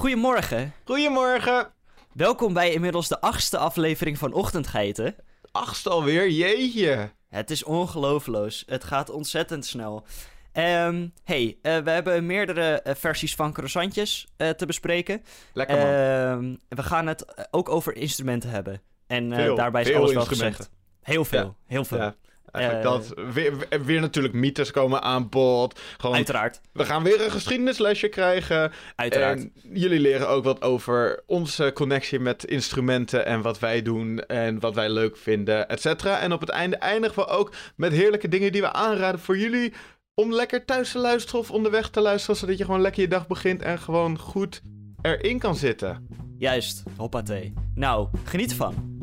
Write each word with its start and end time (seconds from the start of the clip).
Goedemorgen. 0.00 0.72
Goedemorgen. 0.84 1.68
Welkom 2.12 2.52
bij 2.52 2.72
inmiddels 2.72 3.08
de 3.08 3.20
achtste 3.20 3.58
aflevering 3.58 4.18
van 4.18 4.32
Ochtendgeiten. 4.32 5.14
Achtste 5.52 5.90
alweer, 5.90 6.30
jeetje. 6.30 7.10
Het 7.28 7.50
is 7.50 7.64
ongelooflijk. 7.64 8.62
Het 8.66 8.84
gaat 8.84 9.10
ontzettend 9.10 9.66
snel. 9.66 10.04
Ehm 10.52 11.08
hey, 11.24 11.58
eh, 11.62 11.78
we 11.78 11.90
hebben 11.90 12.26
meerdere 12.26 12.82
eh, 12.82 12.94
versies 12.94 13.34
van 13.34 13.52
croissantjes 13.52 14.26
eh, 14.36 14.48
te 14.48 14.66
bespreken. 14.66 15.22
Lekker 15.52 15.76
man. 15.76 15.86
Ehm, 15.86 16.56
we 16.68 16.82
gaan 16.82 17.06
het 17.06 17.48
ook 17.50 17.68
over 17.68 17.96
instrumenten 17.96 18.50
hebben. 18.50 18.82
En 19.06 19.34
Veel, 19.34 19.56
daarbij 19.56 19.82
is 19.82 19.88
veel 19.88 19.96
alles 19.96 20.12
wel 20.12 20.24
gezegd. 20.24 20.70
Heel 21.02 21.24
veel, 21.24 21.44
Ja. 21.44 21.54
heel 21.66 21.84
veel. 21.84 21.98
ja, 21.98 22.14
eigenlijk 22.52 22.84
eh, 22.84 22.92
dat. 22.92 23.14
Weer 23.84 24.00
natuurlijk 24.00 24.34
mythes 24.34 24.70
komen 24.70 25.02
aan 25.02 25.28
bod. 25.28 25.80
Gewoon, 25.98 26.16
Uiteraard, 26.16 26.60
we 26.72 26.84
gaan 26.84 27.02
weer 27.02 27.24
een 27.24 27.30
geschiedenislesje 27.30 28.08
krijgen. 28.08 28.72
uiteraard. 28.96 29.38
En 29.38 29.52
jullie 29.72 30.00
leren 30.00 30.28
ook 30.28 30.44
wat 30.44 30.62
over 30.62 31.22
onze 31.26 31.70
connectie 31.74 32.20
met 32.20 32.44
instrumenten 32.44 33.26
en 33.26 33.42
wat 33.42 33.58
wij 33.58 33.82
doen 33.82 34.20
en 34.20 34.60
wat 34.60 34.74
wij 34.74 34.90
leuk 34.90 35.16
vinden, 35.16 35.68
et 35.68 35.80
cetera. 35.80 36.18
En 36.18 36.32
op 36.32 36.40
het 36.40 36.48
einde 36.48 36.76
eindigen 36.76 37.22
we 37.22 37.26
ook 37.26 37.52
met 37.76 37.92
heerlijke 37.92 38.28
dingen 38.28 38.52
die 38.52 38.60
we 38.60 38.72
aanraden 38.72 39.20
voor 39.20 39.38
jullie 39.38 39.72
om 40.14 40.32
lekker 40.32 40.64
thuis 40.64 40.92
te 40.92 40.98
luisteren 40.98 41.40
of 41.40 41.50
onderweg 41.50 41.90
te 41.90 42.00
luisteren, 42.00 42.36
zodat 42.36 42.58
je 42.58 42.64
gewoon 42.64 42.80
lekker 42.80 43.02
je 43.02 43.08
dag 43.08 43.26
begint 43.26 43.62
en 43.62 43.78
gewoon 43.78 44.18
goed 44.18 44.62
erin 45.02 45.38
kan 45.38 45.56
zitten. 45.56 46.06
Juist, 46.38 46.82
hoppatee. 46.96 47.52
Nou, 47.74 48.08
geniet 48.24 48.50
ervan. 48.50 48.99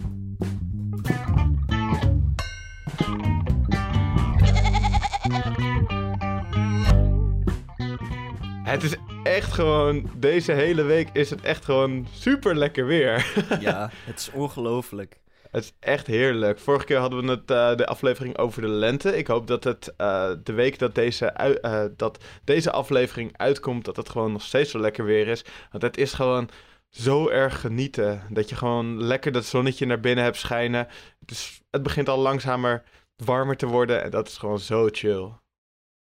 Het 8.68 8.84
is 8.84 8.96
echt 9.24 9.54
gewoon, 9.54 10.10
deze 10.18 10.52
hele 10.52 10.84
week 10.84 11.10
is 11.14 11.30
het 11.30 11.42
echt 11.42 11.66
gewoon 11.66 12.08
super 12.12 12.56
lekker 12.56 12.86
weer. 12.86 13.34
Ja, 13.60 13.90
het 14.06 14.20
is 14.20 14.32
ongelooflijk. 14.32 15.20
Het 15.52 15.64
is 15.64 15.74
echt 15.80 16.08
heerlijk. 16.08 16.60
Vorige 16.60 16.86
keer 16.86 16.98
hadden 16.98 17.26
we 17.26 17.32
het, 17.32 17.52
eh, 17.52 17.76
de 17.76 17.86
aflevering 17.86 18.38
over 18.38 18.62
de 18.62 18.68
lente. 18.68 19.18
Ik 19.18 19.28
hoop 19.28 19.48
dat 19.48 19.64
het 19.64 19.94
eh, 19.98 20.32
de 20.44 20.54
week 20.54 20.80
dat 20.80 20.96
deze, 20.96 21.26
eh, 21.26 21.86
dat 21.96 22.24
deze 22.44 22.72
aflevering 22.72 23.38
uitkomt, 23.38 23.86
dat 23.86 23.96
het 23.96 24.10
gewoon 24.10 24.32
nog 24.32 24.42
steeds 24.42 24.72
zo 24.72 24.80
lekker 24.80 25.06
weer 25.06 25.28
is. 25.28 25.46
Want 25.72 25.84
het 25.84 25.98
is 25.98 26.14
gewoon 26.14 26.50
zo 26.90 27.30
erg 27.30 27.60
genieten. 27.62 28.22
Dat 28.30 28.50
je 28.50 28.56
gewoon 28.56 29.04
lekker 29.04 29.32
dat 29.32 29.46
zonnetje 29.46 29.86
naar 29.86 30.00
binnen 30.00 30.24
hebt 30.24 30.38
schijnen. 30.38 30.88
Het, 31.20 31.32
is, 31.32 31.62
het 31.70 31.84
begint 31.84 32.10
al 32.10 32.20
langzamer 32.20 32.84
warmer 33.16 33.58
te 33.58 33.66
worden 33.66 34.04
en 34.04 34.12
dat 34.12 34.28
is 34.28 34.38
gewoon 34.38 34.60
zo 34.60 34.88
chill. 34.92 35.32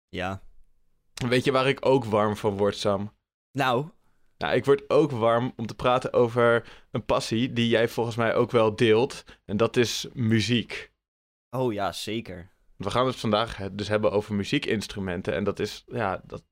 Ja. 0.08 0.44
Weet 1.24 1.44
je 1.44 1.52
waar 1.52 1.68
ik 1.68 1.86
ook 1.86 2.04
warm 2.04 2.36
van 2.36 2.56
word, 2.56 2.76
Sam? 2.76 3.12
Nou, 3.52 3.88
Nou, 4.38 4.54
ik 4.54 4.64
word 4.64 4.90
ook 4.90 5.10
warm 5.10 5.52
om 5.56 5.66
te 5.66 5.74
praten 5.74 6.12
over 6.12 6.68
een 6.90 7.04
passie 7.04 7.52
die 7.52 7.68
jij 7.68 7.88
volgens 7.88 8.16
mij 8.16 8.34
ook 8.34 8.50
wel 8.50 8.76
deelt. 8.76 9.24
En 9.44 9.56
dat 9.56 9.76
is 9.76 10.06
muziek. 10.12 10.92
oh 11.50 11.72
ja, 11.72 11.92
zeker. 11.92 12.50
We 12.76 12.90
gaan 12.90 13.06
het 13.06 13.16
vandaag 13.16 13.70
dus 13.72 13.88
hebben 13.88 14.12
over 14.12 14.34
muziekinstrumenten. 14.34 15.34
En 15.34 15.44
dat 15.44 15.58
is, 15.58 15.84
ja, 15.86 16.22
dat, 16.26 16.44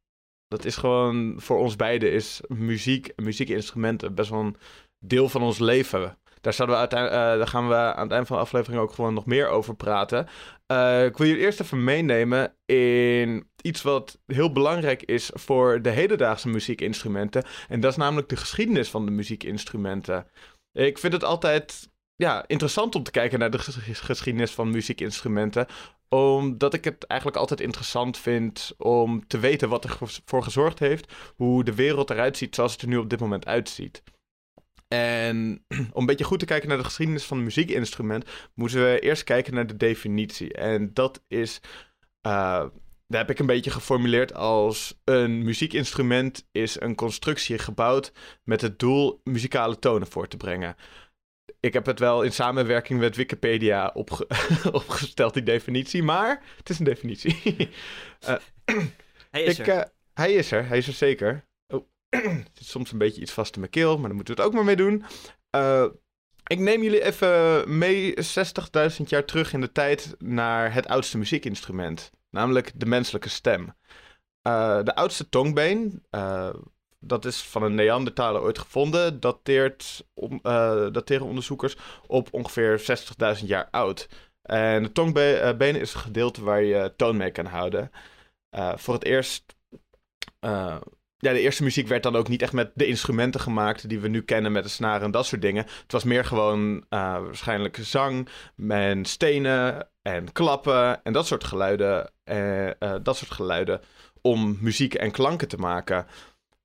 dat 0.48 0.64
is 0.64 0.76
gewoon 0.76 1.34
voor 1.40 1.58
ons 1.58 1.76
beiden 1.76 2.12
is 2.12 2.40
muziek, 2.48 3.12
muziekinstrumenten 3.16 4.14
best 4.14 4.30
wel 4.30 4.40
een 4.40 4.56
deel 4.98 5.28
van 5.28 5.42
ons 5.42 5.58
leven. 5.58 6.18
Daar, 6.44 6.66
we 6.66 6.72
eh, 6.74 7.08
daar 7.10 7.46
gaan 7.46 7.68
we 7.68 7.74
aan 7.74 8.02
het 8.02 8.12
eind 8.12 8.26
van 8.26 8.36
de 8.36 8.42
aflevering 8.42 8.82
ook 8.82 8.92
gewoon 8.92 9.14
nog 9.14 9.26
meer 9.26 9.48
over 9.48 9.74
praten. 9.74 10.26
Eh, 10.66 11.04
ik 11.04 11.16
wil 11.16 11.26
je 11.26 11.38
eerst 11.38 11.60
even 11.60 11.84
meenemen 11.84 12.54
in 12.66 13.48
iets 13.62 13.82
wat 13.82 14.18
heel 14.26 14.52
belangrijk 14.52 15.02
is 15.02 15.30
voor 15.34 15.82
de 15.82 15.90
hedendaagse 15.90 16.48
muziekinstrumenten. 16.48 17.44
En 17.68 17.80
dat 17.80 17.90
is 17.90 17.96
namelijk 17.96 18.28
de 18.28 18.36
geschiedenis 18.36 18.90
van 18.90 19.04
de 19.04 19.10
muziekinstrumenten. 19.10 20.26
Ik 20.72 20.98
vind 20.98 21.12
het 21.12 21.24
altijd 21.24 21.90
ja, 22.16 22.44
interessant 22.46 22.94
om 22.94 23.02
te 23.02 23.10
kijken 23.10 23.38
naar 23.38 23.50
de 23.50 23.58
ges- 23.58 24.00
geschiedenis 24.00 24.50
van 24.50 24.70
muziekinstrumenten 24.70 25.66
omdat 26.08 26.74
ik 26.74 26.84
het 26.84 27.06
eigenlijk 27.06 27.40
altijd 27.40 27.60
interessant 27.60 28.18
vind 28.18 28.72
om 28.78 29.26
te 29.26 29.38
weten 29.38 29.68
wat 29.68 29.84
ervoor 29.84 30.42
gezorgd 30.42 30.78
heeft. 30.78 31.12
Hoe 31.36 31.64
de 31.64 31.74
wereld 31.74 32.10
eruit 32.10 32.36
ziet 32.36 32.54
zoals 32.54 32.72
het 32.72 32.82
er 32.82 32.88
nu 32.88 32.96
op 32.96 33.10
dit 33.10 33.20
moment 33.20 33.46
uitziet. 33.46 34.02
En 34.88 35.64
om 35.92 36.00
een 36.00 36.06
beetje 36.06 36.24
goed 36.24 36.38
te 36.38 36.44
kijken 36.44 36.68
naar 36.68 36.78
de 36.78 36.84
geschiedenis 36.84 37.24
van 37.24 37.36
een 37.38 37.44
muziekinstrument, 37.44 38.24
moeten 38.54 38.82
we 38.84 38.98
eerst 39.00 39.24
kijken 39.24 39.54
naar 39.54 39.66
de 39.66 39.76
definitie. 39.76 40.52
En 40.54 40.90
dat 40.94 41.22
is, 41.28 41.60
eh, 42.20 42.66
daar 43.06 43.20
heb 43.20 43.30
ik 43.30 43.38
een 43.38 43.46
beetje 43.46 43.70
geformuleerd 43.70 44.34
als 44.34 45.00
een 45.04 45.42
muziekinstrument 45.44 46.48
is 46.52 46.80
een 46.80 46.94
constructie 46.94 47.58
gebouwd 47.58 48.12
met 48.44 48.60
het 48.60 48.78
doel 48.78 49.20
muzikale 49.24 49.78
tonen 49.78 50.08
voor 50.08 50.28
te 50.28 50.36
brengen. 50.36 50.76
Ik 51.60 51.72
heb 51.72 51.86
het 51.86 51.98
wel 51.98 52.22
in 52.22 52.32
samenwerking 52.32 52.98
met 53.00 53.16
Wikipedia 53.16 53.90
opge- 53.94 54.26
opgesteld, 54.72 55.34
die 55.34 55.42
definitie, 55.42 56.02
maar 56.02 56.42
het 56.56 56.68
is 56.70 56.78
een 56.78 56.84
definitie. 56.84 57.36
Eh, 58.20 58.34
Hij 59.30 59.42
is 59.42 59.58
ik, 59.58 59.66
er. 59.66 59.78
eh, 59.78 59.84
hij 60.14 60.32
is 60.32 60.50
er, 60.52 60.66
hij 60.66 60.78
is 60.78 60.86
er 60.86 60.92
zeker. 60.92 61.44
Zit 62.54 62.66
soms 62.66 62.92
een 62.92 62.98
beetje 62.98 63.20
iets 63.20 63.32
vast 63.32 63.54
in 63.54 63.60
mijn 63.60 63.72
keel, 63.72 63.94
maar 63.94 64.06
daar 64.06 64.14
moeten 64.14 64.34
we 64.34 64.40
het 64.40 64.50
ook 64.50 64.56
maar 64.56 64.64
mee 64.64 64.76
doen. 64.76 65.04
Eh, 65.50 65.86
ik 66.46 66.58
neem 66.58 66.82
jullie 66.82 67.02
even 67.02 67.78
mee 67.78 68.14
60.000 68.14 69.02
jaar 69.06 69.24
terug 69.24 69.52
in 69.52 69.60
de 69.60 69.72
tijd 69.72 70.14
naar 70.18 70.72
het 70.72 70.86
oudste 70.86 71.18
muziekinstrument, 71.18 72.10
namelijk 72.30 72.72
de 72.74 72.86
menselijke 72.86 73.28
stem. 73.28 73.76
Eh, 74.42 74.82
de 74.82 74.94
oudste 74.94 75.28
tongbeen, 75.28 76.04
eh, 76.10 76.54
dat 76.98 77.24
is 77.24 77.42
van 77.42 77.62
een 77.62 77.74
Neandertaler 77.74 78.42
ooit 78.42 78.58
gevonden, 78.58 79.20
dateert, 79.20 80.06
om, 80.14 80.40
dateren 80.92 81.26
onderzoekers 81.26 81.76
op 82.06 82.28
ongeveer 82.32 82.78
60.000 82.78 83.48
jaar 83.48 83.68
oud. 83.70 84.08
En 84.42 84.82
de 84.82 84.92
tongbeen 84.92 85.76
is 85.76 85.94
een 85.94 86.00
gedeelte 86.00 86.44
waar 86.44 86.62
je 86.62 86.92
toon 86.96 87.16
mee 87.16 87.30
kan 87.30 87.46
houden. 87.46 87.90
Voor 88.76 88.94
het 88.94 89.04
eerst. 89.04 89.54
Ja, 91.24 91.32
de 91.32 91.40
eerste 91.40 91.62
muziek 91.62 91.88
werd 91.88 92.02
dan 92.02 92.16
ook 92.16 92.28
niet 92.28 92.42
echt 92.42 92.52
met 92.52 92.70
de 92.74 92.86
instrumenten 92.86 93.40
gemaakt 93.40 93.88
die 93.88 94.00
we 94.00 94.08
nu 94.08 94.22
kennen 94.22 94.52
met 94.52 94.62
de 94.62 94.68
snaren 94.68 95.02
en 95.02 95.10
dat 95.10 95.26
soort 95.26 95.42
dingen. 95.42 95.64
Het 95.64 95.92
was 95.92 96.04
meer 96.04 96.24
gewoon 96.24 96.84
eh, 96.88 96.98
waarschijnlijk 96.98 97.78
zang 97.80 98.28
en 98.68 99.04
stenen 99.04 99.88
en 100.02 100.32
klappen 100.32 101.04
en 101.04 101.12
dat 101.12 101.26
soort 101.26 101.44
geluiden. 101.44 102.10
eh, 102.24 102.94
dat 103.02 103.16
soort 103.16 103.30
geluiden 103.30 103.80
om 104.20 104.58
muziek 104.60 104.94
en 104.94 105.10
klanken 105.10 105.48
te 105.48 105.56
maken. 105.56 106.06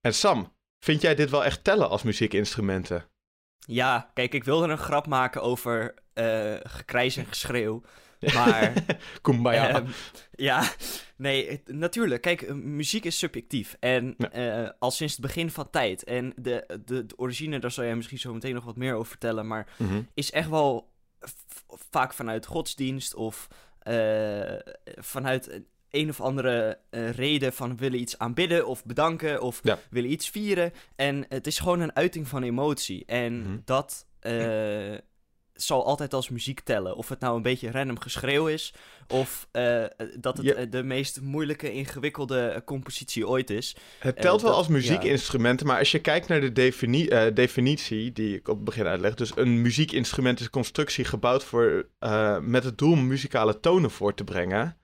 En 0.02 0.14
Sam, 0.14 0.54
vind 0.80 1.02
jij 1.02 1.16
dit 1.16 1.30
wel 1.30 1.46
echt 1.46 1.64
tellen 1.64 1.90
als 1.90 2.04
muziekinstrumenten? 2.04 3.06
Ja, 3.60 4.12
kijk, 4.14 4.34
ik 4.34 4.44
wilde 4.44 4.68
een 4.68 4.78
grap 4.78 5.08
maken 5.08 5.42
over 5.42 5.94
gekrijs 6.64 7.18
en 7.18 7.26
geschreeuw. 7.26 7.82
Maar 8.34 8.74
Kumbaya. 9.22 9.70
Ehm, 9.70 9.86
ja, 10.32 10.72
nee, 11.18 11.62
natuurlijk. 11.66 12.22
Kijk, 12.22 12.42
eh, 12.42 12.54
muziek 12.54 13.06
is 13.06 13.18
subjectief. 13.18 13.76
En 13.80 14.16
Ja. 14.18 14.32
eh, 14.32 14.70
al 14.80 14.92
sinds 14.92 15.14
het 15.14 15.22
begin 15.22 15.52
van 15.52 15.70
tijd. 15.70 16.04
En 16.04 16.34
de, 16.36 16.66
de, 16.86 17.06
de 17.06 17.18
origine, 17.18 17.60
daar 17.60 17.72
zal 17.72 17.84
jij 17.84 17.96
misschien 17.96 18.20
zo 18.20 18.34
meteen 18.34 18.54
nog 18.54 18.64
wat 18.64 18.78
meer 18.78 18.94
over 18.94 19.08
vertellen. 19.10 19.48
Maar 19.48 19.68
Mhm. 19.78 20.02
is 20.14 20.32
echt 20.32 20.50
wel 20.50 20.92
vaak 21.90 22.14
vanuit 22.14 22.46
godsdienst 22.46 23.16
of 23.16 23.48
eh, 23.80 24.56
vanuit 24.84 25.62
een, 25.90 26.10
of 26.10 26.22
andere 26.22 26.80
reden 26.92 27.54
van 27.54 27.78
willen 27.78 28.00
iets 28.00 28.18
aanbidden 28.18 28.68
of 28.68 28.86
bedanken 28.86 29.42
of 29.42 29.60
Ja. 29.64 29.80
willen 29.90 30.12
iets 30.12 30.30
vieren. 30.30 30.72
En 30.96 31.26
het 31.30 31.48
is 31.48 31.60
gewoon 31.60 31.80
een 31.80 31.96
uiting 31.96 32.28
van 32.28 32.44
emotie. 32.44 33.06
En 33.06 33.40
Mhm. 33.42 33.58
dat 33.66 34.08
zal 35.62 35.86
altijd 35.86 36.14
als 36.14 36.30
muziek 36.30 36.60
tellen. 36.60 36.96
Of 36.96 37.10
het 37.10 37.20
nou 37.20 37.36
een 37.36 37.42
beetje 37.42 37.72
random 37.72 38.00
geschreeuw 38.00 38.48
is 38.48 38.74
of 39.08 39.48
eh, 39.52 39.84
dat 40.20 40.38
het 40.38 40.46
Ja. 40.46 40.54
eh, 40.54 40.66
de 40.72 40.84
meest 40.84 41.22
moeilijke, 41.22 41.72
ingewikkelde 41.74 42.40
eh, 42.48 42.62
compositie 42.66 43.28
ooit 43.28 43.50
is. 43.50 43.76
Het 44.00 44.22
telt 44.22 44.42
wel 44.42 44.50
dat- 44.50 44.60
als 44.60 44.68
muziekinstrumenten, 44.68 45.68
maar 45.68 45.78
als 45.80 45.92
je 45.92 46.00
kijkt 46.00 46.28
naar 46.28 46.42
de 46.42 46.52
defini- 46.52 47.32
definitie 47.34 48.12
die 48.12 48.36
ik 48.36 48.48
op 48.48 48.56
het 48.56 48.66
begin 48.66 48.86
uitleg, 48.86 49.14
dus 49.14 49.32
een 49.36 49.62
muziekinstrument 49.62 50.40
is 50.40 50.46
een 50.46 50.52
constructie 50.52 51.06
gebouwd 51.06 51.44
voor, 51.44 51.90
met 52.42 52.64
het 52.64 52.78
doel 52.78 52.92
om 52.92 53.08
muzikale 53.08 53.60
tonen 53.60 53.92
voor 53.92 54.14
te 54.14 54.24
brengen. 54.24 54.78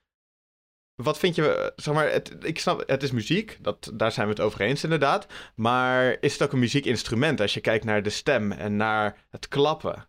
Wat 0.95 1.17
vind 1.17 1.35
je, 1.35 1.73
zeg 1.75 1.93
maar, 1.93 2.11
het, 2.11 2.35
ik 2.39 2.59
snap, 2.59 2.83
het 2.87 3.03
is 3.03 3.11
muziek, 3.11 3.57
dat, 3.61 3.91
daar 3.93 4.11
zijn 4.11 4.27
we 4.27 4.33
het 4.33 4.41
over 4.41 4.61
eens 4.61 4.83
inderdaad, 4.83 5.27
maar 5.55 6.17
is 6.19 6.33
het 6.33 6.41
ook 6.43 6.51
een 6.53 6.59
muziekinstrument 6.59 7.41
als 7.41 7.53
je 7.53 7.59
kijkt 7.61 7.85
naar 7.85 8.03
de 8.03 8.09
stem 8.09 8.51
en 8.51 8.75
naar 8.75 9.25
het 9.29 9.47
klappen? 9.47 10.07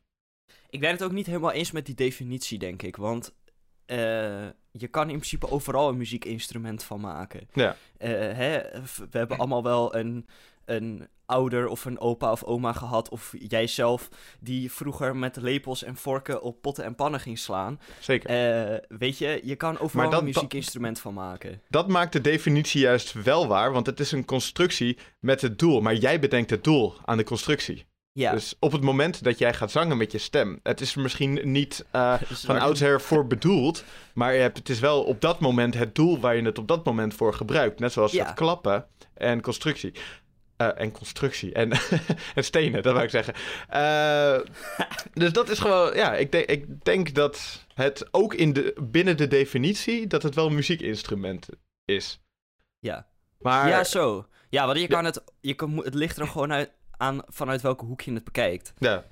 Ik 0.76 0.82
ben 0.82 0.90
het 0.90 1.02
ook 1.02 1.12
niet 1.12 1.26
helemaal 1.26 1.52
eens 1.52 1.70
met 1.70 1.86
die 1.86 1.94
definitie, 1.94 2.58
denk 2.58 2.82
ik. 2.82 2.96
Want 2.96 3.34
eh, 3.86 3.96
je 4.70 4.88
kan 4.90 5.02
in 5.02 5.16
principe 5.16 5.50
overal 5.50 5.88
een 5.88 5.96
muziekinstrument 5.96 6.82
van 6.84 7.00
maken. 7.00 7.48
Ja. 7.52 7.76
Eh, 7.98 8.10
hè, 8.10 8.60
we 9.10 9.18
hebben 9.18 9.38
allemaal 9.38 9.62
wel 9.62 9.96
een 9.96 10.26
een 10.64 11.08
ouder 11.26 11.68
of 11.68 11.84
een 11.84 12.00
opa 12.00 12.30
of 12.32 12.44
oma 12.44 12.72
gehad, 12.72 13.08
of 13.08 13.34
jijzelf, 13.38 14.08
die 14.40 14.72
vroeger 14.72 15.16
met 15.16 15.36
lepels 15.36 15.82
en 15.82 15.96
vorken 15.96 16.42
op 16.42 16.62
potten 16.62 16.84
en 16.84 16.94
pannen 16.94 17.20
ging 17.20 17.38
slaan. 17.38 17.80
Zeker. 18.00 18.30
Eh, 18.30 18.98
weet 18.98 19.18
je, 19.18 19.40
je 19.44 19.56
kan 19.56 19.78
overal 19.78 20.10
dat- 20.10 20.18
een 20.20 20.26
muziekinstrument 20.26 21.00
van 21.00 21.14
maken. 21.14 21.62
Dat 21.68 21.88
maakt 21.88 22.12
de 22.12 22.20
definitie 22.20 22.80
juist 22.80 23.12
wel 23.12 23.46
waar, 23.46 23.72
want 23.72 23.86
het 23.86 24.00
is 24.00 24.12
een 24.12 24.24
constructie 24.24 24.98
met 25.20 25.40
het 25.40 25.58
doel. 25.58 25.80
Maar 25.80 25.94
jij 25.94 26.20
bedenkt 26.20 26.50
het 26.50 26.64
doel 26.64 26.94
aan 27.04 27.16
de 27.16 27.24
constructie. 27.24 27.86
Ja, 28.16 28.32
Dus 28.32 28.54
op 28.58 28.72
het 28.72 28.82
moment 28.82 29.22
dat 29.24 29.38
jij 29.38 29.54
gaat 29.54 29.70
zangen 29.70 29.96
met 29.96 30.12
je 30.12 30.18
stem, 30.18 30.60
het 30.62 30.80
is 30.80 30.94
er 30.94 31.00
misschien 31.00 31.40
niet 31.42 31.84
eh, 31.90 32.14
van 32.46 32.58
oudsher 32.58 33.00
voor 33.00 33.26
bedoeld, 33.26 33.84
maar 34.14 34.34
je 34.34 34.40
hebt, 34.40 34.58
het 34.58 34.68
is 34.68 34.80
wel 34.80 35.02
op 35.04 35.20
dat 35.20 35.40
moment 35.40 35.74
het 35.74 35.94
doel 35.94 36.20
waar 36.20 36.36
je 36.36 36.42
het 36.42 36.58
op 36.58 36.68
dat 36.68 36.84
moment 36.84 37.14
voor 37.14 37.34
gebruikt. 37.34 37.78
Net 37.78 37.92
zoals 37.92 38.12
Ja. 38.12 38.24
het 38.26 38.34
klappen 38.34 38.86
en 39.14 39.40
constructie. 39.40 39.92
Eh, 40.56 40.68
en 40.80 40.92
constructie. 40.92 41.52
En, 41.52 41.70
en 42.34 42.44
stenen, 42.44 42.82
dat 42.82 42.92
wou 42.92 43.04
ik 43.04 43.10
zeggen. 43.10 43.34
Eh, 43.68 44.38
dus 45.12 45.32
dat 45.32 45.48
is 45.48 45.58
gewoon, 45.58 45.94
ja, 45.94 46.14
ik, 46.14 46.32
denk 46.32 46.46
ik 46.48 46.84
denk 46.84 47.14
dat 47.14 47.64
het 47.74 48.08
ook 48.10 48.34
in 48.34 48.52
de, 48.52 48.74
binnen 48.80 49.16
de 49.16 49.26
definitie, 49.28 50.06
dat 50.06 50.22
het 50.22 50.34
wel 50.34 50.46
een 50.46 50.54
muziekinstrument 50.54 51.48
is. 51.84 52.20
Ja. 52.78 53.06
Maar 53.38 53.68
ja, 53.68 53.84
zo. 53.84 54.26
Ja, 54.50 54.66
want 54.66 54.78
je 54.78 54.86
kan 54.86 55.04
het, 55.04 55.24
je 55.40 55.54
kan, 55.54 55.76
het 55.84 55.94
ligt 55.94 56.18
er 56.18 56.26
gewoon 56.26 56.52
uit, 56.52 56.70
aan 56.96 57.20
vanuit 57.26 57.60
welke 57.60 57.84
hoek 57.84 58.00
je 58.00 58.12
het 58.12 58.24
bekijkt. 58.24 58.72
Ja, 58.78 59.04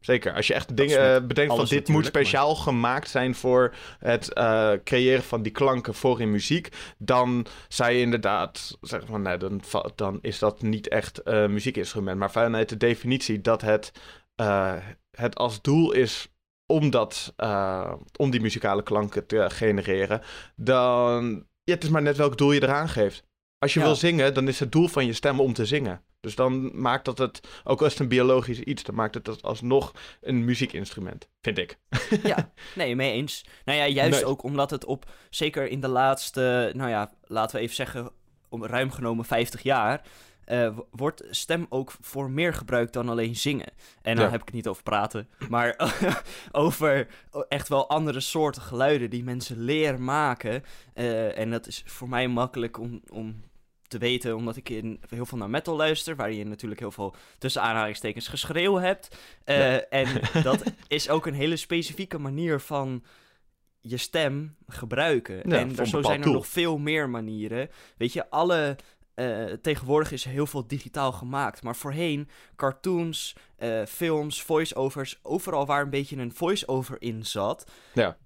zeker. 0.00 0.34
Als 0.34 0.46
je 0.46 0.54
echt 0.54 0.76
dingen 0.76 1.14
eh, 1.14 1.26
bedenkt 1.26 1.54
van 1.56 1.64
dit 1.64 1.88
moet 1.88 1.96
maar- 1.96 2.04
speciaal 2.10 2.54
gemaakt 2.54 3.08
zijn 3.08 3.34
voor 3.34 3.74
het 3.98 4.32
eh, 4.32 4.72
creëren 4.84 5.22
van 5.22 5.42
die 5.42 5.52
klanken 5.52 5.94
voor 5.94 6.20
in 6.20 6.30
muziek, 6.30 6.68
dan 6.98 7.46
zou 7.68 7.90
je 7.92 8.00
inderdaad 8.00 8.78
zeggen 8.80 9.08
van 9.08 9.22
nee, 9.22 9.36
dan, 9.36 9.60
va- 9.64 9.90
dan 9.94 10.18
is 10.22 10.38
dat 10.38 10.62
niet 10.62 10.88
echt 10.88 11.20
een 11.24 11.52
muziekinstrument. 11.52 12.18
Maar 12.18 12.30
vanuit 12.30 12.68
de 12.68 12.76
definitie 12.76 13.40
dat 13.40 13.60
het, 13.60 13.92
eh, 14.34 14.74
het 15.10 15.36
als 15.36 15.62
doel 15.62 15.92
is 15.92 16.28
om, 16.66 16.90
dat, 16.90 17.32
eh, 17.36 17.92
om 18.16 18.30
die 18.30 18.40
muzikale 18.40 18.82
klanken 18.82 19.26
te 19.26 19.44
genereren, 19.50 20.20
dan 20.56 21.46
ja, 21.62 21.74
het 21.74 21.84
is 21.84 21.90
maar 21.90 22.02
net 22.02 22.16
welk 22.16 22.38
doel 22.38 22.52
je 22.52 22.62
eraan 22.62 22.88
geeft. 22.88 23.22
Als 23.58 23.74
je 23.74 23.80
Ja. 23.80 23.86
wil 23.86 23.94
zingen, 23.94 24.34
dan 24.34 24.48
is 24.48 24.60
het 24.60 24.72
doel 24.72 24.88
van 24.88 25.06
je 25.06 25.12
stem 25.12 25.40
om 25.40 25.52
te 25.52 25.66
zingen. 25.66 26.02
Dus 26.20 26.34
dan 26.34 26.80
maakt 26.80 27.04
dat 27.04 27.18
het, 27.18 27.40
ook 27.64 27.80
al 27.80 27.86
is 27.86 27.92
het 27.92 28.00
een 28.00 28.08
biologisch 28.08 28.60
iets, 28.60 28.82
dan 28.82 28.94
maakt 28.94 29.14
het 29.14 29.24
dat 29.24 29.42
alsnog 29.42 29.92
een 30.20 30.44
muziekinstrument, 30.44 31.28
vind 31.42 31.58
ik. 31.58 31.78
Ja, 32.22 32.52
nee, 32.74 32.96
mee 32.96 33.12
eens. 33.12 33.44
Nou 33.64 33.78
ja, 33.78 33.86
juist 33.86 34.20
Nee. 34.20 34.24
ook 34.26 34.42
omdat 34.42 34.70
het 34.70 34.84
op, 34.84 35.10
zeker 35.30 35.68
in 35.68 35.80
de 35.80 35.88
laatste, 35.88 36.72
nou 36.74 36.90
ja, 36.90 37.12
laten 37.24 37.56
we 37.56 37.62
even 37.62 37.74
zeggen, 37.74 38.10
om 38.48 38.64
ruim 38.66 38.90
genomen 38.90 39.24
50 39.24 39.62
jaar, 39.62 40.02
eh, 40.44 40.78
wordt 40.90 41.22
stem 41.30 41.66
ook 41.68 41.92
voor 42.00 42.30
meer 42.30 42.54
gebruikt 42.54 42.92
dan 42.92 43.08
alleen 43.08 43.36
zingen. 43.36 43.72
En 44.02 44.16
dan 44.16 44.24
Ja. 44.24 44.30
heb 44.30 44.40
ik 44.40 44.46
het 44.46 44.54
niet 44.54 44.68
over 44.68 44.82
praten, 44.82 45.28
maar 45.48 45.94
over 46.52 47.06
echt 47.48 47.68
wel 47.68 47.88
andere 47.88 48.20
soorten 48.20 48.62
geluiden 48.62 49.10
die 49.10 49.24
mensen 49.24 49.60
leren 49.60 50.04
maken. 50.04 50.62
Eh, 50.94 51.38
en 51.38 51.50
dat 51.50 51.66
is 51.66 51.82
voor 51.86 52.08
mij 52.08 52.28
makkelijk 52.28 52.78
om, 52.78 53.00
om 53.08 53.42
te 53.88 53.98
weten, 53.98 54.36
omdat 54.36 54.56
ik 54.56 54.68
in, 54.68 55.00
heel 55.08 55.26
veel 55.26 55.38
naar 55.38 55.50
metal 55.50 55.76
luister, 55.76 56.16
waar 56.16 56.32
je 56.32 56.44
natuurlijk 56.44 56.80
heel 56.80 56.90
veel 56.90 57.14
tussen 57.38 57.62
aanhalingstekens 57.62 58.28
geschreeuw 58.28 58.74
hebt. 58.74 59.16
Eh, 59.44 59.72
Ja. 59.72 59.80
En 59.80 60.20
dat 60.42 60.62
is 60.88 61.08
ook 61.08 61.26
een 61.26 61.34
hele 61.34 61.56
specifieke 61.56 62.18
manier 62.18 62.60
van 62.60 63.04
je 63.80 63.96
stem 63.96 64.56
gebruiken. 64.66 65.36
Ja, 65.36 65.58
en 65.58 65.78
er, 65.78 65.86
zo 65.86 66.02
zijn 66.02 66.22
er 66.22 66.30
nog 66.30 66.46
veel 66.46 66.78
meer 66.78 67.10
manieren. 67.10 67.68
Weet 67.96 68.12
je, 68.12 68.30
alle. 68.30 68.76
eh, 69.14 69.44
tegenwoordig 69.44 70.12
is 70.12 70.24
heel 70.24 70.46
veel 70.46 70.66
digitaal 70.66 71.12
gemaakt. 71.12 71.62
Maar 71.62 71.76
voorheen, 71.76 72.28
cartoons, 72.56 73.36
eh, 73.56 73.82
films, 73.84 74.42
voice-overs, 74.42 75.18
overal 75.22 75.66
waar 75.66 75.82
een 75.82 75.90
beetje 75.90 76.16
een 76.16 76.32
voice-over 76.34 76.96
in 77.02 77.26
zat. 77.26 77.70
Ja. 77.94 78.16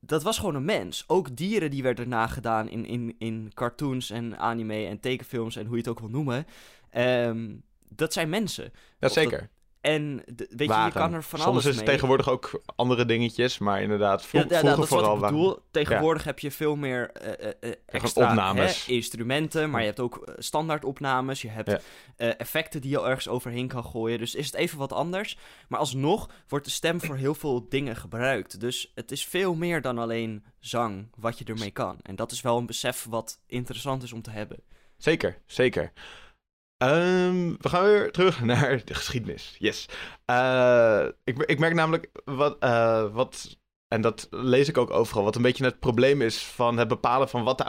Dat 0.00 0.22
was 0.22 0.38
gewoon 0.38 0.54
een 0.54 0.64
mens. 0.64 1.04
Ook 1.06 1.36
dieren 1.36 1.70
die 1.70 1.82
werden 1.82 2.08
nagedaan 2.08 2.68
in, 2.68 2.86
in, 2.86 3.14
in 3.18 3.50
cartoons 3.54 4.10
en 4.10 4.38
anime 4.38 4.86
en 4.86 5.00
tekenfilms 5.00 5.56
en 5.56 5.66
hoe 5.66 5.74
je 5.74 5.80
het 5.80 5.90
ook 5.90 6.00
wil 6.00 6.08
noemen. 6.08 6.46
Ehm, 6.90 7.54
dat 7.88 8.12
zijn 8.12 8.28
mensen. 8.28 8.72
Ja, 8.98 9.08
zeker. 9.08 9.50
En 9.80 10.16
de- 10.26 10.46
weet 10.56 10.68
je, 10.68 10.74
je 10.74 10.90
kan 10.92 11.12
er 11.14 11.22
van 11.22 11.38
Soms 11.38 11.50
alles 11.52 11.66
is 11.66 11.76
het 11.76 11.84
mee. 11.84 11.94
tegenwoordig 11.94 12.28
ook 12.28 12.62
andere 12.76 13.04
dingetjes, 13.04 13.58
maar 13.58 13.82
inderdaad, 13.82 14.26
vro 14.26 14.38
Ja, 14.38 14.44
ja, 14.48 14.58
vroeger 14.58 14.76
dat 14.76 14.84
is 14.84 14.90
wat 14.90 14.98
vooral 14.98 15.14
ik 15.16 15.20
bedoel. 15.22 15.58
Tegenwoordig 15.70 16.24
heb 16.24 16.38
je 16.38 16.50
veel 16.50 16.76
meer 16.76 17.10
eh, 17.10 17.52
eh, 17.60 17.72
extra 17.86 18.28
opnames. 18.30 18.86
hè, 18.86 18.92
instrumenten, 18.92 19.70
maar 19.70 19.80
je 19.80 19.86
hebt 19.86 20.00
ook 20.00 20.32
standaard 20.38 20.84
opnames. 20.84 21.42
Je 21.42 21.48
hebt 21.48 21.82
effecten 22.16 22.80
die 22.80 22.90
je 22.90 23.02
ergens 23.02 23.28
overheen 23.28 23.68
kan 23.68 23.84
gooien. 23.84 24.18
Dus 24.18 24.34
is 24.34 24.46
het 24.46 24.54
even 24.54 24.78
wat 24.78 24.92
anders. 24.92 25.38
Maar 25.68 25.78
alsnog 25.80 26.28
wordt 26.48 26.64
de 26.64 26.70
stem 26.70 27.00
voor 27.00 27.16
heel 27.16 27.34
veel 27.34 27.68
dingen 27.68 27.96
gebruikt. 27.96 28.60
Dus 28.60 28.92
het 28.94 29.10
is 29.10 29.24
veel 29.24 29.54
meer 29.54 29.80
dan 29.80 29.98
alleen 29.98 30.44
zang 30.58 31.08
wat 31.16 31.38
je 31.38 31.44
ermee 31.44 31.70
kan. 31.70 31.96
En 32.02 32.16
dat 32.16 32.32
is 32.32 32.40
wel 32.40 32.58
een 32.58 32.66
besef 32.66 33.06
wat 33.08 33.38
interessant 33.46 34.02
is 34.02 34.12
om 34.12 34.22
te 34.22 34.30
hebben. 34.30 34.58
Zeker, 34.96 35.38
zeker. 35.46 35.92
Ehm, 36.80 37.54
we 37.58 37.68
gaan 37.68 37.84
weer 37.84 38.12
terug 38.12 38.42
naar 38.52 38.84
de 38.84 38.94
geschiedenis. 38.94 39.56
Yes. 39.58 39.86
Eh, 40.24 41.06
ik, 41.24 41.38
ik 41.38 41.58
merk 41.58 41.74
namelijk 41.74 42.10
wat, 42.24 42.56
eh, 42.58 43.12
wat, 43.12 43.58
en 43.88 44.00
dat 44.00 44.26
lees 44.30 44.68
ik 44.68 44.78
ook 44.78 44.90
overal, 44.90 45.24
wat 45.24 45.36
een 45.36 45.42
beetje 45.42 45.64
het 45.64 45.80
probleem 45.80 46.22
is 46.22 46.42
van 46.42 46.76
het 46.76 46.88
bepalen 46.88 47.28
van 47.28 47.44
wat 47.44 47.58
de 47.58 47.64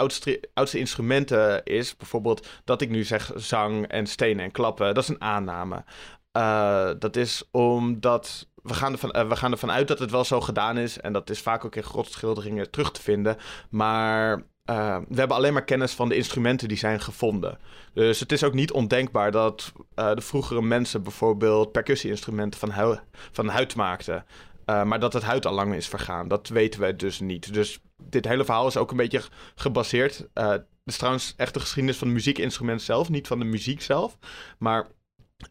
oudste, 0.54 0.80
instrumenten 0.80 1.64
is. 1.64 1.98
Bijvoorbeeld 1.98 2.48
dat 2.64 2.82
ik 2.82 2.90
nu 2.90 3.04
zeg 3.04 3.32
zang 3.36 3.88
en 3.88 4.08
stenen 4.08 4.46
en 4.46 4.52
klappen, 4.52 4.94
dat 4.94 5.04
is 5.04 5.10
een 5.10 5.22
aanname. 5.22 5.84
Eh, 6.32 6.92
dat 7.00 7.16
is 7.16 7.44
omdat 7.52 8.50
we 8.56 8.74
gaan, 8.74 8.92
ervan, 8.92 9.28
we 9.28 9.36
gaan 9.36 9.52
ervan 9.52 9.72
uit 9.72 9.88
dat 9.88 10.00
het 10.00 10.12
wel 10.12 10.24
zo 10.24 10.42
gedaan 10.42 10.78
is. 10.78 11.00
En 11.00 11.14
dat 11.14 11.30
is 11.30 11.42
vaak 11.42 11.66
ook 11.66 11.76
in 11.76 11.84
grotschilderingen 11.84 12.72
terug 12.72 12.92
te 12.92 13.02
vinden. 13.02 13.38
Maar 13.70 14.44
eh, 14.66 14.98
we 15.10 15.20
hebben 15.20 15.38
alleen 15.38 15.54
maar 15.54 15.64
kennis 15.64 15.94
van 15.94 16.10
de 16.10 16.16
instrumenten 16.16 16.68
die 16.68 16.78
zijn 16.78 17.02
gevonden. 17.02 17.58
Dus 17.94 18.20
het 18.20 18.32
is 18.32 18.44
ook 18.44 18.54
niet 18.54 18.72
ondenkbaar 18.72 19.32
dat 19.32 19.72
eh, 19.96 20.14
de 20.16 20.22
vroegere 20.22 20.62
mensen 20.62 21.04
bijvoorbeeld 21.04 21.72
percussie-instrumenten 21.72 22.60
van, 22.60 23.00
van 23.32 23.48
huid 23.48 23.76
maakten. 23.76 24.26
Eh, 24.66 24.84
maar 24.84 25.00
dat 25.00 25.14
het 25.14 25.24
huid 25.24 25.46
al 25.46 25.54
lang 25.54 25.74
is 25.76 25.88
vergaan. 25.88 26.28
Dat 26.28 26.48
weten 26.48 26.80
wij 26.80 26.96
dus 26.96 27.20
niet. 27.20 27.54
Dus 27.54 27.80
dit 28.04 28.26
hele 28.28 28.46
verhaal 28.46 28.68
is 28.68 28.78
ook 28.78 28.92
een 28.92 28.98
beetje 28.98 29.22
gebaseerd. 29.56 30.28
eh, 30.34 30.50
het 30.50 30.66
is 30.86 30.98
trouwens 30.98 31.34
echt 31.38 31.54
de 31.54 31.60
geschiedenis 31.60 31.98
van 31.98 32.08
het 32.08 32.16
muziekinstrument 32.16 32.82
zelf, 32.82 33.10
niet 33.10 33.28
van 33.28 33.40
de 33.40 33.46
muziek 33.46 33.82
zelf. 33.82 34.18
Maar 34.60 34.88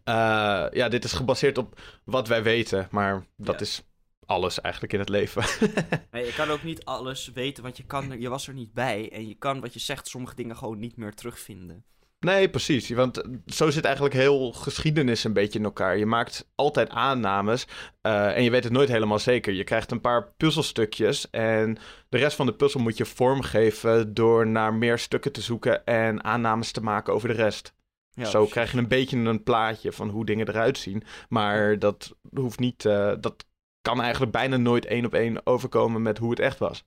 eh, 0.04 0.66
ja, 0.72 0.88
dit 0.88 1.04
is 1.04 1.12
gebaseerd 1.12 1.58
op 1.58 1.80
wat 2.04 2.28
wij 2.28 2.42
weten. 2.42 2.88
Maar 2.90 3.24
dat 3.36 3.54
Ja. 3.54 3.60
is 3.60 3.82
alles 4.30 4.60
eigenlijk 4.60 4.92
in 4.92 4.98
het 4.98 5.08
leven. 5.08 5.44
Nee, 6.10 6.24
je 6.24 6.32
kan 6.32 6.50
ook 6.50 6.62
niet 6.62 6.84
alles 6.84 7.30
weten, 7.34 7.62
want 7.62 7.76
je, 7.76 7.84
kan, 7.84 8.20
je 8.20 8.28
was 8.28 8.48
er 8.48 8.54
niet 8.54 8.72
bij. 8.72 9.10
En 9.12 9.28
je 9.28 9.34
kan, 9.34 9.60
wat 9.60 9.72
je 9.74 9.80
zegt, 9.80 10.08
sommige 10.08 10.34
dingen 10.34 10.56
gewoon 10.56 10.78
niet 10.78 10.96
meer 10.96 11.14
terugvinden. 11.14 11.84
Nee, 12.20 12.50
precies. 12.50 12.90
Want 12.90 13.22
zo 13.46 13.70
zit 13.70 13.84
eigenlijk 13.84 14.14
heel 14.14 14.52
geschiedenis 14.52 15.24
een 15.24 15.32
beetje 15.32 15.58
in 15.58 15.64
elkaar. 15.64 15.98
Je 15.98 16.06
maakt 16.06 16.50
altijd 16.54 16.88
aannames 16.88 17.66
eh, 18.00 18.36
en 18.36 18.42
je 18.42 18.50
weet 18.50 18.64
het 18.64 18.72
nooit 18.72 18.88
helemaal 18.88 19.18
zeker. 19.18 19.52
Je 19.52 19.64
krijgt 19.64 19.90
een 19.90 20.00
paar 20.00 20.32
puzzelstukjes 20.36 21.30
en 21.30 21.78
de 22.08 22.18
rest 22.18 22.36
van 22.36 22.46
de 22.46 22.54
puzzel 22.54 22.80
moet 22.80 22.96
je 22.96 23.04
vormgeven 23.04 24.14
door 24.14 24.46
naar 24.46 24.74
meer 24.74 24.98
stukken 24.98 25.32
te 25.32 25.40
zoeken 25.40 25.84
en 25.84 26.24
aannames 26.24 26.72
te 26.72 26.82
maken 26.82 27.14
over 27.14 27.28
de 27.28 27.34
rest. 27.34 27.74
Ja, 28.10 28.24
zo 28.24 28.30
precies. 28.30 28.52
krijg 28.52 28.72
je 28.72 28.78
een 28.78 28.88
beetje 28.88 29.16
een 29.16 29.42
plaatje 29.42 29.92
van 29.92 30.08
hoe 30.08 30.24
dingen 30.24 30.48
eruit 30.48 30.78
zien. 30.78 31.02
Maar 31.28 31.78
dat 31.78 32.16
hoeft 32.34 32.58
niet, 32.58 32.84
eh, 32.84 33.12
dat 33.20 33.44
kan 33.82 34.00
eigenlijk 34.00 34.32
bijna 34.32 34.56
nooit 34.56 34.84
één 34.86 35.04
op 35.04 35.14
één 35.14 35.46
overkomen 35.46 36.02
met 36.02 36.18
hoe 36.18 36.30
het 36.30 36.38
echt 36.40 36.58
was. 36.58 36.84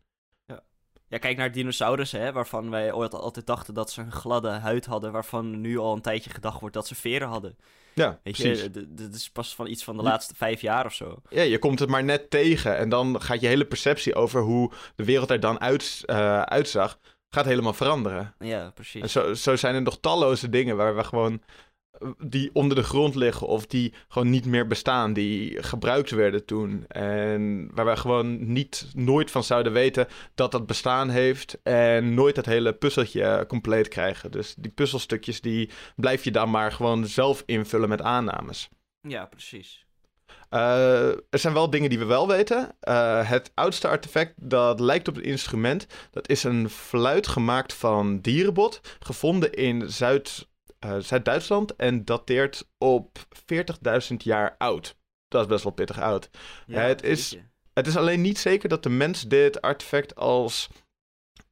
Ja, 1.08 1.20
kijk 1.20 1.38
naar 1.38 1.52
dinosaurussen, 1.52 2.22
hè, 2.22 2.32
waarvan 2.32 2.70
wij 2.70 2.94
ooit 2.94 3.14
altijd 3.14 3.46
dachten 3.46 3.74
dat 3.74 3.92
ze 3.92 4.02
een 4.02 4.12
gladde 4.12 4.50
huid 4.50 4.86
hadden, 4.86 5.12
waarvan 5.12 5.62
nu 5.62 5.78
al 5.78 5.94
een 5.96 6.02
tijdje 6.02 6.30
gedacht 6.30 6.60
wordt 6.60 6.76
dat 6.76 6.88
ze 6.88 6.96
veren 6.96 7.28
hadden. 7.28 7.58
Ja, 7.94 8.20
Weet 8.24 8.34
precies. 8.38 8.62
je, 8.62 8.70
d- 8.70 8.74
d- 8.74 8.98
dit 8.98 9.16
is 9.16 9.30
pas 9.32 9.56
van 9.56 9.68
iets 9.68 9.84
van 9.84 9.98
de 9.98 10.04
Ja. 10.04 10.10
laatste 10.10 10.36
vijf 10.36 10.62
jaar 10.62 10.86
of 10.86 10.94
zo. 10.94 11.22
Ja, 11.30 11.42
je 11.42 11.60
komt 11.60 11.80
het 11.80 11.90
maar 11.90 12.04
net 12.04 12.30
tegen 12.30 12.78
en 12.78 12.90
dan 12.90 13.22
gaat 13.22 13.42
je 13.42 13.48
hele 13.48 13.66
perceptie 13.66 14.16
over 14.16 14.42
hoe 14.42 14.72
de 14.96 15.04
wereld 15.06 15.30
er 15.30 15.40
dan 15.40 15.60
uit, 15.62 16.02
eh, 16.06 16.42
uitzag, 16.42 17.00
gaat 17.30 17.46
helemaal 17.46 17.74
veranderen. 17.74 18.36
Ja, 18.40 18.72
precies. 18.74 19.02
En 19.02 19.10
zo, 19.10 19.34
zo 19.34 19.56
zijn 19.56 19.76
er 19.76 19.82
nog 19.82 20.00
talloze 20.00 20.50
dingen 20.50 20.78
waar 20.78 20.96
we 20.96 21.04
gewoon, 21.04 21.42
die 22.18 22.50
onder 22.54 22.78
de 22.78 22.84
grond 22.84 23.16
liggen 23.16 23.48
of 23.48 23.66
die 23.66 23.94
gewoon 24.08 24.30
niet 24.30 24.46
meer 24.46 24.68
bestaan, 24.68 25.14
die 25.14 25.64
gebruikt 25.64 26.10
werden 26.10 26.46
toen. 26.46 26.86
En 26.88 27.70
waar 27.74 27.86
wij 27.86 27.98
gewoon 27.98 28.54
niet, 28.54 28.88
nooit 28.94 29.32
van 29.32 29.44
zouden 29.44 29.74
weten 29.74 30.08
dat 30.36 30.52
dat 30.52 30.66
bestaan 30.66 31.10
heeft 31.10 31.62
en 31.64 32.14
nooit 32.14 32.36
het 32.36 32.46
hele 32.46 32.74
puzzeltje 32.74 33.46
compleet 33.48 33.88
krijgen. 33.88 34.32
Dus 34.32 34.56
die 34.58 34.72
puzzelstukjes, 34.72 35.42
die 35.42 35.70
blijf 35.96 36.24
je 36.24 36.32
dan 36.32 36.50
maar 36.50 36.72
gewoon 36.72 37.06
zelf 37.06 37.44
invullen 37.46 37.90
met 37.90 38.02
aannames. 38.02 38.70
Ja, 39.02 39.26
precies. 39.26 39.86
Eh, 40.54 41.08
er 41.08 41.40
zijn 41.40 41.54
wel 41.54 41.70
dingen 41.70 41.90
die 41.90 42.00
we 42.00 42.06
wel 42.06 42.28
weten. 42.28 42.76
Eh, 42.80 43.30
het 43.30 43.52
oudste 43.54 43.88
artefact 43.88 44.34
dat 44.36 44.80
lijkt 44.80 45.08
op 45.08 45.18
een 45.18 45.24
instrument, 45.24 45.88
dat 46.12 46.30
is 46.30 46.44
een 46.44 46.70
fluit 46.70 47.28
gemaakt 47.28 47.74
van 47.74 48.20
dierenbot, 48.20 48.82
gevonden 49.00 49.54
in 49.54 49.90
Zuid, 49.90 50.48
uh, 50.86 50.98
Zuid-Duitsland 50.98 51.76
en 51.76 52.06
dateert 52.06 52.68
op 52.78 53.20
40.000 54.10 54.16
jaar 54.18 54.56
oud. 54.58 54.98
Dat 55.28 55.42
is 55.42 55.48
best 55.48 55.64
wel 55.64 55.74
pittig 55.74 56.00
oud. 56.00 56.30
Ja, 56.66 56.82
het, 56.82 57.04
is, 57.04 57.38
het 57.74 57.88
is 57.88 57.98
alleen 57.98 58.22
niet 58.22 58.38
zeker 58.38 58.70
dat 58.70 58.84
de 58.84 58.90
mens 58.90 59.22
dit 59.22 59.62
artefact 59.62 60.16
als, 60.16 60.70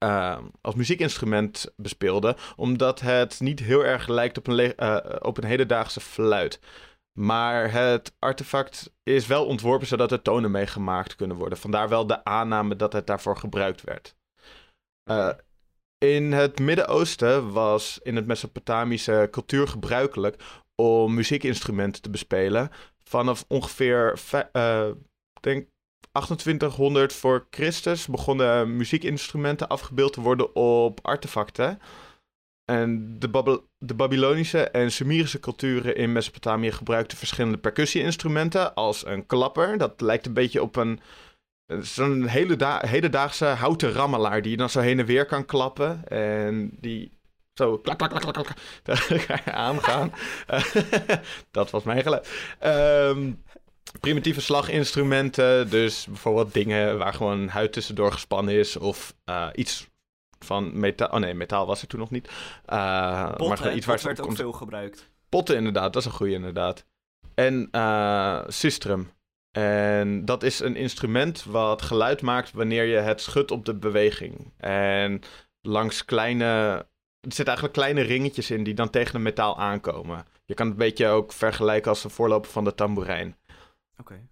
uh, 0.03 0.37
als 0.61 0.75
muziekinstrument 0.75 1.73
bespeelde, 1.75 2.35
omdat 2.55 2.99
het 2.99 3.39
niet 3.39 3.59
heel 3.59 3.85
erg 3.85 4.07
lijkt 4.07 4.37
op 4.37 4.47
een, 4.47 4.73
uh, 4.77 4.97
op 5.19 5.37
een 5.37 5.43
hedendaagse 5.43 5.99
fluit. 5.99 6.59
Maar 7.19 7.71
het 7.71 8.15
artefact 8.19 8.93
is 9.03 9.27
wel 9.27 9.45
ontworpen 9.45 9.87
zodat 9.87 10.11
er 10.11 10.21
tonen 10.21 10.51
mee 10.51 10.67
gemaakt 10.67 11.15
kunnen 11.15 11.37
worden. 11.37 11.57
Vandaar 11.57 11.89
wel 11.89 12.07
de 12.07 12.23
aanname 12.23 12.75
dat 12.75 12.93
het 12.93 13.07
daarvoor 13.07 13.37
gebruikt 13.37 13.81
werd. 13.81 14.15
Uh, 15.09 15.29
in 16.01 16.31
het 16.31 16.59
Midden-Oosten 16.59 17.51
was 17.51 17.99
in 18.03 18.15
het 18.15 18.25
Mesopotamische 18.25 19.27
cultuur 19.31 19.67
gebruikelijk 19.67 20.43
om 20.75 21.13
muziekinstrumenten 21.13 22.01
te 22.01 22.09
bespelen. 22.09 22.69
Vanaf 23.03 23.45
ongeveer, 23.47 24.19
uh, 24.53 24.89
denk 25.41 25.67
2800 26.11 27.13
voor 27.13 27.47
Christus 27.49 28.07
begonnen 28.07 28.75
muziekinstrumenten 28.75 29.67
afgebeeld 29.67 30.13
te 30.13 30.21
worden 30.21 30.55
op 30.55 30.99
artefacten. 31.01 31.79
En 32.65 33.19
de, 33.19 33.61
de 33.77 33.93
Babylonische 33.93 34.69
en 34.69 34.91
Sumerische 34.91 35.39
culturen 35.39 35.95
in 35.95 36.11
Mesopotamië 36.11 36.71
gebruikten 36.71 37.17
verschillende 37.17 37.57
percussie-instrumenten, 37.57 38.73
als 38.73 39.05
een 39.05 39.25
klapper. 39.25 39.77
Dat 39.77 40.01
lijkt 40.01 40.25
een 40.25 40.33
beetje 40.33 40.61
op 40.61 40.75
een 40.75 40.99
Zo'n 41.81 42.25
hele 42.25 42.55
da 42.55 42.81
hedendaagse 42.87 43.45
houten 43.45 43.91
rammelaar 43.91 44.41
die 44.41 44.51
je 44.51 44.57
dan 44.57 44.69
zo 44.69 44.79
heen 44.79 44.99
en 44.99 45.05
weer 45.05 45.25
kan 45.25 45.45
klappen. 45.45 46.07
En 46.07 46.71
die 46.79 47.19
zo 47.53 47.77
klak, 47.77 47.97
klak, 47.97 48.09
klak, 48.09 48.33
klak, 48.33 48.53
klak 48.83 49.47
aangaan. 49.67 50.13
dat 51.51 51.69
was 51.69 51.83
mijn 51.83 52.01
geluid. 52.01 52.29
Um, 52.63 53.43
primitieve 53.99 54.41
slaginstrumenten, 54.41 55.69
dus 55.69 56.05
bijvoorbeeld 56.05 56.53
dingen 56.53 56.97
waar 56.97 57.13
gewoon 57.13 57.47
huid 57.47 57.73
tussendoor 57.73 58.11
gespannen 58.11 58.53
is. 58.53 58.77
Of 58.77 59.15
uh, 59.25 59.47
iets 59.53 59.89
van 60.39 60.79
metaal. 60.79 61.09
Oh 61.09 61.19
nee, 61.19 61.33
metaal 61.33 61.65
was 61.65 61.81
er 61.81 61.87
toen 61.87 61.99
nog 61.99 62.11
niet. 62.11 62.29
Uh, 62.67 63.35
Pot, 63.35 63.47
maar 63.47 63.73
iets 63.73 63.85
waar 63.85 63.99
werd 64.03 64.21
ook 64.21 64.35
veel 64.35 64.51
gebruikt. 64.51 65.09
Potten 65.29 65.55
inderdaad, 65.55 65.93
dat 65.93 66.01
is 66.01 66.07
een 66.07 66.15
goede 66.17 66.33
inderdaad. 66.33 66.85
En 67.35 67.67
uh, 67.71 68.41
Sistrum. 68.47 69.11
En 69.51 70.25
dat 70.25 70.43
is 70.43 70.59
een 70.59 70.75
instrument 70.75 71.43
wat 71.43 71.81
geluid 71.81 72.21
maakt 72.21 72.51
wanneer 72.51 72.85
je 72.85 72.97
het 72.97 73.21
schudt 73.21 73.51
op 73.51 73.65
de 73.65 73.75
beweging. 73.75 74.53
En 74.57 75.21
langs 75.61 76.05
kleine. 76.05 76.45
Er 77.19 77.31
zitten 77.33 77.45
eigenlijk 77.45 77.75
kleine 77.75 78.01
ringetjes 78.01 78.51
in 78.51 78.63
die 78.63 78.73
dan 78.73 78.89
tegen 78.89 79.15
een 79.15 79.21
metaal 79.21 79.59
aankomen. 79.59 80.25
Je 80.45 80.53
kan 80.53 80.65
het 80.65 80.75
een 80.75 80.85
beetje 80.85 81.07
ook 81.07 81.31
vergelijken 81.31 81.89
als 81.89 82.01
de 82.01 82.09
voorloper 82.09 82.51
van 82.51 82.63
de 82.63 82.75
tamboerijn. 82.75 83.35
Oké. 83.99 84.27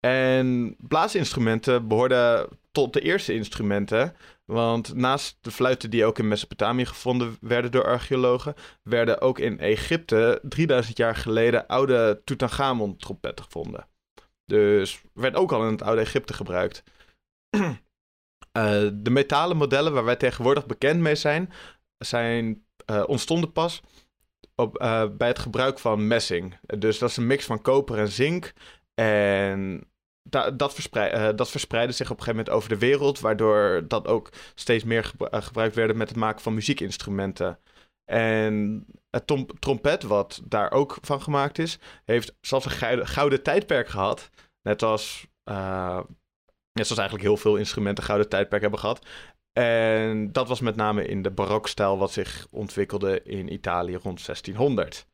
En 0.00 0.76
blaasinstrumenten 0.78 1.88
behoorden 1.88 2.48
tot 2.72 2.92
de 2.92 3.00
eerste 3.00 3.34
instrumenten. 3.34 4.16
Want 4.44 4.94
naast 4.94 5.38
de 5.40 5.50
fluiten 5.50 5.90
die 5.90 6.04
ook 6.04 6.18
in 6.18 6.28
Mesopotamië 6.28 6.86
gevonden 6.86 7.36
werden 7.40 7.70
door 7.70 7.84
archeologen, 7.84 8.54
werden 8.82 9.20
ook 9.20 9.38
in 9.38 9.60
Egypte 9.60 10.40
3000 10.42 10.96
jaar 10.96 11.16
geleden 11.16 11.66
oude 11.66 12.22
Tutankhamon-trompetten 12.24 13.44
gevonden. 13.44 13.86
Dus 14.46 15.00
werd 15.12 15.34
ook 15.34 15.52
al 15.52 15.64
in 15.64 15.72
het 15.72 15.82
oude 15.82 16.00
Egypte 16.00 16.32
gebruikt. 16.32 16.82
uh, 17.56 17.70
de 18.92 19.10
metalen 19.10 19.56
modellen 19.56 19.92
waar 19.92 20.04
wij 20.04 20.16
tegenwoordig 20.16 20.66
bekend 20.66 21.00
mee 21.00 21.14
zijn, 21.14 21.52
zijn 21.98 22.64
uh, 22.90 23.04
ontstonden 23.06 23.52
pas 23.52 23.82
op, 24.54 24.82
uh, 24.82 25.04
bij 25.16 25.28
het 25.28 25.38
gebruik 25.38 25.78
van 25.78 26.06
messing. 26.06 26.58
Dus 26.78 26.98
dat 26.98 27.10
is 27.10 27.16
een 27.16 27.26
mix 27.26 27.44
van 27.44 27.62
koper 27.62 27.98
en 27.98 28.08
zink. 28.08 28.52
En 28.94 29.88
da 30.22 30.50
dat, 30.50 30.74
dat 31.38 31.50
verspreidde 31.50 31.94
zich 31.94 32.10
op 32.10 32.18
een 32.18 32.24
gegeven 32.24 32.36
moment 32.36 32.50
over 32.50 32.68
de 32.68 32.78
wereld, 32.78 33.20
waardoor 33.20 33.84
dat 33.88 34.06
ook 34.06 34.30
steeds 34.54 34.84
meer 34.84 35.12
gebruikt 35.30 35.74
werd 35.74 35.96
met 35.96 36.08
het 36.08 36.18
maken 36.18 36.42
van 36.42 36.54
muziekinstrumenten. 36.54 37.58
En 38.10 38.86
het 39.10 39.26
trompet, 39.58 40.02
wat 40.02 40.42
daar 40.44 40.70
ook 40.70 40.98
van 41.00 41.22
gemaakt 41.22 41.58
is, 41.58 41.78
heeft 42.04 42.34
zelfs 42.40 42.80
een 42.80 43.06
gouden 43.06 43.42
tijdperk 43.42 43.88
gehad. 43.88 44.30
Net 44.62 44.82
als, 44.82 45.26
uh, 45.50 46.00
net 46.72 46.86
zoals 46.86 46.98
eigenlijk 46.98 47.28
heel 47.28 47.36
veel 47.36 47.56
instrumenten 47.56 48.04
gouden 48.04 48.28
tijdperk 48.28 48.62
hebben 48.62 48.80
gehad. 48.80 49.06
En 49.52 50.32
dat 50.32 50.48
was 50.48 50.60
met 50.60 50.76
name 50.76 51.06
in 51.06 51.22
de 51.22 51.30
barokstijl 51.30 51.98
wat 51.98 52.12
zich 52.12 52.46
ontwikkelde 52.50 53.22
in 53.22 53.52
Italië 53.52 53.94
rond 53.94 54.24
1600. 54.24 55.06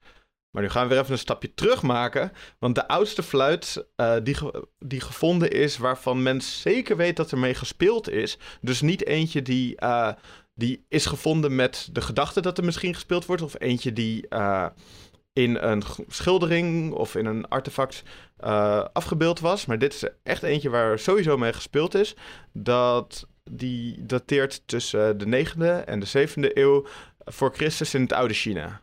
Maar 0.51 0.63
nu 0.63 0.69
gaan 0.69 0.83
we 0.83 0.89
weer 0.89 0.99
even 0.99 1.13
een 1.13 1.19
stapje 1.19 1.55
terug 1.55 1.83
maken. 1.83 2.33
Want 2.59 2.75
de 2.75 2.89
oudste 2.89 3.23
fluit 3.23 3.87
uh, 3.97 4.17
die, 4.23 4.37
die 4.79 5.01
gevonden 5.01 5.51
is, 5.51 5.77
waarvan 5.79 6.23
men 6.23 6.41
zeker 6.41 6.97
weet 6.97 7.17
dat 7.17 7.31
er 7.31 7.39
mee 7.39 7.55
gespeeld 7.55 8.09
is. 8.09 8.39
Dus 8.61 8.81
niet 8.81 9.07
eentje 9.07 9.43
die 9.43 9.77
uh, 9.83 10.13
die 10.55 10.85
is 10.89 11.07
gevonden 11.07 11.55
met 11.55 11.89
de 11.93 12.01
gedachte 12.01 12.41
dat 12.41 12.59
er 12.59 12.65
misschien 12.65 12.95
gespeeld 12.95 13.27
wordt. 13.27 13.43
Of 13.43 13.55
eentje 13.59 13.93
die 13.93 14.27
uh, 14.29 14.67
in 15.33 15.57
een 15.57 15.83
schildering 16.09 16.93
of 16.93 17.15
in 17.15 17.27
een 17.27 17.49
artefact 17.49 18.03
uh, 18.45 18.85
afgebeeld 18.93 19.41
was. 19.41 19.67
Maar 19.67 19.79
dit 19.79 19.95
is 19.95 20.05
echt 20.23 20.43
eentje 20.43 20.71
waar 20.71 20.99
sowieso 20.99 21.37
mee 21.37 21.53
gespeeld 21.53 21.95
is. 21.95 22.15
Dat 22.53 23.27
die 23.51 24.07
dateert 24.07 24.63
tussen 24.67 25.19
de 25.19 25.47
9e 25.47 25.85
en 25.85 26.01
de 26.01 26.29
7e 26.29 26.57
eeuw 26.57 26.87
voor 27.25 27.55
Christus 27.55 27.95
in 27.95 28.03
het 28.03 28.13
oude 28.13 28.35
China. 28.35 28.83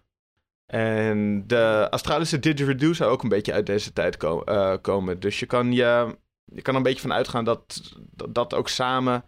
En 0.66 1.44
de 1.48 1.88
Australische 1.90 2.40
didgeridoo 2.40 2.94
zou 2.94 3.12
ook 3.12 3.24
een 3.24 3.30
beetje 3.30 3.54
uit 3.54 3.66
deze 3.66 3.94
tijd 3.94 4.24
uh, 4.24 4.74
komen. 4.82 5.20
Dus 5.20 5.40
je 5.40 5.46
kan, 5.46 5.72
je, 5.72 6.18
je 6.46 6.62
kan 6.62 6.74
er 6.74 6.80
een 6.80 6.86
beetje 6.86 7.02
van 7.02 7.14
uitgaan 7.14 7.44
dat, 7.44 7.82
dat 8.30 8.54
ook 8.54 8.70
samen 8.70 9.24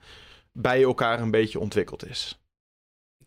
bij 0.52 0.84
elkaar 0.84 1.20
een 1.20 1.32
beetje 1.32 1.60
ontwikkeld 1.60 2.06
is. 2.10 2.42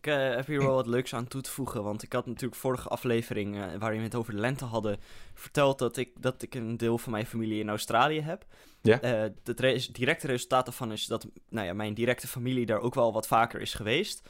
Ik 0.05 0.07
uh, 0.07 0.35
heb 0.35 0.47
hier 0.47 0.59
wel 0.59 0.73
wat 0.73 0.87
leuks 0.87 1.13
aan 1.13 1.27
toe 1.27 1.41
te 1.41 1.51
voegen, 1.51 1.83
want 1.83 2.03
ik 2.03 2.13
had 2.13 2.25
natuurlijk 2.25 2.61
vorige 2.61 2.87
aflevering, 2.87 3.55
uh, 3.55 3.75
waarin 3.79 3.99
we 3.99 4.05
het 4.05 4.15
over 4.15 4.33
de 4.33 4.39
lente 4.39 4.65
hadden, 4.65 4.99
verteld 5.33 5.79
dat 5.79 5.97
ik, 5.97 6.21
dat 6.21 6.41
ik 6.41 6.55
een 6.55 6.77
deel 6.77 6.97
van 6.97 7.11
mijn 7.11 7.25
familie 7.25 7.59
in 7.59 7.69
Australië 7.69 8.21
heb. 8.21 8.45
Ja. 8.81 9.03
Uh, 9.03 9.31
het 9.43 9.59
re 9.59 9.87
directe 9.91 10.27
resultaat 10.27 10.65
daarvan 10.65 10.91
is 10.91 11.05
dat 11.05 11.27
nou 11.49 11.65
ja, 11.67 11.73
mijn 11.73 11.93
directe 11.93 12.27
familie 12.27 12.65
daar 12.65 12.79
ook 12.79 12.95
wel 12.95 13.13
wat 13.13 13.27
vaker 13.27 13.61
is 13.61 13.73
geweest. 13.73 14.29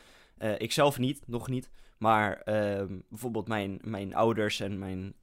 ik 0.58 0.72
zelf 0.72 0.98
niet, 0.98 1.28
nog 1.28 1.48
niet. 1.48 1.70
Maar 1.98 2.42
ehm, 2.42 3.00
bijvoorbeeld 3.10 3.48
mijn, 3.48 3.80
mijn 3.82 4.16
ouders 4.16 4.60
en 4.60 4.80
mijn 4.80 5.16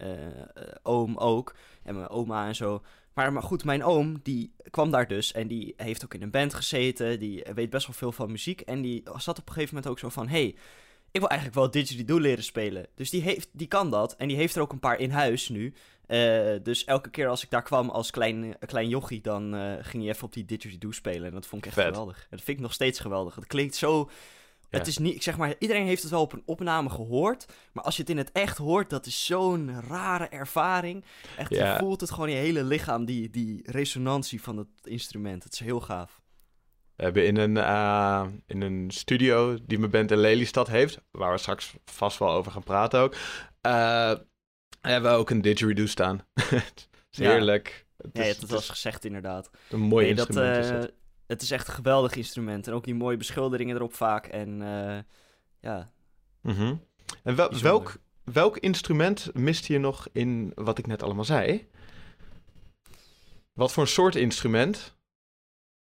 oom 0.82 1.16
ook. 1.16 1.54
En 1.82 1.94
mijn 1.94 2.08
oma 2.08 2.46
en 2.46 2.54
zo. 2.54 2.82
Maar, 3.14 3.32
maar 3.32 3.42
goed, 3.42 3.64
mijn 3.64 3.84
oom, 3.84 4.20
die 4.22 4.54
kwam 4.70 4.90
daar 4.90 5.08
dus 5.08 5.32
en 5.32 5.48
die 5.48 5.74
heeft 5.76 6.04
ook 6.04 6.14
in 6.14 6.22
een 6.22 6.30
band 6.30 6.54
gezeten. 6.54 7.18
Die 7.18 7.44
weet 7.54 7.70
best 7.70 7.86
wel 7.86 7.96
veel 7.96 8.12
van 8.12 8.30
muziek. 8.30 8.60
En 8.60 8.82
die 8.82 9.02
zat 9.16 9.38
op 9.38 9.46
een 9.46 9.52
gegeven 9.52 9.74
moment 9.74 9.92
ook 9.92 9.98
zo 9.98 10.08
van, 10.08 10.28
hey, 10.28 10.54
ik 11.10 11.20
wil 11.20 11.28
eigenlijk 11.28 11.58
wel 11.58 11.70
didgeridoo 11.70 12.18
leren 12.18 12.44
spelen. 12.44 12.86
Dus 12.94 13.10
die, 13.10 13.22
heeft, 13.22 13.48
die 13.52 13.66
kan 13.66 13.90
dat. 13.90 14.16
En 14.16 14.28
die 14.28 14.36
heeft 14.36 14.56
er 14.56 14.62
ook 14.62 14.72
een 14.72 14.78
paar 14.78 14.98
in 14.98 15.10
huis 15.10 15.48
nu. 15.48 15.74
Uh, 16.08 16.52
dus 16.62 16.84
elke 16.84 17.10
keer 17.10 17.28
als 17.28 17.42
ik 17.42 17.50
daar 17.50 17.62
kwam 17.62 17.90
als 17.90 18.10
klein, 18.10 18.56
klein 18.66 18.88
jochie, 18.88 19.20
dan 19.20 19.54
uh, 19.54 19.72
ging 19.80 20.02
hij 20.02 20.12
even 20.12 20.24
op 20.24 20.32
die 20.32 20.44
didgeridoo 20.44 20.90
spelen. 20.90 21.24
En 21.28 21.34
dat 21.34 21.46
vond 21.46 21.64
ik 21.64 21.72
echt 21.72 21.86
geweldig. 21.86 22.16
En 22.16 22.26
dat 22.30 22.42
vind 22.42 22.56
ik 22.56 22.62
nog 22.62 22.72
steeds 22.72 22.98
geweldig. 22.98 23.34
Het 23.34 23.46
klinkt 23.46 23.74
zo 23.74 24.10
het 24.78 24.86
is 24.86 24.98
niet, 24.98 25.14
ik 25.14 25.22
zeg 25.22 25.36
maar, 25.36 25.54
iedereen 25.58 25.86
heeft 25.86 26.02
het 26.02 26.10
wel 26.10 26.20
op 26.20 26.32
een 26.32 26.42
opname 26.44 26.90
gehoord. 26.90 27.46
Maar 27.72 27.84
als 27.84 27.96
je 27.96 28.02
het 28.02 28.10
in 28.10 28.16
het 28.16 28.32
echt 28.32 28.58
hoort, 28.58 28.90
dat 28.90 29.06
is 29.06 29.24
zo'n 29.24 29.80
rare 29.88 30.28
ervaring. 30.28 31.04
Echt, 31.36 31.50
je 31.50 31.76
voelt 31.78 32.00
het 32.00 32.10
gewoon 32.10 32.28
in 32.28 32.34
je 32.34 32.40
hele 32.40 32.64
lichaam, 32.64 33.04
die, 33.04 33.30
die 33.30 33.60
resonantie 33.70 34.42
van 34.42 34.56
het 34.56 34.68
instrument. 34.82 35.44
Het 35.44 35.52
is 35.52 35.60
heel 35.60 35.80
gaaf. 35.80 36.20
We 36.96 37.02
hebben 37.04 37.26
in 37.26 37.36
een, 37.36 37.56
uh, 37.56 38.26
in 38.46 38.60
een 38.60 38.90
studio 38.90 39.58
die 39.66 39.78
mijn 39.78 39.90
band 39.90 40.10
in 40.10 40.18
Lelystad 40.18 40.68
heeft, 40.68 41.00
waar 41.10 41.32
we 41.32 41.38
straks 41.38 41.74
vast 41.84 42.18
wel 42.18 42.30
over 42.30 42.52
gaan 42.52 42.62
praten 42.62 43.00
ook, 43.00 43.14
uh, 43.66 44.14
hebben 44.80 45.10
we 45.10 45.16
ook 45.16 45.30
een 45.30 45.42
didgeridoo 45.42 45.86
staan. 45.86 46.26
het 46.34 46.88
is 47.10 47.18
heerlijk. 47.18 47.86
Het 47.96 48.10
ja, 48.12 48.22
is, 48.22 48.38
dat 48.38 48.50
was 48.50 48.68
gezegd 48.68 49.04
inderdaad. 49.04 49.50
Een 49.70 49.80
mooi 49.80 50.04
nee, 50.04 50.14
instrument 50.14 50.54
dat, 50.54 50.64
uh, 50.64 50.70
is 50.70 50.82
het 50.82 50.94
het 51.32 51.42
is 51.42 51.50
echt 51.50 51.68
een 51.68 51.74
geweldig 51.74 52.14
instrument. 52.14 52.66
En 52.66 52.72
ook 52.72 52.84
die 52.84 52.94
mooie 52.94 53.16
beschilderingen 53.16 53.76
erop 53.76 53.94
vaak. 53.94 54.26
En 54.26 54.60
uh, 54.60 54.98
ja. 55.60 55.90
Mm 56.40 56.54
-hmm. 56.54 56.82
En 57.22 57.36
wel, 57.36 57.60
welk, 57.60 57.96
welk 58.24 58.56
instrument 58.56 59.30
miste 59.34 59.72
je 59.72 59.78
nog 59.78 60.08
in 60.12 60.52
wat 60.54 60.78
ik 60.78 60.86
net 60.86 61.02
allemaal 61.02 61.24
zei? 61.24 61.68
Wat 63.52 63.72
voor 63.72 63.82
een 63.82 63.88
soort 63.88 64.14
instrument? 64.14 64.96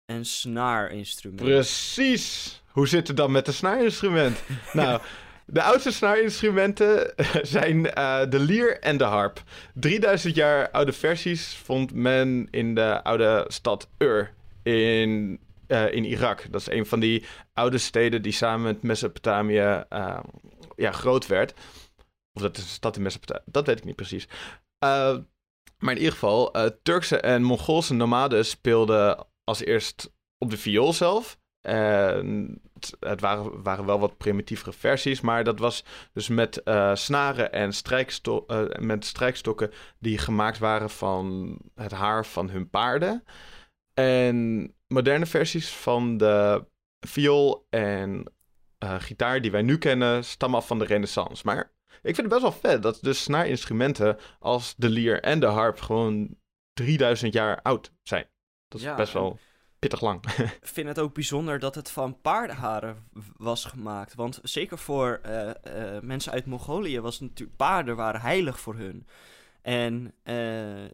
Een 0.07 0.25
snaarinstrument. 0.25 1.43
Precies! 1.43 2.63
Hoe 2.69 2.89
zit 2.89 3.09
het 3.09 3.17
dan 3.17 3.33
met 3.33 3.47
een 3.47 3.53
snaarinstrument? 3.53 4.43
nou, 4.73 5.01
de 5.47 5.63
oudste 5.63 5.93
snaarinstrumenten 5.93 7.15
zijn 7.57 7.77
uh, 7.77 8.21
de 8.29 8.39
lier 8.39 8.81
en 8.81 8.97
de 8.97 9.05
harp. 9.05 9.43
3000 9.75 10.35
jaar 10.35 10.71
oude 10.71 10.93
versies 10.93 11.57
vond 11.65 11.95
men 11.95 12.49
in 12.51 12.75
de 12.75 13.03
oude 13.03 13.45
stad 13.49 13.89
Ur 13.99 14.35
in, 14.65 15.41
uh, 15.69 15.93
in 15.93 16.05
Irak. 16.05 16.47
Dat 16.51 16.61
is 16.61 16.71
een 16.71 16.87
van 16.87 17.01
die 17.01 17.25
oude 17.53 17.79
steden 17.79 18.23
die 18.23 18.33
samen 18.33 18.63
met 18.63 18.83
Mesopotamië 18.83 19.85
uh, 19.91 20.21
ja, 20.77 20.93
groot 20.93 21.27
werd. 21.27 21.55
Of 22.33 22.43
dat 22.43 22.57
is 22.57 22.63
een 22.63 22.69
stad 22.69 22.97
in 22.97 23.03
Mesopotamië. 23.03 23.43
Dat 23.47 23.67
weet 23.67 23.79
ik 23.79 23.85
niet 23.85 23.97
precies. 23.97 24.29
Uh, 24.85 25.17
maar 25.79 25.93
in 25.93 25.99
ieder 25.99 26.13
geval, 26.13 26.55
Turkse 26.83 27.21
en 27.21 27.43
Mongoolse 27.43 27.95
nomaden 27.95 28.45
speelden 28.47 29.27
als 29.45 29.65
eerst 29.65 30.13
op 30.39 30.51
de 30.51 30.57
viool 30.57 30.93
zelf. 30.93 31.39
Het, 31.61 33.21
waren, 33.21 33.63
waren, 33.63 33.87
wel 33.87 33.99
wat 33.99 34.17
primitievere 34.17 34.73
versies, 34.73 35.21
maar 35.21 35.45
dat 35.45 35.59
was 35.59 35.85
dus 36.13 36.29
met 36.29 36.63
snaren 36.95 37.53
en 37.53 37.73
strijksto 37.73 38.47
met 38.79 39.05
strijkstokken 39.05 39.71
die 39.99 40.19
gemaakt 40.19 40.59
waren 40.59 40.91
van 40.91 41.57
het 41.75 41.93
haar 41.93 42.27
van 42.27 42.51
hun 42.51 42.71
paarden. 42.71 43.25
En 43.95 44.69
moderne 44.87 45.27
versies 45.27 45.69
van 45.69 46.17
de 46.17 46.65
viool 47.01 47.67
en 47.71 48.33
uh, 48.85 48.95
gitaar 48.99 49.41
die 49.41 49.51
wij 49.51 49.63
nu 49.63 49.79
kennen 49.79 50.25
stammen 50.25 50.59
af 50.59 50.67
van 50.67 50.79
de 50.79 50.85
renaissance. 50.85 51.43
Maar 51.45 51.73
ik 52.03 52.15
vind 52.15 52.17
het 52.17 52.29
best 52.29 52.43
wel 52.43 52.53
vet 52.53 52.83
dat 52.83 52.99
dus 53.01 53.23
snaarinstrumenten 53.23 54.19
als 54.39 54.75
de 54.77 54.89
lier 54.89 55.23
en 55.23 55.41
de 55.41 55.47
harp 55.47 55.81
gewoon 55.81 56.37
3000 56.73 57.33
jaar 57.33 57.63
oud 57.63 57.93
zijn. 58.03 58.27
Dat 58.69 58.81
is 58.81 58.87
Ja, 58.87 58.95
best 58.95 59.13
wel 59.13 59.39
pittig 59.79 60.01
lang. 60.01 60.25
Ik 60.61 60.69
vind 60.69 60.89
het 60.89 60.99
ook 60.99 61.15
bijzonder 61.15 61.59
dat 61.59 61.75
het 61.75 61.91
van 61.91 62.21
paardenharen 62.21 63.09
was 63.37 63.65
gemaakt. 63.65 64.15
Want 64.15 64.39
zeker 64.43 64.79
voor 64.79 65.21
eh, 65.23 65.51
eh, 65.51 66.03
mensen 66.03 66.33
uit 66.33 66.47
Mongolië 66.47 67.01
was 67.01 67.21
natuurlijk... 67.21 67.57
Paarden 67.57 67.97
waren 67.97 68.21
heilig 68.21 68.61
voor 68.61 68.75
hun. 68.75 69.07
En 69.63 70.15
eh, 70.23 70.85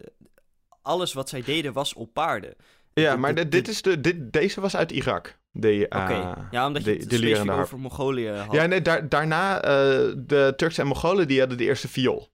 alles 0.83 1.13
wat 1.13 1.29
zij 1.29 1.43
deden 1.43 1.73
was 1.73 1.95
op 1.95 2.13
paarden. 2.13 2.55
Ja, 2.93 3.17
maar 3.17 3.49
dit- 3.51 3.69
is 3.69 3.83
de, 3.83 4.01
dit, 4.01 4.33
deze 4.33 4.61
was 4.61 4.77
uit 4.77 4.93
Irak. 4.93 5.39
De, 5.53 5.89
eh, 5.89 6.37
ja, 6.51 6.67
omdat 6.67 6.85
je 6.85 6.93
de- 6.97 7.17
het 7.17 7.45
de 7.45 7.51
harp. 7.51 7.61
over 7.63 7.79
Mongolië 7.79 8.29
had. 8.31 8.53
Ja, 8.53 8.67
nee, 8.67 8.83
daar, 8.83 9.09
daarna 9.09 9.63
eh, 9.63 9.71
de 10.17 10.53
Turkse 10.57 10.81
en 10.81 10.87
Mongolen 10.87 11.29
die 11.29 11.39
hadden 11.39 11.59
de 11.59 11.65
eerste 11.65 11.89
viool. 11.89 12.29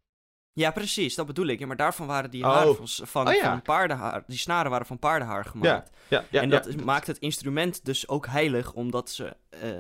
Ja, 0.53 0.71
precies, 0.71 1.15
dat 1.15 1.27
bedoel 1.27 1.47
ik. 1.47 1.59
Ja, 1.59 1.67
maar 1.67 1.77
daarvan 1.77 2.07
waren 2.07 2.31
die 2.31 2.45
Oh. 2.45 2.53
haren 2.55 2.77
van, 2.77 3.07
van, 3.07 3.29
Oh, 3.29 3.35
ja. 3.35 3.51
van 3.51 3.63
paardenhaar... 3.63 4.25
Die 4.27 4.39
snaren 4.39 4.71
waren 4.71 4.87
van 4.87 4.99
paardenhaar 4.99 5.45
gemaakt. 5.45 5.91
Ja, 6.09 6.25
ja, 6.31 6.41
en 6.41 6.51
dat 6.51 6.85
maakt 6.85 7.07
het 7.07 7.19
instrument 7.19 7.85
dus 7.85 8.09
ook 8.09 8.27
heilig, 8.27 8.73
omdat 8.73 9.11
ze 9.11 9.37
eh, 9.49 9.71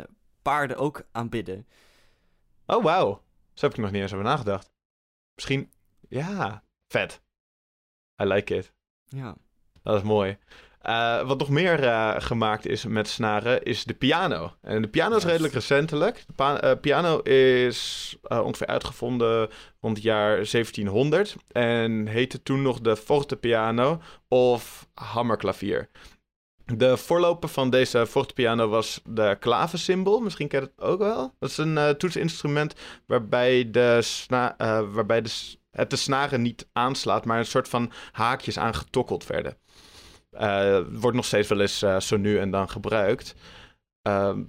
paarden 0.42 0.76
ook 0.76 1.02
aanbidden. 1.12 1.66
Oh, 2.66 2.85
wauw. 2.85 3.23
Zo 3.54 3.66
heb 3.66 3.75
ik 3.76 3.83
nog 3.83 3.90
niet 3.90 4.02
eens 4.02 4.12
over 4.12 4.25
nagedacht. 4.25 4.71
Misschien, 5.35 5.71
ja, 6.09 6.62
vet. 6.88 7.21
I 8.23 8.25
like 8.25 8.54
it. 8.56 8.73
Ja. 9.04 9.37
Dat 9.83 9.97
is 9.97 10.02
mooi. 10.02 10.38
Eh, 10.87 11.23
wat 11.23 11.38
nog 11.38 11.49
meer 11.49 11.85
eh, 11.85 12.14
gemaakt 12.19 12.66
is 12.66 12.85
met 12.85 13.09
snaren 13.09 13.62
is 13.62 13.85
de 13.85 13.95
piano. 13.95 14.52
En 14.62 14.83
de 14.83 14.88
piano 14.88 15.16
is 15.16 15.25
redelijk 15.25 15.55
recentelijk. 15.55 16.25
De 16.37 16.43
eh, 16.43 16.81
piano 16.81 17.19
is 17.19 18.16
ongeveer 18.28 18.66
uitgevonden 18.66 19.49
rond 19.81 19.97
het 19.97 20.05
jaar 20.05 20.35
1700 20.35 21.37
en 21.52 22.07
heette 22.07 22.43
toen 22.43 22.62
nog 22.62 22.81
de 22.81 22.97
fortepiano 22.97 24.00
of 24.28 24.88
hammerklavier. 24.95 25.88
De 26.64 26.97
voorloper 26.97 27.49
van 27.49 27.71
deze 27.71 28.07
fortepiano 28.07 28.69
was 28.69 29.00
de 29.05 29.37
klavensymbol. 29.40 30.21
Misschien 30.21 30.49
ken 30.49 30.61
je 30.61 30.66
het 30.66 30.87
ook 30.88 30.99
wel. 30.99 31.35
Dat 31.38 31.50
is 31.50 31.57
een 31.57 31.97
toetsinstrument 31.99 32.75
waarbij, 33.07 33.71
de 33.71 33.99
sna- 34.02 34.57
waarbij 34.90 35.23
de, 35.23 35.31
het 35.71 35.90
de 35.90 35.97
snaren 35.97 36.43
niet 36.43 36.69
aanslaat, 36.73 37.25
maar 37.25 37.38
een 37.38 37.47
soort 37.47 37.69
van 37.69 37.93
haakjes 38.12 38.59
aangetokkeld 38.59 39.26
werden. 39.26 39.57
Eh, 40.38 40.78
wordt 40.93 41.16
nog 41.16 41.25
steeds 41.25 41.49
wel 41.49 41.61
eens 41.61 41.83
eh, 41.83 42.00
zo 42.00 42.16
nu 42.16 42.38
en 42.38 42.50
dan 42.50 42.69
gebruikt. 42.69 43.35
Ehm, 44.02 44.43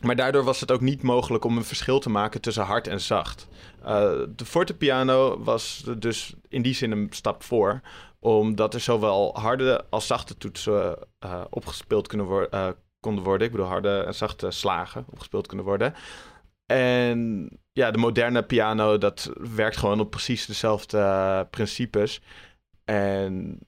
maar 0.00 0.16
daardoor 0.16 0.44
was 0.44 0.60
het 0.60 0.70
ook 0.70 0.80
niet 0.80 1.02
mogelijk 1.02 1.44
om 1.44 1.56
een 1.56 1.64
verschil 1.64 1.98
te 1.98 2.10
maken 2.10 2.40
tussen 2.40 2.64
hard 2.64 2.86
en 2.86 3.00
zacht. 3.00 3.48
Eh, 3.82 4.12
de 4.28 4.44
fortepiano 4.44 5.42
was 5.42 5.84
dus 5.98 6.34
in 6.48 6.62
die 6.62 6.74
zin 6.74 6.90
een 6.90 7.08
stap 7.10 7.42
voor, 7.42 7.80
omdat 8.18 8.74
er 8.74 8.80
zowel 8.80 9.38
harde 9.38 9.84
als 9.90 10.06
zachte 10.06 10.36
toetsen 10.36 10.98
opgespeeld 11.50 12.06
kunnen 12.08 12.26
konden 13.00 13.24
worden. 13.24 13.46
Ik 13.46 13.52
bedoel, 13.52 13.66
harde 13.66 13.98
en 13.98 14.14
zachte 14.14 14.50
slagen 14.50 15.04
opgespeeld 15.10 15.46
kunnen 15.46 15.66
worden. 15.66 15.94
En 16.66 17.48
ja, 17.72 17.90
de 17.90 17.98
moderne 17.98 18.42
piano, 18.42 18.98
dat 18.98 19.30
werkt 19.54 19.76
gewoon 19.76 20.00
op 20.00 20.10
precies 20.10 20.46
dezelfde 20.46 21.46
principes. 21.50 22.20
En 22.84 23.58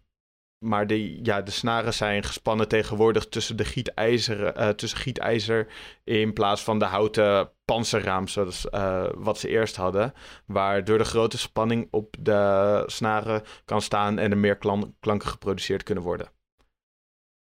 maar 0.66 0.86
de, 0.86 1.24
ja, 1.24 1.42
de 1.42 1.50
snaren 1.50 1.94
zijn 1.94 2.22
gespannen 2.22 2.68
tegenwoordig 2.68 3.26
tussen, 3.28 3.56
de 3.56 3.64
gietijzer, 3.64 4.44
eh, 4.46 4.68
tussen 4.68 4.98
gietijzer 4.98 5.66
in 6.04 6.32
plaats 6.32 6.62
van 6.62 6.78
de 6.78 6.84
houten 6.84 7.50
panzerraam, 7.64 8.28
zoals 8.28 8.68
eh, 8.68 9.06
wat 9.14 9.38
ze 9.38 9.48
eerst 9.48 9.76
hadden. 9.76 10.12
Waardoor 10.46 10.98
de 10.98 11.04
grote 11.04 11.38
spanning 11.38 11.88
op 11.90 12.16
de 12.18 12.82
snaren 12.86 13.42
kan 13.64 13.82
staan 13.82 14.18
en 14.18 14.30
er 14.30 14.38
meer 14.38 14.56
klan- 14.56 14.94
klanken 15.00 15.28
geproduceerd 15.28 15.82
kunnen 15.82 16.04
worden. 16.04 16.30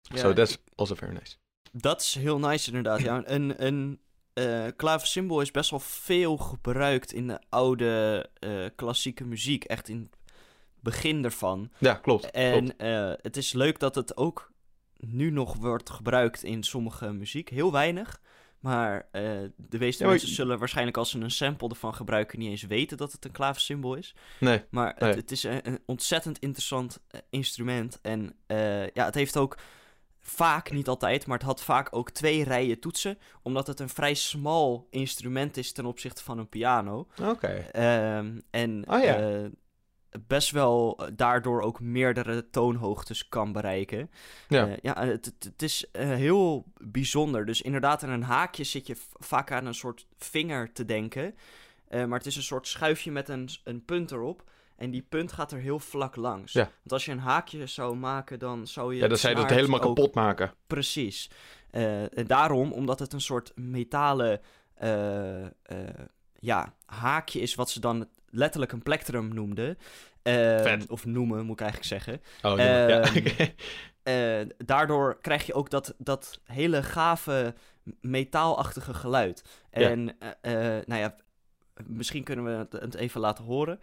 Ja, 0.00 0.16
so 0.16 0.32
that's 0.32 0.58
also 0.74 0.94
very 0.94 1.12
nice. 1.12 1.36
Dat 1.72 2.00
is 2.00 2.14
heel 2.14 2.38
nice 2.38 2.66
inderdaad. 2.66 3.00
Ja, 3.00 3.22
een 3.24 3.64
een 3.64 4.00
klaversymbool 4.76 5.40
is 5.40 5.50
best 5.50 5.70
wel 5.70 5.80
veel 5.80 6.36
gebruikt 6.36 7.12
in 7.12 7.26
de 7.26 7.40
oude 7.48 8.30
klassieke 8.76 9.24
muziek. 9.24 9.64
Echt 9.64 9.88
in 9.88 10.10
begin 10.80 11.24
ervan. 11.24 11.70
Ja, 11.78 11.94
klopt. 11.94 12.20
klopt. 12.30 12.34
En 12.36 12.78
eh, 12.78 13.12
het 13.22 13.36
is 13.36 13.52
leuk 13.52 13.78
dat 13.78 13.94
het 13.94 14.16
ook 14.16 14.52
nu 14.96 15.30
nog 15.30 15.56
wordt 15.56 15.90
gebruikt 15.90 16.42
in 16.42 16.62
sommige 16.62 17.12
muziek. 17.12 17.48
Heel 17.48 17.72
weinig. 17.72 18.20
Maar 18.58 19.08
eh, 19.12 19.22
de 19.56 19.78
meeste 19.78 20.02
Ja, 20.04 20.08
mensen 20.10 20.28
zullen 20.28 20.58
waarschijnlijk 20.58 20.96
als 20.96 21.10
ze 21.10 21.18
een 21.18 21.30
sample 21.30 21.68
ervan 21.68 21.94
gebruiken... 21.94 22.38
niet 22.38 22.48
eens 22.50 22.62
weten 22.62 22.96
dat 22.96 23.12
het 23.12 23.24
een 23.24 23.30
klaversymbool 23.32 23.94
is. 23.94 24.14
Nee, 24.40 24.64
Maar 24.70 24.96
Nee. 24.98 25.08
het, 25.08 25.18
het 25.18 25.30
is 25.30 25.42
een, 25.42 25.66
een 25.68 25.78
ontzettend 25.86 26.38
interessant 26.38 27.00
eh, 27.08 27.20
instrument. 27.30 27.98
En 28.02 28.36
ja, 28.94 29.04
het 29.04 29.14
heeft 29.14 29.36
ook 29.36 29.58
vaak, 30.20 30.70
niet 30.70 30.88
altijd, 30.88 31.26
maar 31.26 31.38
het 31.38 31.46
had 31.46 31.62
vaak 31.62 31.88
ook 31.96 32.10
twee 32.10 32.44
rijen 32.44 32.80
toetsen. 32.80 33.18
Omdat 33.42 33.66
het 33.66 33.80
een 33.80 33.88
vrij 33.88 34.14
smal 34.14 34.86
instrument 34.90 35.56
is 35.56 35.72
ten 35.72 35.86
opzichte 35.86 36.22
van 36.24 36.38
een 36.38 36.48
piano. 36.48 37.06
oké. 37.22 37.46
Ehm, 37.72 38.40
en 38.50 38.84
Oh 38.90 39.02
ja. 39.02 39.48
Best 40.26 40.50
wel 40.50 40.96
eh, 40.98 41.06
daardoor 41.16 41.60
ook 41.60 41.80
meerdere 41.80 42.50
toonhoogtes 42.50 43.28
kan 43.28 43.52
bereiken. 43.52 44.10
Ja. 44.48 44.68
Eh, 44.68 44.76
ja, 44.82 45.04
het, 45.04 45.24
het, 45.24 45.44
het 45.44 45.62
is 45.62 45.90
eh, 45.90 46.08
heel 46.08 46.64
bijzonder. 46.76 47.46
Dus 47.46 47.62
inderdaad, 47.62 48.02
aan 48.02 48.10
een 48.10 48.22
haakje 48.22 48.64
zit 48.64 48.86
je 48.86 48.96
vaak 49.18 49.52
aan 49.52 49.66
een 49.66 49.74
soort 49.74 50.06
vinger 50.16 50.72
te 50.72 50.84
denken. 50.84 51.34
Maar 51.90 52.18
het 52.18 52.26
is 52.26 52.36
een 52.36 52.42
soort 52.42 52.68
schuifje 52.68 53.10
met 53.10 53.28
een, 53.28 53.48
een 53.64 53.84
punt 53.84 54.10
erop. 54.10 54.42
En 54.76 54.90
die 54.90 55.06
punt 55.08 55.32
gaat 55.32 55.52
er 55.52 55.58
heel 55.58 55.78
vlak 55.78 56.16
langs. 56.16 56.52
Ja. 56.52 56.62
Want 56.62 56.92
als 56.92 57.04
je 57.04 57.12
een 57.12 57.18
haakje 57.18 57.66
zou 57.66 57.96
maken, 57.96 58.38
dan 58.38 58.66
zou 58.66 58.94
je. 58.94 59.00
Ja, 59.00 59.08
dan 59.08 59.16
zou 59.16 59.32
je 59.32 59.38
dat 59.38 59.48
snaart 59.48 59.60
helemaal 59.60 59.88
ook- 59.88 59.96
kapot 59.96 60.14
maken. 60.14 60.52
Precies. 60.66 61.30
En 61.70 62.26
daarom, 62.26 62.72
omdat 62.72 62.98
het 62.98 63.12
een 63.12 63.20
soort 63.20 63.52
metalen 63.56 64.40
ja, 66.40 66.74
haakje 66.86 67.40
is, 67.40 67.54
wat 67.54 67.70
ze 67.70 67.80
dan 67.80 68.08
letterlijk 68.30 68.72
een 68.72 68.82
plektrum 68.82 69.34
noemden. 69.34 69.78
Eh. 70.22 70.80
Of 70.88 71.04
noemen, 71.04 71.44
moet 71.44 71.60
ik 71.60 71.66
eigenlijk 71.66 71.90
zeggen. 71.90 72.22
Oh, 72.42 72.58
ja. 72.58 72.88
ja. 72.88 73.00
Ehm, 73.00 73.16
oké. 73.18 73.52
Eh, 74.02 74.40
daardoor 74.56 75.18
krijg 75.20 75.46
je 75.46 75.54
ook 75.54 75.70
dat, 75.70 75.94
dat 75.98 76.40
hele 76.44 76.82
gave 76.82 77.54
metaalachtige 78.00 78.94
geluid. 78.94 79.44
En 79.70 80.18
eh, 80.40 80.52
nou 80.84 81.00
ja, 81.00 81.16
misschien 81.86 82.24
kunnen 82.24 82.44
we 82.44 82.78
het, 82.78 82.94
even 82.94 83.20
laten 83.20 83.44
horen. 83.44 83.78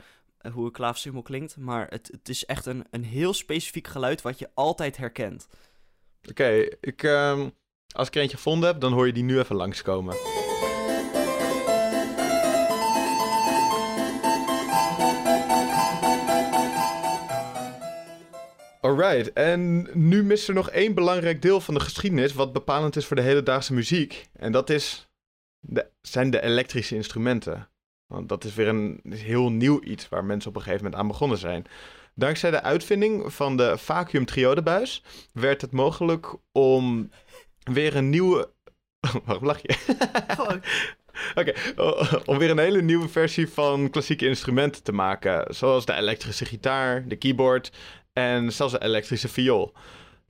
hoe 0.54 0.66
een 0.66 0.72
klaafsymbol 0.72 1.22
klinkt. 1.22 1.58
Maar 1.58 1.88
het, 1.90 2.08
het 2.12 2.30
is 2.30 2.46
echt 2.46 2.66
een, 2.66 2.86
een 2.92 3.04
heel 3.04 3.34
specifiek 3.34 3.88
geluid 3.88 4.22
wat 4.22 4.40
je 4.40 4.50
altijd 4.54 4.98
herkent. 4.98 5.48
Oké, 6.30 6.68
ik, 6.82 7.04
ehm, 7.04 7.50
als 7.96 8.08
ik 8.08 8.16
er 8.16 8.22
eentje 8.22 8.38
gevonden 8.38 8.70
heb, 8.70 8.80
dan 8.80 8.94
hoor 8.94 9.08
je 9.08 9.14
die 9.14 9.24
nu 9.24 9.40
even 9.40 9.56
langskomen. 9.56 10.45
Alright, 18.86 19.34
en 19.34 19.88
nu 19.94 20.24
mist 20.24 20.48
er 20.48 20.54
nog 20.54 20.70
één 20.70 20.94
belangrijk 20.94 21.42
deel 21.42 21.62
van 21.62 21.74
de 21.74 21.80
geschiedenis 21.80 22.34
wat 22.34 22.54
bepalend 22.54 22.96
is 22.96 23.06
voor 23.06 23.16
de 23.16 23.22
hedendaagse 23.22 23.74
muziek. 23.74 24.30
En 24.34 24.52
dat 24.52 24.70
is 24.70 25.10
de, 25.60 25.90
zijn 26.02 26.30
de 26.30 26.42
elektrische 26.42 26.96
instrumenten. 26.96 27.70
Want 28.08 28.30
dat 28.30 28.44
is 28.44 28.54
weer 28.54 28.68
een 28.68 29.02
heel 29.10 29.52
nieuw 29.52 29.82
iets 29.84 30.10
waar 30.10 30.26
mensen 30.26 30.50
op 30.50 30.56
een 30.56 30.62
gegeven 30.62 30.84
moment 30.84 31.02
aan 31.02 31.08
begonnen 31.08 31.38
zijn. 31.38 31.66
Dankzij 32.16 32.52
de 32.52 32.62
uitvinding 32.62 33.34
van 33.34 33.58
de 33.58 33.78
vacuümtriodebuis 33.78 35.04
werd 35.34 35.62
het 35.62 35.72
mogelijk 35.72 36.36
om 36.52 37.10
weer 37.64 37.96
een 37.96 38.10
nieuwe. 38.10 38.52
Waarom 39.26 39.46
lach 39.46 39.62
je? 39.62 39.76
Oké, 41.36 41.54
om 42.26 42.38
weer 42.38 42.50
een 42.50 42.58
hele 42.58 42.82
nieuwe 42.82 43.10
versie 43.10 43.50
van 43.50 43.90
klassieke 43.90 44.28
instrumenten 44.28 44.84
te 44.84 44.92
maken. 44.92 45.56
Zoals 45.56 45.86
de 45.86 45.94
elektrische 45.94 46.46
gitaar, 46.46 47.08
de 47.08 47.16
keyboard 47.16 47.72
en 48.18 48.54
zelfs 48.54 48.74
de 48.74 48.82
elektrische 48.82 49.28
viool. 49.28 49.74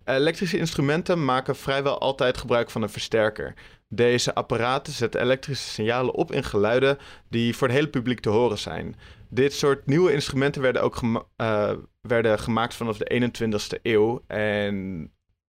Elektrische 0.04 0.58
instrumenten 0.58 1.26
maken 1.26 1.56
vrijwel 1.56 2.00
altijd 2.00 2.38
gebruik 2.38 2.70
van 2.70 2.82
een 2.82 2.90
versterker. 2.90 3.54
Deze 3.90 4.34
apparaten 4.34 4.94
zetten 4.94 5.22
elektrische 5.22 5.70
signalen 5.70 6.14
op 6.14 6.32
in 6.32 6.44
geluiden 6.44 6.98
die 7.30 7.56
voor 7.56 7.68
het 7.68 7.76
hele 7.78 7.90
publiek 7.90 8.20
te 8.20 8.30
horen 8.30 8.58
zijn. 8.58 8.96
Dit 9.30 9.54
soort 9.54 9.86
nieuwe 9.86 10.14
instrumenten 10.14 10.62
werden 10.62 10.82
ook 10.82 11.02
uh, 11.38 11.72
werden 12.02 12.40
gemaakt 12.40 12.74
vanaf 12.74 12.98
de 12.98 13.32
21ste 13.32 13.82
eeuw. 13.82 14.24
En 14.28 15.12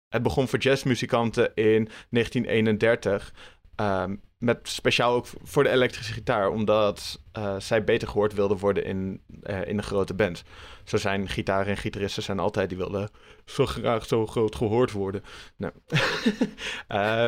het 0.10 0.24
begon 0.24 0.48
voor 0.48 0.60
jazzmuzikanten 0.60 1.52
in 1.56 1.89
1931. 2.10 3.34
Um, 3.76 4.22
met 4.39 4.60
speciaal 4.63 5.13
ook 5.13 5.25
voor 5.43 5.63
de 5.63 5.69
elektrische 5.69 6.13
gitaar, 6.13 6.49
omdat 6.49 7.19
uh, 7.38 7.56
zij 7.58 7.84
beter 7.84 8.08
gehoord 8.08 8.34
wilden 8.34 8.58
worden 8.58 8.86
in, 8.86 9.21
uh, 9.43 9.67
in 9.67 9.78
een 9.78 9.84
grote 9.84 10.13
band. 10.13 10.43
Zo 10.84 10.97
zijn 10.97 11.30
gitaren 11.30 11.67
en 11.67 11.78
gitaristen 11.78 12.23
zijn 12.23 12.39
altijd, 12.39 12.69
die 12.69 12.78
willen 12.78 13.10
zo 13.45 13.65
graag 13.65 14.06
zo 14.06 14.28
groot 14.28 14.56
gehoord 14.56 14.91
worden. 14.91 15.23
Nou. 15.56 15.73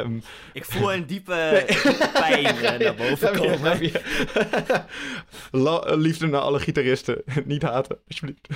um, 0.06 0.24
Ik 0.54 0.66
voel 0.66 0.94
een 0.94 1.06
diepe, 1.06 1.66
pijn 2.14 2.56
uh, 2.56 2.62
naar 2.80 2.96
boven 2.96 3.32
komen. 3.34 3.80
liefde 6.00 6.28
naar 6.28 6.42
alle 6.42 6.60
gitaristen, 6.60 7.24
niet 7.46 7.62
haten, 7.62 7.98
alsjeblieft. 8.08 8.48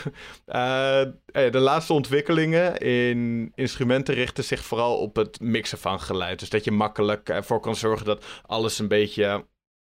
de 1.31 1.59
laatste 1.59 1.93
ontwikkelingen 1.93 2.77
in 2.77 3.51
instrumenten 3.55 4.13
richten 4.13 4.43
zich 4.43 4.63
vooral 4.63 4.97
op 4.97 5.15
het 5.15 5.39
mixen 5.39 5.77
van 5.77 5.99
geluid. 5.99 6.39
Dus 6.39 6.49
dat 6.49 6.63
je 6.63 6.71
makkelijk 6.71 7.29
ervoor 7.29 7.59
kan 7.59 7.75
zorgen 7.75 8.05
dat 8.05 8.25
alles 8.47 8.79
een 8.79 8.88
beetje 8.88 9.45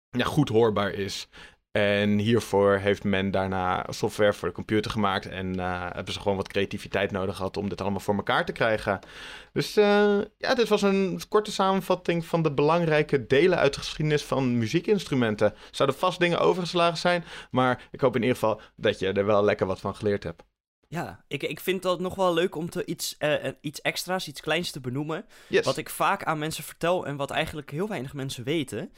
ja, 0.10 0.26
goed 0.26 0.50
hoorbaar 0.50 0.92
is. 0.92 1.28
En 1.72 2.18
hiervoor 2.18 2.78
heeft 2.78 3.04
men 3.04 3.32
daarna 3.32 3.86
software 3.89 4.34
voor 4.34 4.48
de 4.48 4.54
computer 4.54 4.92
gemaakt. 4.92 5.26
En 5.26 5.60
uh, 5.60 5.82
hebben 5.92 6.13
ze 6.13 6.20
gewoon 6.20 6.38
wat 6.38 6.48
creativiteit 6.48 7.12
nodig 7.12 7.36
gehad 7.36 7.58
om 7.58 7.70
dit 7.70 7.82
allemaal 7.82 8.00
voor 8.00 8.16
elkaar 8.16 8.46
te 8.46 8.52
krijgen. 8.52 9.00
Dus 9.54 9.78
uh, 9.78 10.20
ja, 10.38 10.56
dit 10.56 10.68
was 10.68 10.82
een 10.82 11.22
korte 11.30 11.52
samenvatting 11.52 12.26
van 12.26 12.42
de 12.42 12.54
belangrijke 12.54 13.28
delen 13.28 13.58
uit 13.58 13.74
de 13.74 13.80
geschiedenis 13.80 14.24
van 14.24 14.58
muziekinstrumenten. 14.58 15.54
Zouden 15.72 15.98
vast 15.98 16.20
dingen 16.20 16.39
overgeslagen 16.39 16.98
zijn. 16.98 17.24
Maar 17.52 17.88
ik 17.92 18.02
hoop 18.02 18.16
in 18.16 18.22
ieder 18.22 18.38
geval 18.38 18.62
dat 18.76 19.00
je 19.00 19.12
er 19.12 19.26
wel 19.26 19.44
lekker 19.44 19.68
wat 19.68 19.80
van 19.80 19.96
geleerd 19.96 20.24
hebt. 20.24 20.44
Ja, 20.94 21.24
ik, 21.28 21.44
ik 21.44 21.60
vind 21.60 21.82
dat 21.82 22.00
nog 22.00 22.16
wel 22.16 22.34
leuk 22.34 22.56
om 22.56 22.70
te 22.70 22.86
iets, 22.86 23.16
uh, 23.20 23.36
iets 23.62 23.82
extra's, 23.82 24.28
iets 24.28 24.42
kleins 24.42 24.72
te 24.72 24.80
benoemen. 24.80 25.26
Yes. 25.48 25.66
Wat 25.66 25.78
ik 25.78 25.90
vaak 25.90 26.24
aan 26.24 26.40
mensen 26.40 26.64
vertel 26.64 27.06
en 27.06 27.16
wat 27.16 27.32
eigenlijk 27.32 27.72
heel 27.72 27.88
weinig 27.88 28.14
mensen 28.14 28.44
weten. 28.44 28.92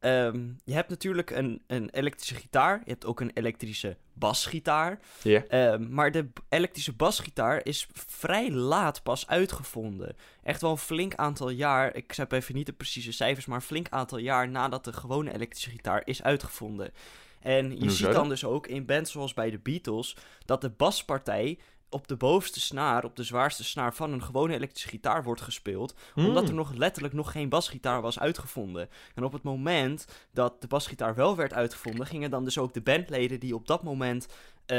Um, 0.00 0.60
je 0.64 0.74
hebt 0.74 0.88
natuurlijk 0.88 1.30
een, 1.30 1.62
een 1.66 1.90
elektrische 1.90 2.34
gitaar. 2.34 2.80
Je 2.84 2.90
hebt 2.90 3.06
ook 3.06 3.20
een 3.20 3.30
elektrische 3.34 3.96
basgitaar. 4.12 4.98
Yeah. 5.22 5.72
Um, 5.72 5.90
maar 5.90 6.12
de 6.12 6.28
elektrische 6.48 6.92
basgitaar 6.92 7.60
is 7.64 7.86
vrij 7.92 8.50
laat 8.50 9.02
pas 9.02 9.26
uitgevonden. 9.26 10.16
Echt 10.42 10.60
wel 10.60 10.70
een 10.70 10.78
flink 10.78 11.14
aantal 11.14 11.50
jaar. 11.50 11.94
Ik 11.94 12.12
heb 12.16 12.32
even 12.32 12.54
niet 12.54 12.66
de 12.66 12.72
precieze 12.72 13.12
cijfers, 13.12 13.46
maar 13.46 13.56
een 13.56 13.62
flink 13.62 13.86
aantal 13.90 14.18
jaar 14.18 14.48
nadat 14.48 14.84
de 14.84 14.92
gewone 14.92 15.34
elektrische 15.34 15.70
gitaar 15.70 16.02
is 16.04 16.22
uitgevonden. 16.22 16.92
En 17.40 17.80
je 17.80 17.90
ziet 17.90 18.12
dan 18.12 18.28
dus 18.28 18.44
ook 18.44 18.66
in 18.66 18.86
bands 18.86 19.10
zoals 19.10 19.34
bij 19.34 19.50
de 19.50 19.58
Beatles 19.58 20.16
dat 20.44 20.60
de 20.60 20.70
baspartij 20.70 21.58
op 21.90 22.08
de 22.08 22.16
bovenste 22.16 22.60
snaar, 22.60 23.04
op 23.04 23.16
de 23.16 23.22
zwaarste 23.22 23.64
snaar 23.64 23.94
van 23.94 24.12
een 24.12 24.22
gewone 24.22 24.54
elektrische 24.54 24.88
gitaar 24.88 25.22
wordt 25.22 25.40
gespeeld. 25.40 25.94
Hmm. 26.14 26.26
Omdat 26.26 26.48
er 26.48 26.54
nog 26.54 26.72
letterlijk 26.74 27.14
nog 27.14 27.32
geen 27.32 27.48
basgitaar 27.48 28.00
was 28.00 28.18
uitgevonden. 28.18 28.88
En 29.14 29.24
op 29.24 29.32
het 29.32 29.42
moment 29.42 30.06
dat 30.32 30.60
de 30.60 30.66
basgitaar 30.66 31.14
wel 31.14 31.36
werd 31.36 31.52
uitgevonden, 31.52 32.06
gingen 32.06 32.30
dan 32.30 32.44
dus 32.44 32.58
ook 32.58 32.74
de 32.74 32.80
bandleden 32.80 33.40
die 33.40 33.54
op 33.54 33.66
dat 33.66 33.82
moment 33.82 34.26
uh, 34.26 34.76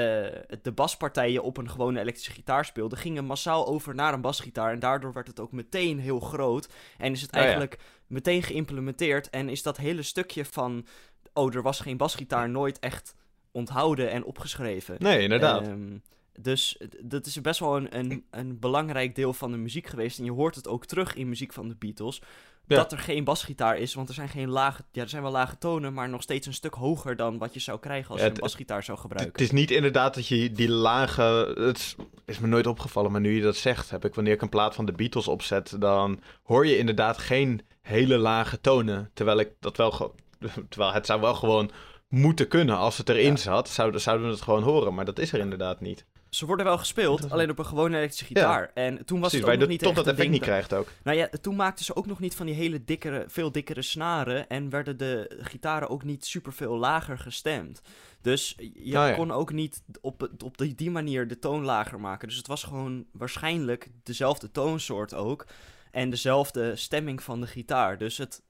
de 0.62 0.72
baspartijen 0.74 1.44
op 1.44 1.58
een 1.58 1.70
gewone 1.70 2.00
elektrische 2.00 2.32
gitaar 2.32 2.66
speelden, 2.66 2.98
gingen 2.98 3.26
massaal 3.26 3.68
over 3.68 3.96
naar 3.96 4.14
een 4.14 4.22
basgitaar. 4.22 4.72
En 4.72 4.80
daardoor 4.80 5.14
werd 5.14 5.28
het 5.28 5.40
ook 5.40 5.52
meteen 5.52 6.00
heel 6.00 6.20
groot. 6.20 6.70
En 6.98 7.12
is 7.12 7.22
het 7.22 7.32
eigenlijk 7.32 7.74
oh 7.74 7.80
ja. 7.80 7.86
meteen 8.08 8.44
geïmplementeerd. 8.44 9.30
En 9.30 9.50
is 9.50 9.64
dat 9.64 9.78
hele 9.78 10.04
stukje 10.04 10.46
van, 10.46 10.86
oh, 11.34 11.56
er 11.56 11.62
was 11.62 11.80
geen 11.80 11.98
basgitaar, 11.98 12.50
nooit 12.50 12.80
echt 12.80 13.16
onthouden 13.52 14.12
en 14.12 14.24
opgeschreven. 14.24 14.96
Nee, 15.00 15.22
inderdaad. 15.22 15.68
Um, 15.68 16.02
dus 16.42 16.78
dat 17.02 17.26
is 17.26 17.42
best 17.42 17.60
wel 17.60 17.78
een, 17.78 17.98
een, 17.98 18.24
een, 18.32 18.60
belangrijk 18.60 19.16
deel 19.16 19.34
van 19.34 19.52
de 19.52 19.58
muziek 19.58 19.88
geweest. 19.88 20.20
En 20.20 20.26
je 20.26 20.32
hoort 20.32 20.56
het 20.56 20.68
ook 20.68 20.86
terug 20.86 21.16
in 21.16 21.30
muziek 21.30 21.54
van 21.54 21.68
de 21.68 21.76
Beatles. 21.76 22.22
Ja. 22.68 22.76
Dat 22.76 22.92
er 22.92 22.98
geen 22.98 23.24
basgitaar 23.24 23.78
is, 23.78 23.94
want 23.94 24.08
er 24.08 24.14
zijn 24.14 24.30
geen 24.30 24.50
lage... 24.50 24.84
Ja, 24.92 25.02
er 25.02 25.10
zijn 25.10 25.22
wel 25.22 25.32
lage 25.32 25.58
tonen, 25.58 25.94
maar 25.94 26.10
nog 26.10 26.22
steeds 26.22 26.48
een 26.48 26.54
stuk 26.54 26.74
hoger 26.74 27.16
dan 27.16 27.38
wat 27.38 27.54
je 27.54 27.60
zou 27.60 27.80
krijgen 27.80 28.10
als 28.10 28.20
ja, 28.20 28.26
je 28.26 28.32
een 28.32 28.40
basgitaar 28.40 28.84
zou 28.84 28.98
gebruiken. 28.98 29.32
Het 29.32 29.42
is 29.42 29.52
niet 29.52 29.72
inderdaad 29.72 30.14
dat 30.14 30.28
je 30.28 30.52
die 30.52 30.70
lage... 30.70 31.54
Het 31.58 31.96
is 32.26 32.40
me 32.40 32.48
nooit 32.48 32.68
opgevallen, 32.68 33.12
maar 33.12 33.22
nu 33.22 33.36
je 33.36 33.42
dat 33.42 33.56
zegt, 33.56 33.90
heb 33.90 34.06
ik 34.06 34.16
wanneer 34.16 34.34
ik 34.34 34.42
een 34.42 34.50
plaat 34.50 34.76
van 34.76 34.86
de 34.86 34.92
Beatles 34.92 35.28
opzet, 35.28 35.76
dan 35.80 36.20
hoor 36.44 36.66
je 36.68 36.78
inderdaad 36.78 37.18
geen 37.18 37.62
hele 37.82 38.18
lage 38.18 38.62
tonen. 38.62 39.10
Terwijl 39.14 39.40
ik 39.40 39.52
dat 39.60 39.78
wel... 39.78 40.16
Terwijl 40.70 40.94
het 40.94 41.06
zou 41.06 41.22
wel 41.22 41.36
gewoon 41.36 41.72
moeten 42.08 42.48
kunnen. 42.48 42.78
Als 42.78 42.98
het 42.98 43.10
erin 43.10 43.32
ja. 43.32 43.36
zat, 43.36 43.70
zouden, 43.70 44.02
zouden 44.02 44.28
we 44.28 44.34
het 44.34 44.42
gewoon 44.42 44.64
horen. 44.64 44.94
Maar 44.94 45.06
dat 45.06 45.20
is 45.20 45.34
er 45.34 45.40
inderdaad 45.40 45.82
niet. 45.82 46.06
Ze 46.30 46.46
worden 46.46 46.66
wel 46.66 46.78
gespeeld, 46.78 47.32
alleen 47.32 47.50
op 47.50 47.60
een 47.60 47.66
gewone 47.66 47.98
elektrische 47.98 48.26
gitaar. 48.26 48.62
Ja. 48.62 48.84
En 48.84 49.06
toen 49.06 49.20
was 49.20 49.30
Precies, 49.30 49.46
het 49.46 49.56
ook 49.56 49.60
nog 49.60 49.70
niet 49.70 49.80
toch 49.80 49.88
echt 49.88 49.98
dat 49.98 50.08
effect 50.08 50.22
ding 50.22 50.32
niet 50.32 50.50
krijgt 50.50 50.74
ook. 50.74 50.88
Nou 51.04 51.18
ja, 51.18 51.30
toen 51.42 51.56
maakten 51.56 51.86
ze 51.86 51.96
ook 51.96 52.06
nog 52.06 52.20
niet 52.20 52.36
van 52.36 52.46
die 52.46 52.56
hele 52.56 52.84
dikkere, 52.84 53.24
veel 53.28 53.52
dikkere 53.52 53.82
snaren. 53.82 54.50
En 54.50 54.70
werden 54.70 54.98
de 54.98 55.40
gitaren 55.40 55.90
ook 55.90 56.04
niet 56.04 56.26
super 56.26 56.54
veel 56.54 56.78
lager 56.78 57.18
gestemd. 57.18 57.82
Dus 58.22 58.54
je 58.58 58.92
Nou 58.94 59.08
ja. 59.08 59.16
kon 59.16 59.32
ook 59.32 59.52
niet 59.52 59.82
op, 60.02 60.30
op 60.44 60.58
die, 60.58 60.76
die 60.76 60.92
manier 60.92 61.28
de 61.28 61.40
toon 61.40 61.64
lager 61.64 62.00
maken. 62.00 62.28
Dus 62.28 62.38
het 62.38 62.48
was 62.48 62.64
gewoon 62.64 63.06
waarschijnlijk 63.12 63.90
dezelfde 64.04 64.52
toonsoort 64.52 65.14
ook. 65.14 65.48
En 65.92 66.10
dezelfde 66.10 66.76
stemming 66.76 67.24
van 67.24 67.42
de 67.42 67.48
gitaar. 67.48 67.98
Dus 67.98 68.18
het, 68.18 68.42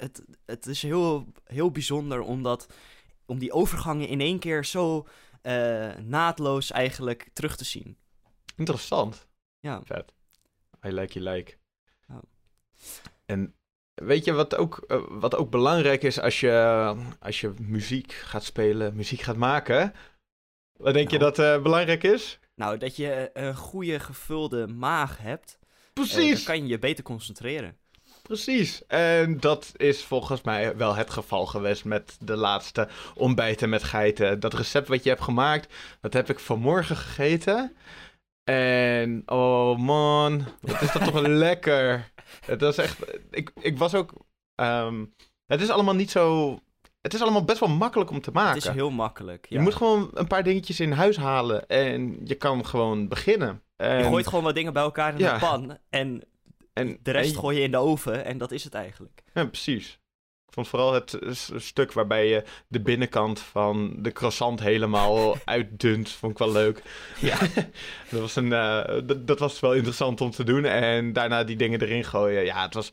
het, 0.00 0.24
het 0.46 0.66
is 0.66 0.82
heel, 0.82 1.26
heel 1.44 1.70
bijzonder 1.70 2.20
omdat, 2.20 2.66
om 3.26 3.38
die 3.38 3.52
overgangen 3.52 4.08
in 4.08 4.20
één 4.20 4.38
keer 4.38 4.64
zo 4.64 5.06
uh, 5.42 5.96
naadloos 5.96 6.70
eigenlijk 6.70 7.28
terug 7.32 7.56
te 7.56 7.64
zien. 7.64 7.96
Interessant. 8.56 9.26
Ja. 9.60 9.80
Vet. 9.84 10.12
I 10.86 10.88
like 10.88 11.18
you 11.18 11.34
like. 11.34 11.56
Oh. 12.10 12.22
En 13.26 13.54
weet 13.94 14.24
je 14.24 14.32
wat 14.32 14.56
ook, 14.56 14.84
uh, 14.88 15.02
wat 15.08 15.36
ook 15.36 15.50
belangrijk 15.50 16.02
is 16.02 16.20
als 16.20 16.40
je, 16.40 16.96
als 17.20 17.40
je 17.40 17.54
muziek 17.60 18.12
gaat 18.12 18.44
spelen, 18.44 18.96
muziek 18.96 19.20
gaat 19.20 19.36
maken? 19.36 19.92
Wat 20.76 20.94
denk 20.94 21.10
Nou. 21.10 21.22
je 21.22 21.30
dat 21.30 21.38
uh, 21.38 21.62
belangrijk 21.62 22.02
is? 22.02 22.38
Nou, 22.54 22.76
dat 22.78 22.96
je 22.96 23.30
een 23.32 23.56
goede 23.56 24.00
gevulde 24.00 24.66
maag 24.66 25.18
hebt. 25.18 25.58
Precies. 25.92 26.44
dan 26.44 26.44
kan 26.44 26.62
je 26.62 26.68
je 26.70 26.78
beter 26.78 27.04
concentreren. 27.04 27.76
Precies. 28.30 28.86
En 28.86 29.40
dat 29.40 29.72
is 29.76 30.04
volgens 30.04 30.42
mij 30.42 30.76
wel 30.76 30.94
het 30.94 31.10
geval 31.10 31.46
geweest 31.46 31.84
met 31.84 32.16
de 32.20 32.36
laatste 32.36 32.88
ontbijten 33.14 33.68
met 33.68 33.82
geiten. 33.82 34.40
Dat 34.40 34.54
recept 34.54 34.88
wat 34.88 35.02
je 35.02 35.08
hebt 35.08 35.22
gemaakt, 35.22 35.74
dat 36.00 36.12
heb 36.12 36.30
ik 36.30 36.38
vanmorgen 36.38 36.96
gegeten. 36.96 37.76
En 38.44 39.22
oh 39.26 39.78
man, 39.78 40.44
wat 40.60 40.82
is 40.82 40.92
dat 40.92 41.04
toch 41.04 41.20
lekker. 41.46 42.10
Het 42.46 42.60
was 42.60 42.76
echt. 42.76 42.98
Ik, 43.30 43.50
ik 43.60 43.78
was 43.78 43.94
ook. 43.94 44.12
Um, 44.60 45.14
het 45.46 45.60
is 45.60 45.70
allemaal 45.70 45.94
niet 45.94 46.10
zo. 46.10 46.58
Het 47.00 47.14
is 47.14 47.22
allemaal 47.22 47.44
best 47.44 47.60
wel 47.60 47.68
makkelijk 47.68 48.10
om 48.10 48.20
te 48.20 48.30
maken. 48.30 48.54
Het 48.54 48.64
is 48.64 48.70
heel 48.70 48.90
makkelijk. 48.90 49.46
Ja. 49.48 49.56
Je 49.56 49.62
moet 49.62 49.74
gewoon 49.74 50.10
een 50.14 50.26
paar 50.26 50.42
dingetjes 50.42 50.80
in 50.80 50.92
huis 50.92 51.16
halen 51.16 51.66
en 51.66 52.20
je 52.24 52.34
kan 52.34 52.66
gewoon 52.66 53.08
beginnen. 53.08 53.62
En... 53.76 53.98
Je 53.98 54.04
gooit 54.04 54.26
gewoon 54.26 54.44
wat 54.44 54.54
dingen 54.54 54.72
bij 54.72 54.82
elkaar 54.82 55.12
in 55.12 55.18
Ja. 55.18 55.32
de 55.32 55.38
pan 55.38 55.78
en 55.88 56.22
en, 56.72 56.98
de 57.02 57.10
rest 57.10 57.34
en- 57.34 57.38
gooi 57.40 57.56
je 57.56 57.62
in 57.62 57.70
de 57.70 57.76
oven 57.76 58.24
en 58.24 58.38
dat 58.38 58.50
is 58.50 58.64
het 58.64 58.74
eigenlijk. 58.74 59.22
Ja, 59.34 59.44
precies. 59.44 59.98
Ik 60.46 60.56
vond 60.56 60.68
vooral 60.68 60.92
het 60.94 61.18
stuk 61.56 61.92
waarbij 61.92 62.28
je 62.28 62.44
de 62.68 62.80
binnenkant 62.80 63.40
van 63.40 63.94
de 63.98 64.12
croissant 64.12 64.60
helemaal 64.60 65.36
uitdunt. 65.44 66.10
Vond 66.10 66.32
ik 66.32 66.38
wel 66.38 66.52
leuk. 66.52 66.82
Ja. 67.20 67.38
dat, 68.10 68.20
was 68.20 68.36
een, 68.36 68.52
eh, 68.52 69.00
dat 69.18 69.38
was 69.38 69.60
wel 69.60 69.74
interessant 69.74 70.20
om 70.20 70.30
te 70.30 70.44
doen. 70.44 70.64
En 70.64 71.12
daarna 71.12 71.44
die 71.44 71.56
dingen 71.56 71.80
erin 71.80 72.04
gooien. 72.04 72.44
Ja, 72.44 72.62
het 72.62 72.74
was, 72.74 72.90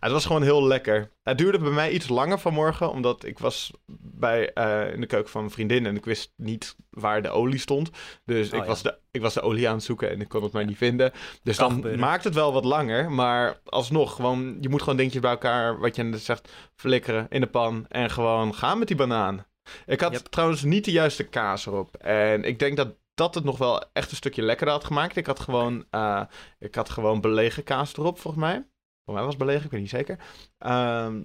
het 0.00 0.12
was 0.12 0.26
gewoon 0.26 0.42
heel 0.42 0.66
lekker. 0.66 1.10
Het 1.22 1.38
duurde 1.38 1.58
bij 1.58 1.70
mij 1.70 1.90
iets 1.90 2.08
langer 2.08 2.38
vanmorgen. 2.38 2.90
Omdat 2.90 3.24
ik 3.24 3.38
was 3.38 3.70
bij, 4.02 4.52
eh, 4.52 4.92
in 4.94 5.00
de 5.00 5.06
keuken 5.06 5.30
van 5.30 5.44
een 5.44 5.50
vriendin. 5.50 5.86
En 5.86 5.96
ik 5.96 6.04
wist 6.04 6.32
niet 6.36 6.76
waar 6.90 7.22
de 7.22 7.28
olie 7.30 7.58
stond. 7.58 7.90
Dus 8.24 8.48
Oh, 8.50 8.54
ik, 8.54 8.60
ja. 8.62 8.66
was 8.68 8.82
de, 8.82 8.98
ik 9.10 9.20
was 9.20 9.34
de 9.34 9.40
olie 9.40 9.68
aan 9.68 9.74
het 9.74 9.84
zoeken 9.84 10.10
en 10.10 10.20
ik 10.20 10.28
kon 10.28 10.42
het 10.42 10.52
maar 10.52 10.64
niet 10.64 10.76
vinden. 10.76 11.12
Dus 11.42 11.56
dan 11.56 11.98
maakt 11.98 12.24
het 12.24 12.34
wel 12.34 12.52
wat 12.52 12.64
langer. 12.64 13.10
Maar 13.10 13.60
alsnog, 13.64 14.14
gewoon, 14.14 14.56
je 14.60 14.68
moet 14.68 14.82
gewoon 14.82 14.96
dingetjes 14.96 15.20
bij 15.22 15.30
elkaar, 15.30 15.78
wat 15.78 15.96
je 15.96 16.02
net 16.02 16.20
zegt, 16.20 16.52
flikkeren 16.74 17.26
in 17.28 17.40
de 17.40 17.46
pan. 17.46 17.86
En 17.88 18.10
gewoon 18.10 18.54
gaan 18.54 18.78
met 18.78 18.88
die 18.88 18.96
banaan. 18.96 19.46
Ik 19.86 20.00
had 20.00 20.12
Yep. 20.12 20.22
trouwens 20.26 20.62
niet 20.62 20.84
de 20.84 20.90
juiste 20.90 21.24
kaas 21.24 21.66
erop. 21.66 21.96
En 21.96 22.44
ik 22.44 22.58
denk 22.58 22.76
dat 22.76 22.94
dat 23.14 23.34
het 23.34 23.44
nog 23.44 23.58
wel 23.58 23.84
echt 23.92 24.10
een 24.10 24.16
stukje 24.16 24.42
lekkerder 24.42 24.74
had 24.74 24.84
gemaakt. 24.84 25.16
Ik 25.16 25.26
had 25.26 25.40
gewoon, 25.40 25.84
eh, 25.90 26.22
ik 26.58 26.74
had 26.74 26.90
gewoon 26.90 27.20
belegen 27.20 27.62
kaas 27.62 27.96
erop, 27.96 28.18
volgens 28.20 28.42
mij. 28.44 28.66
Voor 29.06 29.14
mij 29.14 29.24
was 29.24 29.36
belegen, 29.36 29.64
ik 29.64 29.70
weet 29.70 29.80
niet 29.80 29.90
zeker. 29.90 30.18
Ehm, 30.58 31.22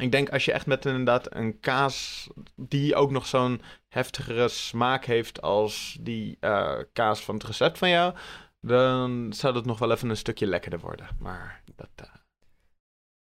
ik 0.00 0.12
denk 0.12 0.30
als 0.30 0.44
je 0.44 0.52
echt 0.52 0.66
met 0.66 0.86
inderdaad 0.86 1.34
een 1.34 1.60
kaas 1.60 2.28
die 2.56 2.94
ook 2.94 3.10
nog 3.10 3.26
zo'n 3.26 3.62
heftigere 3.88 4.48
smaak 4.48 5.04
heeft 5.04 5.42
als 5.42 5.96
die 6.00 6.36
eh, 6.40 6.78
kaas 6.92 7.20
van 7.24 7.34
het 7.34 7.44
recept 7.44 7.78
van 7.78 7.88
jou. 7.88 8.14
dan 8.60 9.32
zou 9.32 9.54
dat 9.54 9.64
nog 9.64 9.78
wel 9.78 9.90
even 9.92 10.08
een 10.08 10.16
stukje 10.16 10.46
lekkerder 10.46 10.80
worden. 10.80 11.08
Maar 11.18 11.62
dat, 11.76 11.88
uh, 12.02 12.06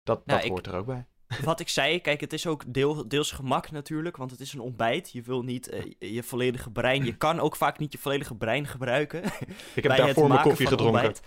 dat, 0.03 0.21
Ja, 0.25 0.35
dat 0.35 0.43
ik- 0.43 0.49
hoort 0.51 0.67
er 0.67 0.75
ook 0.75 0.85
bij. 0.85 1.07
Wat 1.43 1.59
ik 1.59 1.69
zei, 1.69 1.99
kijk, 2.01 2.21
het 2.21 2.33
is 2.33 2.47
ook 2.47 2.63
deel, 2.73 3.07
deels 3.07 3.31
gemak 3.31 3.71
natuurlijk, 3.71 4.17
want 4.17 4.31
het 4.31 4.39
is 4.39 4.53
een 4.53 4.59
ontbijt. 4.59 5.11
Je 5.11 5.21
wil 5.21 5.41
niet 5.43 5.69
eh, 5.69 6.13
je 6.13 6.23
volledige 6.23 6.71
brein, 6.71 7.05
je 7.05 7.17
kan 7.17 7.39
ook 7.39 7.55
vaak 7.55 7.79
niet 7.79 7.91
je 7.91 7.97
volledige 7.97 8.35
brein 8.35 8.67
gebruiken. 8.67 9.23
Ik 9.23 9.33
heb 9.73 9.83
bij 9.87 9.97
daarvoor 9.97 10.27
mijn 10.27 10.41
koffie 10.41 10.67
gedronken. 10.67 11.01
ontbijt. 11.03 11.21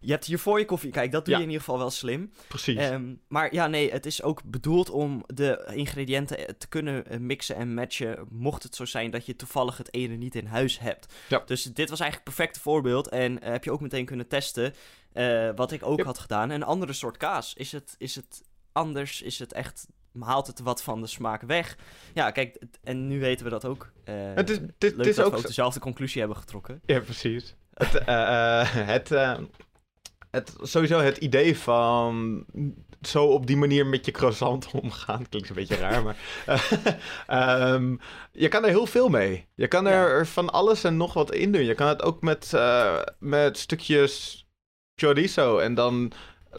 Je 0.00 0.10
hebt 0.10 0.24
hiervoor 0.24 0.58
je 0.58 0.64
koffie, 0.64 0.90
kijk, 0.90 1.12
dat 1.12 1.24
doe 1.24 1.34
Ja. 1.34 1.40
je 1.40 1.46
in 1.46 1.50
ieder 1.50 1.64
geval 1.66 1.80
wel 1.80 1.90
slim. 1.90 2.30
Precies. 2.48 2.76
Ehm, 2.76 3.14
maar 3.28 3.54
ja, 3.54 3.66
nee, 3.66 3.90
het 3.90 4.06
is 4.06 4.22
ook 4.22 4.42
bedoeld 4.44 4.90
om 4.90 5.22
de 5.26 5.70
ingrediënten 5.74 6.38
eh, 6.38 6.54
te 6.58 6.68
kunnen 6.68 7.06
eh, 7.06 7.18
mixen 7.18 7.56
en 7.56 7.74
matchen. 7.74 8.26
Mocht 8.30 8.62
het 8.62 8.74
zo 8.74 8.84
zijn 8.84 9.10
dat 9.10 9.26
je 9.26 9.36
toevallig 9.36 9.76
het 9.76 9.94
ene 9.94 10.14
niet 10.14 10.34
in 10.34 10.46
huis 10.46 10.78
hebt. 10.78 11.14
Ja. 11.28 11.42
Dus 11.46 11.62
dit 11.62 11.90
was 11.90 12.00
eigenlijk 12.00 12.14
het 12.30 12.36
perfecte 12.36 12.60
voorbeeld. 12.60 13.08
En 13.08 13.40
eh, 13.42 13.50
heb 13.50 13.64
je 13.64 13.70
ook 13.72 13.80
meteen 13.80 14.04
kunnen 14.04 14.28
testen. 14.28 14.74
wat 15.56 15.72
ik 15.72 15.82
ook 15.86 15.96
Yep. 15.96 16.06
had 16.06 16.18
gedaan. 16.18 16.50
Een 16.50 16.62
andere 16.62 16.92
soort 16.92 17.16
kaas. 17.16 17.54
Is 17.54 17.72
het, 17.72 17.94
is 17.98 18.14
het 18.14 18.42
anders? 18.72 19.22
Is 19.22 19.38
het 19.38 19.52
echt. 19.52 19.86
Haalt 20.20 20.46
het 20.46 20.60
wat 20.60 20.82
van 20.82 21.00
de 21.00 21.06
smaak 21.06 21.42
weg? 21.42 21.76
Ja, 22.14 22.30
kijk, 22.30 22.58
en 22.82 23.06
nu 23.06 23.20
weten 23.20 23.44
we 23.44 23.50
dat 23.50 23.64
ook. 23.64 23.92
Het 24.04 24.50
is, 24.50 24.58
dit, 24.58 24.70
leuk 24.80 24.96
dit 24.96 25.06
is 25.06 25.16
dat 25.16 25.24
ook 25.24 25.32
we 25.32 25.38
ook 25.38 25.46
dezelfde 25.46 25.80
conclusie 25.80 26.18
hebben 26.20 26.38
getrokken. 26.38 26.80
Ja, 26.86 27.00
precies. 27.00 27.54
Het, 27.74 27.92
het, 28.94 29.10
het, 30.30 30.54
sowieso 30.62 30.98
het 30.98 31.16
idee 31.16 31.58
van 31.58 32.44
zo 33.02 33.24
op 33.24 33.46
die 33.46 33.56
manier 33.56 33.86
met 33.86 34.04
je 34.06 34.10
croissant 34.12 34.70
omgaan. 34.82 35.28
Klinkt 35.28 35.48
een 35.48 35.54
beetje 35.54 35.76
raar, 35.76 36.02
maar... 36.02 36.16
eh, 36.46 36.62
ehm, 37.72 37.96
je 38.32 38.48
kan 38.48 38.62
er 38.64 38.68
heel 38.70 38.86
veel 38.86 39.08
mee. 39.08 39.46
Je 39.54 39.68
kan 39.68 39.86
er 39.86 40.26
van 40.26 40.50
alles 40.50 40.84
en 40.84 40.96
nog 40.96 41.12
wat 41.14 41.34
in 41.34 41.52
doen. 41.52 41.64
Je 41.64 41.74
kan 41.74 41.88
het 41.88 42.02
ook 42.02 42.22
met, 42.22 42.52
eh, 42.54 42.98
met 43.18 43.58
stukjes 43.58 44.46
chorizo 44.94 45.58
en 45.58 45.74
dan... 45.74 46.12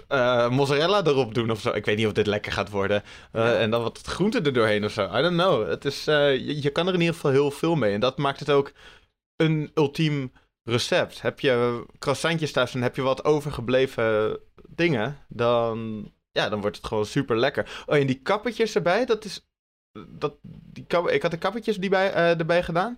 eh, 0.08 0.49
mozzarella 0.49 1.03
erop 1.05 1.34
doen 1.34 1.51
of 1.51 1.62
zo. 1.62 1.69
Ik 1.71 1.86
weet 1.86 1.97
niet 1.97 2.05
of 2.08 2.13
dit 2.13 2.27
lekker 2.27 2.51
gaat 2.51 2.69
worden. 2.69 3.03
Eh, 3.32 3.43
Ja. 3.43 3.55
En 3.55 3.69
dan 3.71 3.82
wat 3.82 4.01
groente 4.01 4.41
er 4.41 4.53
doorheen 4.53 4.86
of 4.86 4.91
zo. 4.91 5.03
I 5.17 5.21
don't 5.21 5.38
know. 5.38 5.69
Het 5.69 5.86
is, 5.86 6.03
je, 6.03 6.62
je 6.62 6.69
kan 6.69 6.88
er 6.88 6.93
in 6.93 6.99
ieder 6.99 7.15
geval 7.15 7.32
heel 7.32 7.51
veel 7.51 7.75
mee. 7.75 7.93
En 7.93 7.99
dat 7.99 8.17
maakt 8.17 8.39
het 8.39 8.49
ook 8.49 8.71
een 9.36 9.71
ultiem 9.73 10.32
recept. 10.63 11.22
Heb 11.22 11.39
je 11.39 11.86
croissantjes 12.00 12.52
thuis 12.52 12.74
en 12.74 12.82
heb 12.82 12.95
je 12.95 13.02
wat 13.02 13.24
overgebleven 13.26 14.39
dingen, 14.67 15.17
dan, 15.28 16.12
ja, 16.32 16.50
dan 16.50 16.62
wordt 16.62 16.78
het 16.78 16.86
gewoon 16.86 17.06
super 17.06 17.38
lekker. 17.38 17.84
Oh, 17.86 17.95
en 17.95 18.08
die 18.08 18.22
kappetjes 18.22 18.76
erbij, 18.76 19.06
dat 19.06 19.26
is. 19.26 19.48
Dat, 20.08 20.36
die 20.43 20.86
kap, 20.86 21.10
ik 21.10 21.22
had 21.22 21.32
de 21.32 21.38
kappetjes 21.38 21.78
die 21.78 21.89
bij, 21.89 22.13
eh, 22.13 22.39
erbij 22.39 22.63
gedaan. 22.63 22.98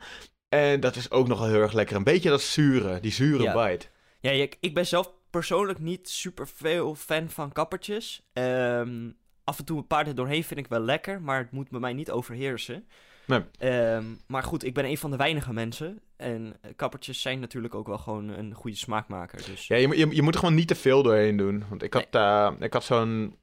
En 0.49 0.79
dat 0.79 0.95
is 0.95 1.11
ook 1.11 1.27
nogal 1.27 1.47
heel 1.47 1.61
erg 1.61 1.73
lekker. 1.73 1.95
Een 1.95 2.03
beetje 2.03 2.29
dat 2.29 2.41
zure, 2.41 2.99
die 2.99 3.11
zure 3.11 3.43
Ja. 3.43 3.67
bite. 3.69 3.85
Ja, 4.19 4.31
ik, 4.31 4.57
ik 4.59 4.73
ben 4.73 4.87
zelf 4.87 5.11
persoonlijk 5.29 5.79
niet 5.79 6.09
super 6.09 6.47
veel 6.47 6.95
fan 6.95 7.29
van 7.29 7.51
kappertjes. 7.51 8.23
Ehm, 8.33 9.09
af 9.43 9.59
en 9.59 9.65
toe 9.65 9.77
een 9.77 9.87
paar 9.87 10.07
er 10.07 10.15
doorheen 10.15 10.43
vind 10.43 10.59
ik 10.59 10.67
wel 10.67 10.79
lekker, 10.79 11.21
maar 11.21 11.37
het 11.39 11.51
moet 11.51 11.69
bij 11.69 11.79
mij 11.79 11.93
niet 11.93 12.11
overheersen. 12.11 12.87
Nee. 13.27 13.41
Ehm, 13.57 14.03
maar 14.27 14.43
goed, 14.43 14.63
ik 14.63 14.73
ben 14.73 14.85
een 14.85 14.97
van 14.97 15.11
de 15.11 15.17
weinige 15.17 15.53
mensen. 15.53 16.01
En 16.21 16.57
eh, 16.61 16.71
kappertjes 16.75 17.21
zijn 17.21 17.39
natuurlijk 17.39 17.75
ook 17.75 17.87
wel 17.87 17.97
gewoon 17.97 18.27
een 18.29 18.53
goede 18.53 18.77
smaakmaker. 18.77 19.45
Dus 19.45 19.67
Ja, 19.67 19.75
je, 19.75 19.87
moet- 19.87 19.97
je, 19.97 20.15
je 20.15 20.21
moet 20.21 20.33
er 20.33 20.39
gewoon 20.39 20.55
niet 20.55 20.67
te 20.67 20.75
veel 20.75 21.03
doorheen 21.03 21.37
doen. 21.37 21.63
Want 21.69 21.83
ik 21.83 21.93
had, 21.93 22.07
eh, 22.11 22.51
ik 22.59 22.73
had 22.73 22.83
zo'n 22.83 23.35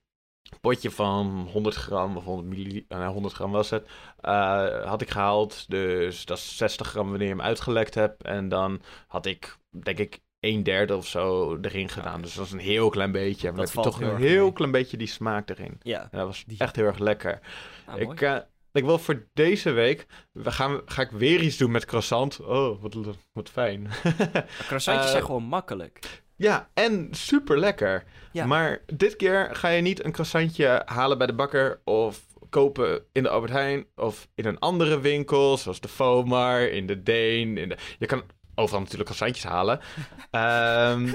potje 0.60 0.90
van 0.90 1.48
100 1.52 1.74
gram 1.74 2.16
of 2.16 2.24
100 2.24 2.48
milliliter, 2.48 3.06
100 3.06 3.34
gram 3.34 3.50
was 3.50 3.70
het, 3.70 3.88
eh, 4.20 4.84
had 4.84 5.02
ik 5.02 5.10
gehaald. 5.10 5.70
Dus 5.70 6.24
dat 6.24 6.38
is 6.38 6.56
60 6.56 6.86
gram 6.88 7.08
wanneer 7.08 7.28
je 7.28 7.34
hem 7.34 7.42
uitgelekt 7.42 7.94
hebt. 7.94 8.22
En 8.22 8.48
dan 8.48 8.80
had 9.06 9.26
ik, 9.26 9.56
denk 9.70 9.98
ik, 9.98 10.20
een 10.40 10.62
derde 10.62 10.96
of 10.96 11.06
zo 11.06 11.56
erin 11.62 11.88
gedaan. 11.88 12.22
Dus 12.22 12.34
dat 12.34 12.46
is 12.46 12.52
een 12.52 12.58
heel 12.58 12.88
klein 12.88 13.12
beetje. 13.12 13.46
Maar 13.48 13.56
dan 13.56 13.66
heb 13.66 13.74
je 13.74 13.80
toch 13.90 14.00
een 14.00 14.16
heel 14.16 14.42
mee. 14.44 14.52
klein 14.52 14.70
beetje 14.70 14.96
die 14.96 15.06
smaak 15.06 15.50
erin. 15.50 15.80
ja, 15.82 16.02
En 16.10 16.18
dat 16.18 16.26
was 16.26 16.44
Die- 16.46 16.58
echt 16.58 16.76
heel 16.76 16.84
erg 16.84 16.98
lekker. 16.98 17.40
nou, 17.86 17.98
mooi. 18.04 18.12
ik, 18.16 18.20
eh, 18.22 18.36
ik 18.72 18.84
wil 18.84 18.98
voor 18.98 19.26
deze 19.34 19.70
week, 19.70 20.06
we 20.32 20.50
gaan, 20.50 20.80
ga 20.86 21.02
ik 21.02 21.10
weer 21.10 21.40
iets 21.40 21.56
doen 21.56 21.70
met 21.70 21.84
croissant. 21.84 22.40
Oh, 22.40 22.82
wat, 22.82 22.96
wat 23.32 23.48
fijn. 23.48 23.88
Croissantjes 24.68 25.06
eh, 25.06 25.10
zijn 25.10 25.24
gewoon 25.24 25.42
makkelijk. 25.42 26.22
Ja, 26.36 26.70
en 26.74 27.08
super 27.10 27.58
lekker. 27.58 28.04
Ja. 28.32 28.46
Maar 28.46 28.82
dit 28.86 29.16
keer 29.16 29.48
ga 29.52 29.68
je 29.68 29.82
niet 29.82 30.04
een 30.04 30.12
croissantje 30.12 30.82
halen 30.84 31.18
bij 31.18 31.26
de 31.26 31.34
bakker 31.34 31.80
of 31.84 32.26
kopen 32.50 33.04
in 33.12 33.22
de 33.22 33.28
Albert 33.28 33.52
Heijn 33.52 33.86
of 33.96 34.28
in 34.34 34.44
een 34.46 34.58
andere 34.58 35.00
winkel, 35.00 35.56
zoals 35.56 35.80
de 35.80 35.88
Fomar, 35.88 36.60
in 36.60 36.86
de 36.86 37.02
Deen. 37.02 37.58
In 37.58 37.68
de... 37.68 37.76
Je 37.98 38.06
kan 38.06 38.22
overal 38.54 38.80
natuurlijk 38.80 39.10
croissantjes 39.10 39.44
halen. 39.52 39.80
Ehm 40.30 41.12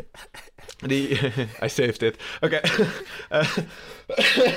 die... 0.78 1.18
Hij 1.60 1.70
saved 1.70 2.00
dit. 2.00 2.24
Oké. 2.42 2.60
Eh, 3.30 3.58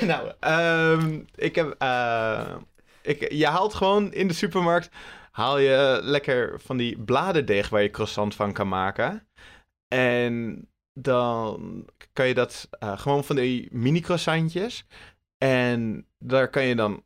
nou, 0.01 0.31
ehm, 0.39 1.19
ik 1.35 1.55
heb... 1.55 1.75
eh, 1.77 2.55
ik, 3.07 3.31
je 3.31 3.47
haalt 3.47 3.73
gewoon 3.73 4.13
in 4.13 4.27
de 4.27 4.33
supermarkt... 4.33 4.89
Haal 5.37 5.57
je 5.57 5.99
lekker 6.03 6.59
van 6.61 6.77
die 6.77 6.99
bladerdeeg 6.99 7.69
waar 7.69 7.81
je 7.81 7.89
croissant 7.89 8.35
van 8.35 8.53
kan 8.53 8.67
maken. 8.67 9.27
En 9.87 10.67
dan 10.93 11.85
kan 12.13 12.27
je 12.27 12.33
dat 12.33 12.67
eh, 12.71 12.99
gewoon 12.99 13.23
van 13.23 13.35
die 13.35 13.69
mini 13.71 13.99
croissantjes. 13.99 14.85
En 15.37 16.07
daar 16.19 16.49
kan 16.49 16.63
je 16.63 16.75
dan 16.75 17.03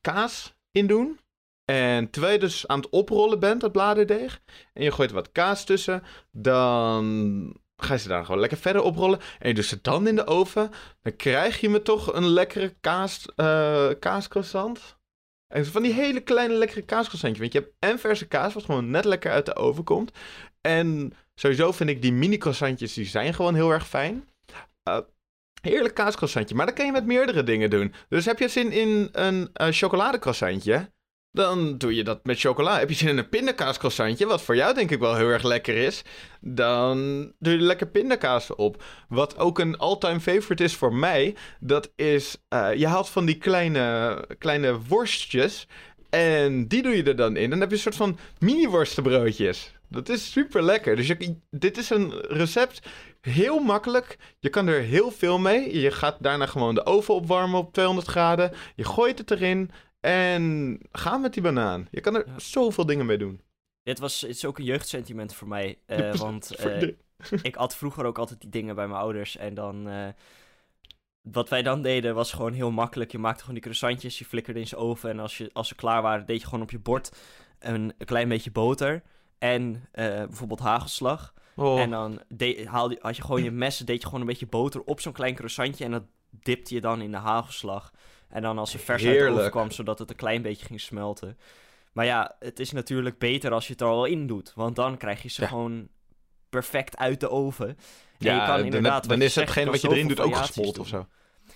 kaas 0.00 0.54
in 0.70 0.86
doen. 0.86 1.20
En 1.64 2.10
terwijl 2.10 2.32
je 2.32 2.38
dus 2.38 2.66
aan 2.66 2.80
het 2.80 2.88
oprollen 2.88 3.40
bent, 3.40 3.60
dat 3.60 3.72
bladerdeeg. 3.72 4.40
En 4.72 4.82
je 4.82 4.92
gooit 4.92 5.10
wat 5.10 5.32
kaas 5.32 5.64
tussen. 5.64 6.02
Dan 6.30 7.04
ga 7.76 7.92
je 7.92 7.98
ze 7.98 8.08
daar 8.08 8.24
gewoon 8.24 8.40
lekker 8.40 8.58
verder 8.58 8.82
oprollen. 8.82 9.20
En 9.38 9.48
je 9.48 9.54
doet 9.54 9.64
ze 9.64 9.78
dan 9.82 10.06
in 10.06 10.16
de 10.16 10.26
oven. 10.26 10.70
Dan 11.02 11.16
krijg 11.16 11.60
je 11.60 11.68
me 11.68 11.82
toch 11.82 12.14
een 12.14 12.26
lekkere 12.26 12.74
kaas, 12.80 13.26
eh 13.36 13.90
kaascroissant. 13.98 15.02
Van 15.62 15.82
die 15.82 15.92
hele 15.92 16.20
kleine 16.20 16.54
lekkere 16.54 16.82
kaascroissantje. 16.82 17.40
Want 17.40 17.52
je 17.52 17.58
hebt 17.58 17.72
en 17.78 17.98
verse 17.98 18.26
kaas, 18.26 18.54
wat 18.54 18.64
gewoon 18.64 18.90
net 18.90 19.04
lekker 19.04 19.30
uit 19.30 19.46
de 19.46 19.56
oven 19.56 19.84
komt. 19.84 20.12
En 20.60 21.12
sowieso 21.34 21.72
vind 21.72 21.90
ik 21.90 22.02
die 22.02 22.12
mini 22.12 22.36
croissantjes, 22.36 22.94
die 22.94 23.06
zijn 23.06 23.34
gewoon 23.34 23.54
heel 23.54 23.70
erg 23.70 23.88
fijn. 23.88 24.28
Eh, 24.82 24.98
heerlijk 25.60 25.94
kaascroissantje, 25.94 26.54
maar 26.54 26.66
dat 26.66 26.74
kan 26.74 26.86
je 26.86 26.92
met 26.92 27.06
meerdere 27.06 27.42
dingen 27.42 27.70
doen. 27.70 27.94
Dus 28.08 28.24
heb 28.24 28.38
je 28.38 28.48
zin 28.48 28.72
in 28.72 29.08
een 29.12 29.50
eh 29.52 29.68
chocoladecroissantje, 29.70 30.92
dan 31.34 31.78
doe 31.78 31.94
je 31.94 32.04
dat 32.04 32.24
met 32.24 32.40
chocola. 32.40 32.78
Heb 32.78 32.88
je 32.88 32.94
zin 32.94 33.08
in 33.08 33.18
een 33.18 33.28
pindakaascroissantje, 33.28 34.26
wat 34.26 34.42
voor 34.42 34.56
jou 34.56 34.74
denk 34.74 34.90
ik 34.90 34.98
wel 34.98 35.14
heel 35.16 35.28
erg 35.28 35.42
lekker 35.42 35.76
is, 35.76 36.02
dan 36.40 36.96
doe 37.38 37.52
je 37.52 37.58
er 37.58 37.64
lekker 37.64 37.86
pindakaas 37.86 38.54
op. 38.54 38.82
Wat 39.08 39.38
ook 39.38 39.58
een 39.58 39.78
all-time 39.78 40.20
favorite 40.20 40.64
is 40.64 40.74
voor 40.74 40.94
mij, 40.94 41.34
dat 41.60 41.90
is, 41.96 42.36
eh, 42.48 42.74
je 42.74 42.86
haalt 42.86 43.08
van 43.08 43.24
die 43.24 43.38
kleine, 43.38 44.24
kleine 44.38 44.78
worstjes 44.88 45.66
en 46.10 46.68
die 46.68 46.82
doe 46.82 46.96
je 46.96 47.02
er 47.02 47.16
dan 47.16 47.36
in. 47.36 47.50
Dan 47.50 47.60
heb 47.60 47.68
je 47.68 47.74
een 47.74 47.80
soort 47.80 47.96
van 47.96 48.18
mini-worstenbroodjes. 48.38 49.72
Dat 49.88 50.08
is 50.08 50.32
super 50.32 50.62
lekker. 50.62 50.96
Dus 50.96 51.12
dit 51.50 51.78
is 51.78 51.90
een 51.90 52.12
recept 52.20 52.86
heel 53.20 53.58
makkelijk. 53.58 54.16
Je 54.38 54.48
kan 54.48 54.66
er 54.66 54.80
heel 54.80 55.10
veel 55.10 55.38
mee. 55.38 55.80
Je 55.80 55.90
gaat 55.90 56.16
daarna 56.20 56.46
gewoon 56.46 56.74
de 56.74 56.86
oven 56.86 57.14
opwarmen 57.14 57.58
op 57.58 57.72
200 57.72 58.06
graden. 58.06 58.52
Je 58.74 58.84
gooit 58.84 59.18
het 59.18 59.30
erin 59.30 59.70
en 60.04 60.78
ga 60.92 61.16
met 61.16 61.32
die 61.32 61.42
banaan. 61.42 61.88
Je 61.90 62.00
kan 62.00 62.14
er 62.14 62.26
Ja. 62.26 62.38
zoveel 62.38 62.86
dingen 62.86 63.06
mee 63.06 63.18
doen. 63.18 63.40
Dit 63.82 63.98
was, 63.98 64.20
het 64.20 64.30
is 64.30 64.44
ook 64.44 64.58
een 64.58 64.64
jeugdsentiment 64.64 65.34
voor 65.34 65.48
mij. 65.48 65.78
eh, 65.86 66.14
want 66.24 66.54
eh, 66.54 66.88
ik 67.42 67.56
at 67.56 67.76
vroeger 67.76 68.04
ook 68.04 68.18
altijd 68.18 68.40
die 68.40 68.50
dingen 68.50 68.74
bij 68.74 68.86
mijn 68.88 69.00
ouders. 69.00 69.36
En 69.36 69.54
dan. 69.54 69.88
eh, 69.88 70.08
wat 71.22 71.48
wij 71.48 71.62
dan 71.62 71.82
deden 71.82 72.14
was 72.14 72.32
gewoon 72.32 72.52
heel 72.52 72.70
makkelijk. 72.70 73.12
Je 73.12 73.18
maakte 73.18 73.38
gewoon 73.40 73.54
die 73.54 73.62
croissantjes, 73.62 74.18
je 74.18 74.24
flikkerde 74.24 74.60
in 74.60 74.66
zijn 74.66 74.80
oven. 74.80 75.10
En 75.10 75.18
als, 75.18 75.38
je, 75.38 75.50
als 75.52 75.68
ze 75.68 75.74
klaar 75.74 76.02
waren, 76.02 76.26
deed 76.26 76.40
je 76.40 76.46
gewoon 76.46 76.62
op 76.62 76.70
je 76.70 76.78
bord 76.78 77.10
een, 77.58 77.94
een 77.98 78.06
klein 78.06 78.28
beetje 78.28 78.50
boter. 78.50 79.02
En 79.38 79.88
bijvoorbeeld 79.92 80.60
hagelslag. 80.60 81.34
Oh, 81.56 81.80
En 81.80 81.90
dan 81.90 82.22
de, 82.28 82.64
haalde, 82.68 82.98
had 83.00 83.16
je 83.16 83.22
gewoon 83.22 83.42
je 83.42 83.50
mes, 83.50 83.78
deed 83.78 84.00
je 84.00 84.04
gewoon 84.06 84.20
een 84.20 84.26
beetje 84.26 84.46
boter 84.46 84.82
op 84.84 85.00
zo'n 85.00 85.12
klein 85.12 85.34
croissantje. 85.34 85.84
En 85.84 85.90
dat 85.90 86.02
dipte 86.30 86.74
je 86.74 86.80
dan 86.80 87.00
in 87.00 87.10
de 87.10 87.16
hagelslag. 87.16 87.92
En 88.34 88.42
dan 88.42 88.58
als 88.58 88.70
ze 88.70 88.78
vers 88.78 89.04
uit 89.06 89.18
de 89.18 89.28
oven 89.28 89.50
kwam, 89.50 89.70
zodat 89.70 89.98
het 89.98 90.10
een 90.10 90.16
klein 90.16 90.42
beetje 90.42 90.66
ging 90.66 90.80
smelten. 90.80 91.38
Maar 91.92 92.04
ja, 92.04 92.36
het 92.38 92.60
is 92.60 92.72
natuurlijk 92.72 93.18
beter 93.18 93.52
als 93.52 93.66
je 93.66 93.72
het 93.72 93.80
er 93.80 93.86
al 93.88 94.04
in 94.04 94.26
doet. 94.26 94.52
Want 94.54 94.76
dan 94.76 94.96
krijg 94.96 95.22
je 95.22 95.28
ze 95.28 95.40
Ja. 95.42 95.48
gewoon 95.48 95.88
perfect 96.48 96.96
uit 96.96 97.20
de 97.20 97.30
oven. 97.30 97.68
En 97.68 97.76
ja, 98.18 98.32
je 98.40 98.46
kan 98.46 98.56
dan- 98.56 98.64
inderdaad, 98.64 99.08
dan, 99.08 99.18
je 99.18 99.24
is 99.24 99.34
je 99.34 99.64
wat 99.64 99.80
je 99.80 99.88
erin 99.90 100.08
doet 100.08 100.20
ook 100.20 100.36
gesmolten 100.36 100.82
of 100.82 100.88
zo. 100.88 101.06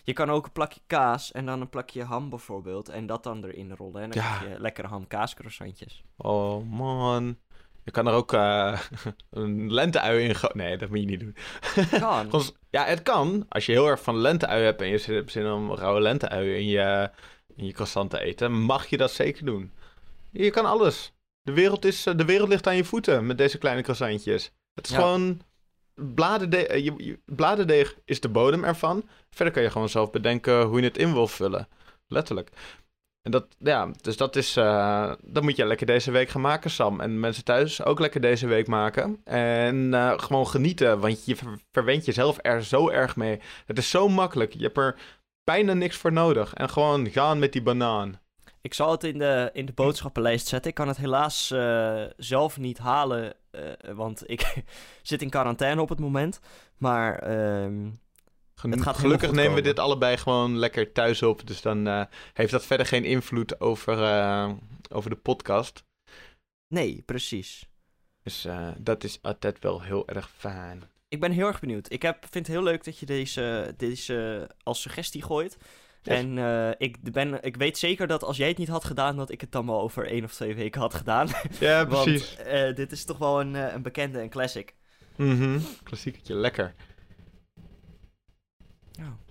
Je 0.04 0.12
kan 0.12 0.30
ook 0.30 0.46
een 0.46 0.52
plakje 0.52 0.80
kaas 0.86 1.32
en 1.32 1.46
dan 1.46 1.60
een 1.60 1.68
plakje 1.68 2.02
ham 2.04 2.28
bijvoorbeeld. 2.30 2.88
En 2.88 3.06
dat 3.06 3.22
dan 3.22 3.44
erin 3.44 3.72
rollen. 3.74 4.02
En 4.02 4.10
dan 4.10 4.22
Ja. 4.22 4.36
krijg 4.36 4.52
je 4.52 4.60
lekkere 4.60 4.88
ham-kaas 4.88 5.34
croissantjes. 5.34 6.02
Oh 6.16 6.70
man. 6.70 7.36
Je 7.88 7.94
kan 7.94 8.06
er 8.06 8.12
ook 8.14 8.32
eh, 8.32 8.80
een 9.30 9.72
lenteui 9.72 10.24
in 10.28 10.34
gooien. 10.34 10.56
Nee, 10.56 10.76
dat 10.76 10.88
moet 10.88 10.98
je 11.00 11.04
niet 11.06 11.20
doen. 11.20 11.36
Kan. 12.00 12.30
Ja, 12.70 12.84
het 12.84 13.02
kan. 13.02 13.46
Als 13.48 13.66
je 13.66 13.72
heel 13.72 13.86
erg 13.88 14.02
van 14.02 14.16
lenteui 14.16 14.64
hebt 14.64 14.80
en 14.82 14.88
je 14.88 14.98
hebt 15.06 15.30
zin 15.30 15.46
om 15.50 15.74
rauwe 15.74 16.00
lenteui 16.00 16.54
in 16.56 16.66
je, 16.66 17.10
in 17.56 17.64
je 17.66 17.72
croissant 17.72 18.10
te 18.10 18.20
eten, 18.20 18.52
mag 18.52 18.86
je 18.86 18.96
dat 18.96 19.10
zeker 19.10 19.44
doen. 19.44 19.72
Je 20.30 20.50
kan 20.50 20.64
alles. 20.64 21.12
De 21.42 21.52
wereld, 21.52 21.84
is, 21.84 22.06
eh, 22.06 22.14
de 22.16 22.24
wereld 22.24 22.48
ligt 22.48 22.66
aan 22.66 22.76
je 22.76 22.84
voeten 22.84 23.26
met 23.26 23.38
deze 23.38 23.58
kleine 23.58 23.82
croissantjes. 23.82 24.52
Het 24.74 24.84
is 24.86 24.90
Ja. 24.90 24.96
gewoon... 24.96 25.40
Bladerdeeg, 26.14 26.66
eh, 26.66 26.84
je, 26.84 26.94
je- 26.96 27.18
bladerdeeg 27.24 27.96
is 28.04 28.20
de 28.20 28.28
bodem 28.28 28.64
ervan. 28.64 29.08
Verder 29.30 29.54
kan 29.54 29.62
je 29.62 29.70
gewoon 29.70 29.88
zelf 29.88 30.10
bedenken 30.10 30.62
hoe 30.62 30.78
je 30.80 30.86
het 30.86 30.98
in 30.98 31.12
wil 31.12 31.26
vullen. 31.26 31.68
Letterlijk. 32.06 32.50
En 33.28 33.34
dat, 33.34 33.46
ja, 33.58 33.90
dus 34.00 34.16
dat 34.16 34.36
is... 34.36 34.56
eh, 34.56 35.12
dat 35.22 35.42
moet 35.42 35.56
je 35.56 35.66
lekker 35.66 35.86
deze 35.86 36.10
week 36.10 36.28
gaan 36.28 36.40
maken, 36.40 36.70
Sam. 36.70 37.00
En 37.00 37.20
mensen 37.20 37.44
thuis 37.44 37.84
ook 37.84 37.98
lekker 38.00 38.20
deze 38.20 38.46
week 38.46 38.66
maken. 38.66 39.20
En 39.24 39.94
eh, 39.94 40.12
gewoon 40.16 40.46
genieten, 40.46 41.00
want 41.00 41.24
je 41.24 41.36
ver- 41.36 41.58
verwent 41.72 42.04
jezelf 42.04 42.38
er 42.42 42.64
zo 42.64 42.88
erg 42.88 43.16
mee. 43.16 43.40
Het 43.66 43.78
is 43.78 43.90
zo 43.90 44.08
makkelijk. 44.08 44.52
Je 44.52 44.62
hebt 44.62 44.76
er 44.76 44.96
bijna 45.44 45.72
niks 45.72 45.96
voor 45.96 46.12
nodig. 46.12 46.54
En 46.54 46.70
gewoon 46.70 47.10
gaan 47.10 47.38
met 47.38 47.52
die 47.52 47.62
banaan. 47.62 48.20
Ik 48.60 48.74
zal 48.74 48.90
het 48.90 49.04
in 49.04 49.18
de, 49.18 49.50
in 49.52 49.66
de 49.66 49.72
boodschappenlijst 49.72 50.46
zetten. 50.46 50.70
Ik 50.70 50.76
kan 50.76 50.88
het 50.88 50.96
helaas 50.96 51.50
eh, 51.50 52.02
zelf 52.16 52.58
niet 52.58 52.78
halen, 52.78 53.34
want 53.94 54.30
ik 54.30 54.54
zit 55.02 55.22
in 55.22 55.30
quarantaine 55.30 55.80
op 55.80 55.88
het 55.88 56.00
moment. 56.00 56.40
Maar 56.78 57.18
ehm, 57.18 57.86
Het 58.62 58.82
gaat 58.82 58.98
Gelukkig 58.98 59.32
nemen 59.32 59.54
we 59.54 59.60
dit 59.60 59.78
allebei 59.78 60.16
gewoon 60.16 60.56
lekker 60.56 60.92
thuis 60.92 61.22
op. 61.22 61.46
Dus 61.46 61.62
dan 61.62 61.86
eh, 61.86 62.02
heeft 62.32 62.50
dat 62.50 62.66
verder 62.66 62.86
geen 62.86 63.04
invloed 63.04 63.60
over, 63.60 64.02
eh, 64.02 64.50
over 64.92 65.10
de 65.10 65.16
podcast. 65.16 65.84
nee, 66.68 67.02
precies. 67.06 67.66
Dus 68.22 68.44
eh, 68.44 68.68
dat 68.78 69.04
is 69.04 69.18
altijd 69.22 69.58
wel 69.58 69.82
heel 69.82 70.08
erg 70.08 70.30
fijn. 70.36 70.82
Ik 71.08 71.20
ben 71.20 71.32
heel 71.32 71.46
erg 71.46 71.60
benieuwd. 71.60 71.92
Ik 71.92 72.02
heb, 72.02 72.16
vind 72.30 72.46
het 72.46 72.56
heel 72.56 72.64
leuk 72.64 72.84
dat 72.84 72.98
je 72.98 73.06
deze, 73.06 73.74
deze 73.76 74.48
als 74.62 74.80
suggestie 74.80 75.22
gooit. 75.22 75.56
Yes. 76.02 76.16
En 76.16 76.38
ik, 76.78 77.12
ben, 77.12 77.42
ik 77.42 77.56
weet 77.56 77.78
zeker 77.78 78.06
dat 78.06 78.22
als 78.22 78.36
jij 78.36 78.48
het 78.48 78.58
niet 78.58 78.68
had 78.68 78.84
gedaan, 78.84 79.16
dat 79.16 79.30
ik 79.30 79.40
het 79.40 79.52
dan 79.52 79.66
wel 79.66 79.80
over 79.80 80.06
één 80.06 80.24
of 80.24 80.34
twee 80.34 80.54
weken 80.54 80.80
had 80.80 80.94
gedaan. 80.94 81.28
Ja, 81.60 81.84
precies. 81.84 82.36
Want 82.36 82.76
dit 82.76 82.92
is 82.92 83.04
toch 83.04 83.18
wel 83.18 83.40
een, 83.40 83.54
een 83.54 83.82
bekende 83.82 84.20
en 84.20 84.28
classic. 84.28 84.74
Mhm. 85.16 85.58
Klassieketje, 85.82 86.34
lekker. 86.34 86.74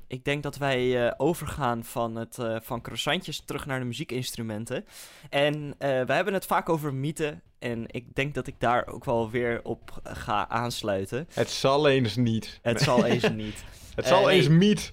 Ik 0.08 0.24
denk 0.24 0.44
dat 0.44 0.58
wij 0.58 1.08
eh, 1.08 1.14
overgaan 1.18 1.84
van, 1.84 2.16
het, 2.16 2.40
eh, 2.40 2.56
van 2.62 2.82
croissantjes 2.82 3.40
terug 3.40 3.66
naar 3.66 3.80
de 3.80 3.86
muziekinstrumenten. 3.86 4.86
En 5.30 5.76
eh 5.78 6.02
we 6.06 6.14
hebben 6.14 6.34
het 6.34 6.46
vaak 6.46 6.70
over 6.70 6.94
mythen. 6.94 7.42
En 7.60 7.84
ik 7.88 8.16
denk 8.16 8.34
dat 8.34 8.48
ik 8.48 8.56
daar 8.60 8.88
ook 8.88 9.06
wel 9.06 9.30
weer 9.30 9.60
op 9.64 10.02
ga 10.04 10.50
aansluiten. 10.50 11.28
Het 11.34 11.50
zal 11.50 11.88
eens 11.88 12.16
niet. 12.16 12.60
Het 12.62 12.82
zal 12.82 13.06
eens 13.06 13.30
niet. 13.44 13.64
Het 13.96 14.08
zal 14.08 14.30
eens 14.30 14.48
niet. 14.48 14.90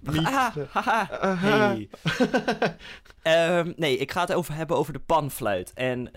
Niet. 0.00 0.26
Ah, 0.26 0.56
haha. 0.68 1.36
Hey. 1.36 1.88
Ehm, 3.22 3.72
nee, 3.76 3.96
ik 3.96 4.10
ga 4.10 4.20
het 4.20 4.32
over 4.32 4.54
hebben 4.54 4.76
over 4.76 4.92
de 4.92 4.98
panfluit. 4.98 5.72
En 5.72 6.10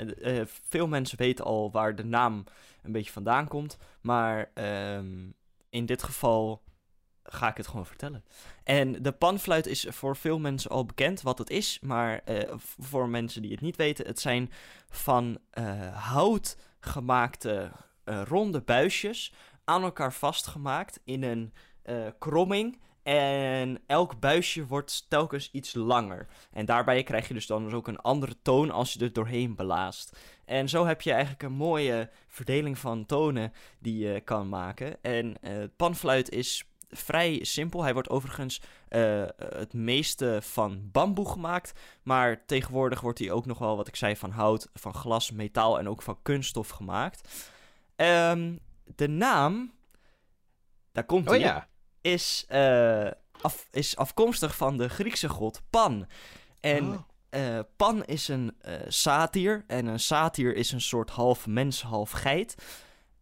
veel 0.69 0.87
mensen 0.87 1.17
weten 1.17 1.45
al 1.45 1.71
waar 1.71 1.95
de 1.95 2.05
naam 2.05 2.43
een 2.83 2.91
beetje 2.91 3.11
vandaan 3.11 3.47
komt. 3.47 3.77
Maar 4.01 4.51
ehm, 4.53 5.07
in 5.69 5.85
dit 5.85 6.03
geval 6.03 6.61
ga 7.25 7.49
ik 7.49 7.57
het 7.57 7.67
gewoon 7.67 7.85
vertellen. 7.85 8.23
En 8.63 9.01
de 9.01 9.11
panfluit 9.11 9.65
is 9.65 9.85
voor 9.89 10.15
veel 10.15 10.39
mensen 10.39 10.71
al 10.71 10.85
bekend 10.85 11.21
wat 11.21 11.37
het 11.37 11.49
is. 11.49 11.79
Maar 11.81 12.19
eh, 12.19 12.53
voor 12.79 13.09
mensen 13.09 13.41
die 13.41 13.51
het 13.51 13.61
niet 13.61 13.75
weten, 13.75 14.05
het 14.05 14.19
zijn 14.19 14.51
van 14.89 15.37
eh, 15.49 15.95
hout 15.95 16.57
gemaakte 16.79 17.71
eh, 18.03 18.21
ronde 18.27 18.61
buisjes 18.61 19.33
aan 19.63 19.83
elkaar 19.83 20.13
vastgemaakt 20.13 20.99
in 21.03 21.23
een 21.23 21.53
kromming. 22.19 22.79
En 23.03 23.79
elk 23.87 24.19
buisje 24.19 24.65
wordt 24.65 25.05
telkens 25.09 25.51
iets 25.51 25.73
langer. 25.73 26.27
En 26.51 26.65
daarbij 26.65 27.03
krijg 27.03 27.27
je 27.27 27.33
dus 27.33 27.47
dan 27.47 27.63
dus 27.63 27.73
ook 27.73 27.87
een 27.87 27.99
andere 27.99 28.35
toon 28.41 28.71
als 28.71 28.93
je 28.93 28.99
er 28.99 29.13
doorheen 29.13 29.55
blaast. 29.55 30.17
En 30.45 30.69
zo 30.69 30.85
heb 30.85 31.01
je 31.01 31.11
eigenlijk 31.11 31.43
een 31.43 31.51
mooie 31.51 32.09
verdeling 32.27 32.77
van 32.77 33.05
tonen 33.05 33.53
die 33.79 34.07
je 34.07 34.21
kan 34.21 34.49
maken. 34.49 35.03
En 35.03 35.37
panfluit 35.75 36.29
is 36.29 36.65
vrij 36.95 37.39
simpel. 37.43 37.83
Hij 37.83 37.93
wordt 37.93 38.09
overigens 38.09 38.61
eh, 38.87 39.23
het 39.37 39.73
meeste 39.73 40.39
van 40.41 40.89
bamboe 40.91 41.29
gemaakt. 41.29 41.79
Maar 42.03 42.45
tegenwoordig 42.45 43.01
wordt 43.01 43.19
hij 43.19 43.31
ook 43.31 43.45
nog 43.45 43.57
wel, 43.57 43.77
wat 43.77 43.87
ik 43.87 43.95
zei, 43.95 44.15
van 44.15 44.31
hout, 44.31 44.69
van 44.73 44.93
glas, 44.93 45.31
metaal 45.31 45.79
en 45.79 45.89
ook 45.89 46.01
van 46.01 46.19
kunststof 46.21 46.69
gemaakt. 46.69 47.29
Ehm, 47.95 48.55
de 48.95 49.07
naam, 49.07 49.71
daar 50.91 51.05
komt 51.05 51.25
Oh 51.25 51.31
hij 51.31 51.39
ja. 51.39 51.67
is, 52.01 52.45
eh, 52.47 53.11
af, 53.41 53.67
is 53.71 53.97
afkomstig 53.97 54.55
van 54.55 54.77
de 54.77 54.89
Griekse 54.89 55.29
god 55.29 55.61
Pan. 55.69 56.07
En 56.59 56.87
Oh. 56.91 56.99
eh, 57.29 57.59
Pan 57.75 58.03
is 58.05 58.27
een 58.27 58.55
eh 58.61 58.73
satyr. 58.87 59.63
En 59.67 59.85
een 59.85 59.99
satyr 59.99 60.55
is 60.55 60.71
een 60.71 60.81
soort 60.81 61.09
half 61.09 61.47
mens, 61.47 61.81
half 61.81 62.11
geit. 62.11 62.55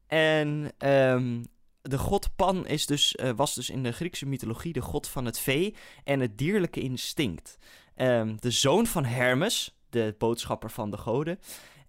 En 0.07 0.71
ehm, 0.77 1.43
de 1.89 1.97
god 1.97 2.35
Pan 2.35 2.67
is 2.67 2.85
dus, 2.85 3.15
eh, 3.15 3.31
was 3.35 3.55
dus 3.55 3.69
in 3.69 3.83
de 3.83 3.91
Griekse 3.91 4.25
mythologie 4.25 4.73
de 4.73 4.81
god 4.81 5.07
van 5.07 5.25
het 5.25 5.39
vee 5.39 5.75
en 6.03 6.19
het 6.19 6.37
dierlijke 6.37 6.81
instinct. 6.81 7.57
Ehm, 7.95 8.35
de 8.39 8.51
zoon 8.51 8.85
van 8.85 9.05
Hermes, 9.05 9.77
de 9.89 10.15
boodschapper 10.17 10.71
van 10.71 10.91
de 10.91 10.97
goden. 10.97 11.39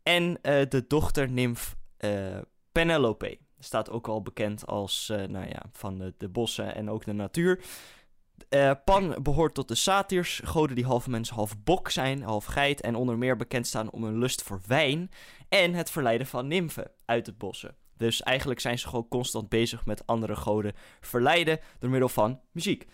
En 0.03 0.39
eh, 0.43 0.69
de 0.69 0.85
dochter 0.87 1.31
nimf 1.31 1.77
eh, 1.97 2.39
Penelope. 2.73 3.39
Staat 3.59 3.91
ook 3.91 4.09
al 4.09 4.23
bekend 4.23 4.67
als, 4.67 5.07
nou 5.09 5.49
ja, 5.49 5.63
van 5.73 6.13
de, 6.19 6.29
bossen 6.29 6.75
en 6.75 6.91
ook 6.91 7.05
de 7.05 7.13
natuur. 7.13 7.65
Pan 8.85 9.17
behoort 9.23 9.55
tot 9.55 9.69
de 9.69 9.75
satyrs, 9.75 10.41
goden 10.45 10.77
die 10.77 10.85
half 10.85 11.07
mens, 11.07 11.31
half 11.31 11.63
bok 11.63 11.91
zijn, 11.91 12.23
half 12.23 12.45
geit 12.45 12.81
en 12.81 12.95
onder 12.95 13.19
meer 13.19 13.37
bekend 13.37 13.67
staan 13.67 13.91
om 13.91 14.05
hun 14.05 14.19
lust 14.19 14.43
voor 14.43 14.61
wijn 14.67 15.11
en 15.49 15.75
het 15.75 15.91
verleiden 15.91 16.27
van 16.27 16.47
nimfen 16.47 16.91
uit 17.05 17.27
het 17.27 17.39
bossen. 17.39 17.77
Dus 17.97 18.23
eigenlijk 18.23 18.61
zijn 18.61 18.79
ze 18.79 18.89
gewoon 18.89 19.09
constant 19.09 19.49
bezig 19.49 19.85
met 19.87 20.07
andere 20.07 20.37
goden 20.37 20.73
verleiden 21.01 21.61
door 21.79 21.91
middel 21.91 22.09
van 22.09 22.41
muziek. 22.53 22.87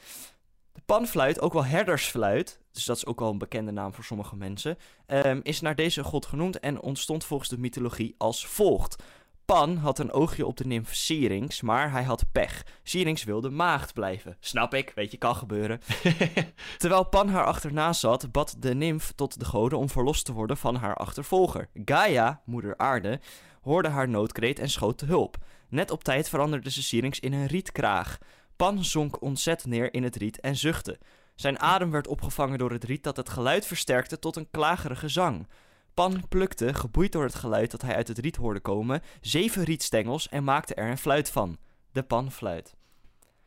De 0.73 0.81
panfluit, 0.87 1.41
ook 1.41 1.53
wel 1.53 1.65
herdersfluit, 1.65 2.61
dus 2.73 2.85
dat 2.85 2.97
is 2.97 3.07
ook 3.07 3.21
wel 3.21 3.31
een 3.31 3.39
bekende 3.39 3.71
naam 3.71 3.95
voor 3.95 4.05
sommige 4.05 4.37
mensen, 4.37 4.77
ehm, 5.07 5.41
is 5.43 5.61
naar 5.61 5.75
deze 5.75 6.05
god 6.05 6.27
genoemd 6.27 6.61
en 6.61 6.81
ontstond 6.81 7.25
volgens 7.25 7.49
de 7.49 7.59
mythologie 7.59 8.15
als 8.19 8.47
volgt. 8.47 9.03
Pan 9.51 9.77
had 9.77 9.99
een 9.99 10.13
oogje 10.13 10.47
op 10.47 10.57
de 10.57 10.67
nimf 10.67 10.95
Syrinx, 10.95 11.61
maar 11.61 11.91
hij 11.91 12.03
had 12.03 12.25
pech. 12.33 12.65
Syrinx 12.83 13.25
wilde 13.25 13.51
maagd 13.51 13.93
blijven. 13.95 14.37
Snap 14.41 14.75
ik, 14.75 14.93
weet 14.95 15.11
je, 15.11 15.17
kan 15.17 15.37
gebeuren. 15.37 15.81
Terwijl 16.79 17.05
Pan 17.05 17.29
haar 17.29 17.45
achterna 17.45 17.93
zat, 17.93 18.33
bad 18.33 18.57
de 18.59 18.75
nimf 18.75 19.13
tot 19.15 19.39
de 19.39 19.45
goden 19.45 19.79
om 19.79 19.89
verlost 19.89 20.25
te 20.25 20.33
worden 20.33 20.57
van 20.57 20.75
haar 20.75 20.95
achtervolger. 20.95 21.69
Gaia, 21.85 22.43
moeder 22.45 22.77
aarde, 22.77 23.21
hoorde 23.61 23.89
haar 23.89 24.09
noodkreet 24.09 24.59
en 24.59 24.71
schoot 24.71 24.99
te 24.99 25.07
hulp. 25.07 25.37
Net 25.69 25.91
op 25.91 26.05
tijd 26.05 26.29
veranderde 26.29 26.71
ze 26.71 26.83
Syrinx 26.83 27.21
in 27.21 27.33
een 27.33 27.47
rietkraag. 27.47 28.19
Pan 28.57 28.85
zonk 28.85 29.23
ontzet 29.23 29.67
neer 29.67 29.95
in 29.95 30.03
het 30.03 30.17
riet 30.17 30.41
en 30.41 30.57
zuchtte. 30.57 30.99
Zijn 31.35 31.59
adem 31.59 31.91
werd 31.91 32.07
opgevangen 32.07 32.59
door 32.59 32.73
het 32.73 32.85
riet 32.85 33.03
dat 33.03 33.17
het 33.17 33.29
geluid 33.29 33.67
versterkte 33.67 34.19
tot 34.19 34.37
een 34.37 34.51
klagerige 34.51 35.09
zang. 35.09 35.47
Pan 35.95 36.29
plukte, 36.29 36.75
geboeid 36.75 37.13
door 37.13 37.25
het 37.25 37.35
geluid 37.35 37.71
dat 37.71 37.83
hij 37.83 37.95
uit 37.95 38.09
het 38.09 38.19
riet 38.19 38.37
hoorde 38.37 38.61
komen, 38.61 39.03
zeven 39.21 39.65
rietstengels 39.65 40.29
en 40.29 40.45
maakte 40.45 40.75
er 40.75 40.91
een 40.91 40.99
fluit 40.99 41.31
van. 41.31 41.59
De 41.93 42.03
panfluit. 42.03 42.75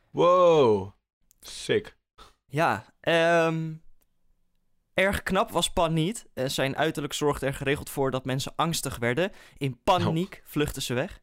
Wow. 0.10 0.92
Sick. 1.40 1.98
Ja, 2.46 2.86
ehm 3.00 3.74
erg 4.94 5.24
knap 5.24 5.52
was 5.52 5.70
Pan 5.70 5.94
niet. 5.94 6.26
Eh, 6.34 6.48
zijn 6.48 6.78
uiterlijk 6.78 7.14
zorgde 7.14 7.46
er 7.46 7.54
geregeld 7.54 7.90
voor 7.90 8.12
dat 8.12 8.26
mensen 8.26 8.54
angstig 8.56 8.98
werden. 8.98 9.32
In 9.58 9.80
paniek 9.84 10.42
vluchtten 10.46 10.82
ze 10.82 10.94
weg. 10.94 11.22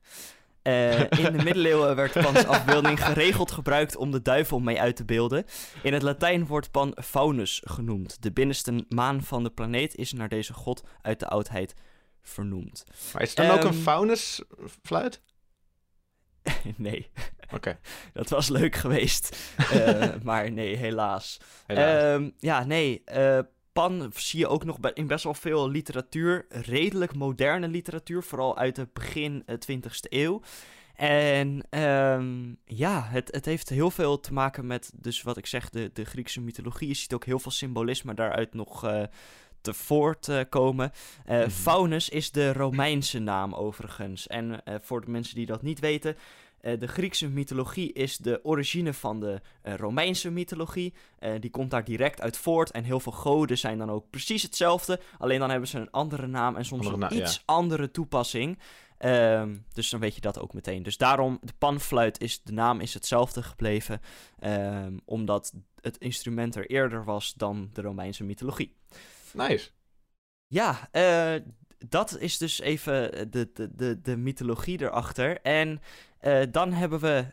Eh, 0.62 1.00
in 1.00 1.08
de 1.32 1.42
middeleeuwen 1.44 1.96
werd 1.96 2.12
Pans 2.12 2.46
afbeelding 2.46 3.04
geregeld 3.04 3.50
gebruikt 3.50 3.96
om 3.96 4.10
de 4.10 4.22
duivel 4.22 4.58
mee 4.60 4.80
uit 4.80 4.96
te 4.96 5.04
beelden. 5.04 5.44
In 5.82 5.92
het 5.92 6.02
Latijn 6.02 6.46
wordt 6.46 6.70
Pan 6.70 6.96
Faunus 7.04 7.62
genoemd. 7.64 8.22
De 8.22 8.32
binnenste 8.32 8.84
maan 8.88 9.22
van 9.22 9.42
de 9.42 9.50
planeet 9.50 9.94
is 9.94 10.12
naar 10.12 10.28
deze 10.28 10.52
god 10.52 10.82
uit 11.02 11.20
de 11.20 11.26
oudheid 11.26 11.74
vernoemd. 12.22 12.84
Maar 13.12 13.22
is 13.22 13.28
het 13.28 13.36
dan 13.36 13.50
ook 13.50 13.62
een 13.64 13.68
Ehm, 13.70 13.78
faunusfluit? 13.82 15.20
nee, 16.76 17.10
Oké. 17.54 17.78
dat 18.12 18.28
was 18.28 18.48
leuk 18.48 18.76
geweest. 18.76 19.36
Eh, 19.72 20.08
maar 20.22 20.50
nee, 20.52 20.76
helaas. 20.76 21.40
helaas. 21.66 22.02
Ehm, 22.02 22.30
ja, 22.38 22.64
nee. 22.64 23.02
eh, 23.04 23.38
Pan 23.72 24.12
zie 24.14 24.38
je 24.38 24.48
ook 24.48 24.64
nog 24.64 24.78
in 24.94 25.06
best 25.06 25.24
wel 25.24 25.34
veel 25.34 25.68
literatuur. 25.68 26.46
Redelijk 26.48 27.14
moderne 27.14 27.68
literatuur. 27.68 28.22
Vooral 28.22 28.56
uit 28.56 28.76
het 28.76 28.92
begin 28.92 29.42
eh, 29.46 29.56
20e 29.56 30.08
eeuw. 30.08 30.40
En 31.00 31.66
ehm, 31.70 32.54
ja, 32.64 33.02
het, 33.02 33.28
het 33.32 33.44
heeft 33.44 33.68
heel 33.68 33.90
veel 33.90 34.20
te 34.20 34.32
maken 34.32 34.66
met, 34.66 34.92
dus 34.94 35.22
wat 35.22 35.36
ik 35.36 35.46
zeg, 35.46 35.70
de, 35.70 35.90
de 35.92 36.04
Griekse 36.04 36.40
mythologie. 36.40 36.88
Je 36.88 36.94
ziet 36.94 37.14
ook 37.14 37.24
heel 37.24 37.38
veel 37.38 37.50
symbolisme 37.50 38.14
daaruit 38.14 38.54
nog 38.54 38.84
eh, 38.84 39.02
te 39.60 39.74
voortkomen. 39.74 40.92
Eh 41.24 41.38
Mhm. 41.38 41.50
Faunus 41.50 42.08
is 42.08 42.30
de 42.30 42.52
Romeinse 42.52 43.18
naam 43.18 43.54
overigens. 43.54 44.26
En 44.26 44.64
eh, 44.64 44.74
voor 44.80 45.00
de 45.00 45.10
mensen 45.10 45.34
die 45.34 45.46
dat 45.46 45.62
niet 45.62 45.80
weten, 45.80 46.16
eh, 46.60 46.78
de 46.78 46.86
Griekse 46.86 47.28
mythologie 47.28 47.92
is 47.92 48.16
de 48.16 48.40
origine 48.42 48.92
van 48.92 49.20
de 49.20 49.40
eh, 49.62 49.74
Romeinse 49.74 50.30
mythologie. 50.30 50.94
Eh, 51.18 51.32
die 51.40 51.50
komt 51.50 51.70
daar 51.70 51.84
direct 51.84 52.20
uit 52.20 52.36
voort. 52.36 52.70
En 52.70 52.84
heel 52.84 53.00
veel 53.00 53.12
goden 53.12 53.58
zijn 53.58 53.78
dan 53.78 53.90
ook 53.90 54.10
precies 54.10 54.42
hetzelfde. 54.42 55.00
Alleen 55.18 55.38
dan 55.38 55.50
hebben 55.50 55.68
ze 55.68 55.78
een 55.78 55.90
andere 55.90 56.26
naam 56.26 56.56
en 56.56 56.64
soms 56.64 56.86
een 56.86 57.16
iets 57.16 57.42
andere 57.44 57.90
toepassing. 57.90 58.58
Ehm, 58.98 59.56
dus 59.72 59.90
dan 59.90 60.00
weet 60.00 60.14
je 60.14 60.20
dat 60.20 60.38
ook 60.38 60.54
meteen. 60.54 60.82
Dus 60.82 60.96
daarom, 60.96 61.38
de 61.40 61.52
panfluit 61.58 62.20
is, 62.20 62.42
de 62.42 62.52
naam 62.52 62.80
is 62.80 62.94
hetzelfde 62.94 63.42
gebleven, 63.42 64.00
ehm, 64.38 64.98
omdat 65.04 65.54
het 65.80 65.98
instrument 65.98 66.56
er 66.56 66.70
eerder 66.70 67.04
was 67.04 67.34
dan 67.34 67.70
de 67.72 67.82
Romeinse 67.82 68.24
mythologie. 68.24 68.76
Nice. 69.32 69.70
Ja, 70.46 70.88
eh, 70.90 71.34
dat 71.88 72.18
is 72.18 72.38
dus 72.38 72.60
even 72.60 73.30
de, 73.30 73.50
de, 73.52 73.74
de, 73.74 74.00
de 74.00 74.16
mythologie 74.16 74.80
erachter. 74.80 75.40
En 75.40 75.80
eh, 76.20 76.42
dan 76.50 76.72
hebben 76.72 77.00
we 77.00 77.24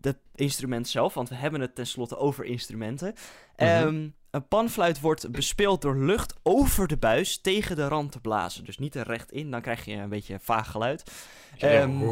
het 0.00 0.18
instrument 0.34 0.88
zelf, 0.88 1.14
want 1.14 1.28
we 1.28 1.34
hebben 1.34 1.60
het 1.60 1.74
tenslotte 1.74 2.16
over 2.16 2.44
instrumenten. 2.44 3.14
Mhm. 3.56 3.68
Ehm, 3.68 4.08
een 4.30 4.48
panfluit 4.48 5.00
wordt 5.00 5.30
bespeeld 5.30 5.82
door 5.82 5.96
lucht 5.96 6.34
over 6.42 6.86
de 6.86 6.96
buis 6.96 7.40
tegen 7.40 7.76
de 7.76 7.88
rand 7.88 8.12
te 8.12 8.20
blazen. 8.20 8.64
Dus 8.64 8.78
niet 8.78 8.94
er 8.94 9.06
recht 9.06 9.32
in, 9.32 9.50
dan 9.50 9.60
krijg 9.60 9.84
je 9.84 9.92
een 9.92 10.08
beetje 10.08 10.34
een 10.34 10.40
vaag 10.40 10.70
geluid. 10.70 11.12
Ehm, 11.58 12.02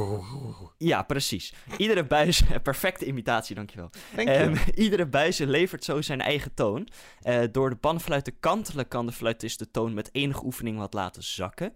ja, 0.78 1.02
precies. 1.02 1.54
Iedere 1.76 2.04
buis, 2.04 2.42
perfecte 2.62 3.06
imitatie, 3.06 3.54
dankjewel. 3.54 3.90
Ehm, 4.16 4.56
iedere 4.74 5.06
buis 5.06 5.38
levert 5.38 5.84
zo 5.84 6.02
zijn 6.02 6.20
eigen 6.20 6.54
toon. 6.54 6.88
Eh, 7.22 7.40
door 7.52 7.70
de 7.70 7.76
panfluit 7.76 8.24
te 8.24 8.30
kantelen 8.30 8.88
kan 8.88 9.06
de 9.06 9.12
fluitist 9.12 9.58
de 9.58 9.70
toon 9.70 9.94
met 9.94 10.08
enige 10.12 10.44
oefening 10.44 10.78
wat 10.78 10.94
laten 10.94 11.22
zakken. 11.22 11.72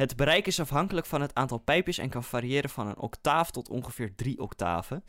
Het 0.00 0.16
bereik 0.16 0.46
is 0.46 0.60
afhankelijk 0.60 1.06
van 1.06 1.20
het 1.20 1.34
aantal 1.34 1.58
pijpjes 1.58 1.98
en 1.98 2.08
kan 2.08 2.24
variëren 2.24 2.70
van 2.70 2.86
een 2.86 2.98
octaaf 2.98 3.50
tot 3.50 3.68
ongeveer 3.68 4.14
drie 4.14 4.38
octaven. 4.38 5.04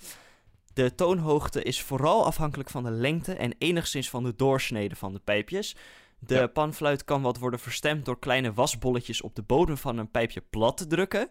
De 0.73 0.95
toonhoogte 0.95 1.63
is 1.63 1.81
vooral 1.81 2.25
afhankelijk 2.25 2.69
van 2.69 2.83
de 2.83 2.91
lengte 2.91 3.33
en 3.33 3.53
enigszins 3.57 4.09
van 4.09 4.23
de 4.23 4.35
doorsnede 4.35 4.95
van 4.95 5.13
de 5.13 5.19
pijpjes. 5.19 5.75
De 6.19 6.35
Ja. 6.35 6.47
panfluit 6.47 7.03
kan 7.03 7.21
wat 7.21 7.37
worden 7.37 7.59
verstemd 7.59 8.05
door 8.05 8.19
kleine 8.19 8.53
wasbolletjes 8.53 9.21
op 9.21 9.35
de 9.35 9.41
bodem 9.41 9.77
van 9.77 9.97
een 9.97 10.11
pijpje 10.11 10.41
plat 10.49 10.77
te 10.77 10.87
drukken. 10.87 11.29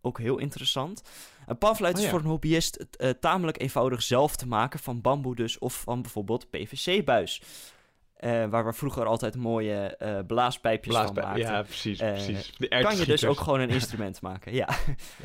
Ook 0.00 0.18
heel 0.18 0.38
interessant. 0.38 1.02
Een 1.46 1.58
panfluit 1.58 1.96
Oh 1.96 2.02
is 2.02 2.08
voor 2.08 2.18
een 2.18 2.26
hobbyist 2.26 2.76
eh, 2.76 3.10
tamelijk 3.10 3.60
eenvoudig 3.60 4.02
zelf 4.02 4.36
te 4.36 4.46
maken, 4.46 4.78
van 4.78 5.00
bamboe 5.00 5.34
dus, 5.34 5.58
of 5.58 5.80
van 5.80 6.02
bijvoorbeeld 6.02 6.50
PVC-buis. 6.50 7.42
Eh, 8.16 8.44
waar 8.46 8.64
we 8.64 8.72
vroeger 8.72 9.06
altijd 9.06 9.36
mooie 9.36 9.96
eh, 9.96 10.18
blaaspijpjes 10.26 10.96
van 10.96 11.14
maakten. 11.14 11.38
Ja, 11.38 11.62
precies, 11.62 12.00
Eh, 12.00 12.10
precies. 12.10 12.54
De 12.56 12.68
kan 12.68 12.96
je 12.96 13.06
dus 13.06 13.24
ook 13.24 13.40
gewoon 13.40 13.60
een 13.60 13.68
instrument 13.80 14.20
maken, 14.20 14.54
ja. 14.54 14.68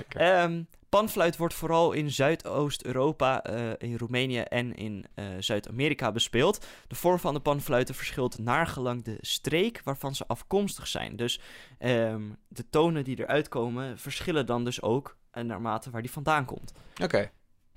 Ehm, 0.07 0.63
panfluit 0.89 1.37
wordt 1.37 1.53
vooral 1.53 1.91
in 1.91 2.11
Zuidoost-Europa, 2.11 3.43
in 3.77 3.97
Roemenië 3.97 4.39
en 4.39 4.75
in 4.75 5.05
Zuid-Amerika 5.39 6.11
bespeeld. 6.11 6.65
De 6.87 6.95
vorm 6.95 7.19
van 7.19 7.33
de 7.33 7.39
panfluiten 7.39 7.95
verschilt 7.95 8.37
naar 8.39 8.67
gelang 8.67 9.03
de 9.03 9.17
streek 9.21 9.81
waarvan 9.83 10.15
ze 10.15 10.27
afkomstig 10.27 10.87
zijn. 10.87 11.15
Dus 11.15 11.39
ehm, 11.77 12.21
de 12.47 12.69
tonen 12.69 13.03
die 13.03 13.19
eruit 13.19 13.47
komen 13.47 13.97
verschillen 13.97 14.45
dan 14.45 14.63
dus 14.63 14.81
ook 14.81 15.17
naarmate 15.31 15.89
waar 15.89 16.01
die 16.01 16.11
vandaan 16.11 16.45
komt. 16.45 16.73
Oké. 17.03 17.31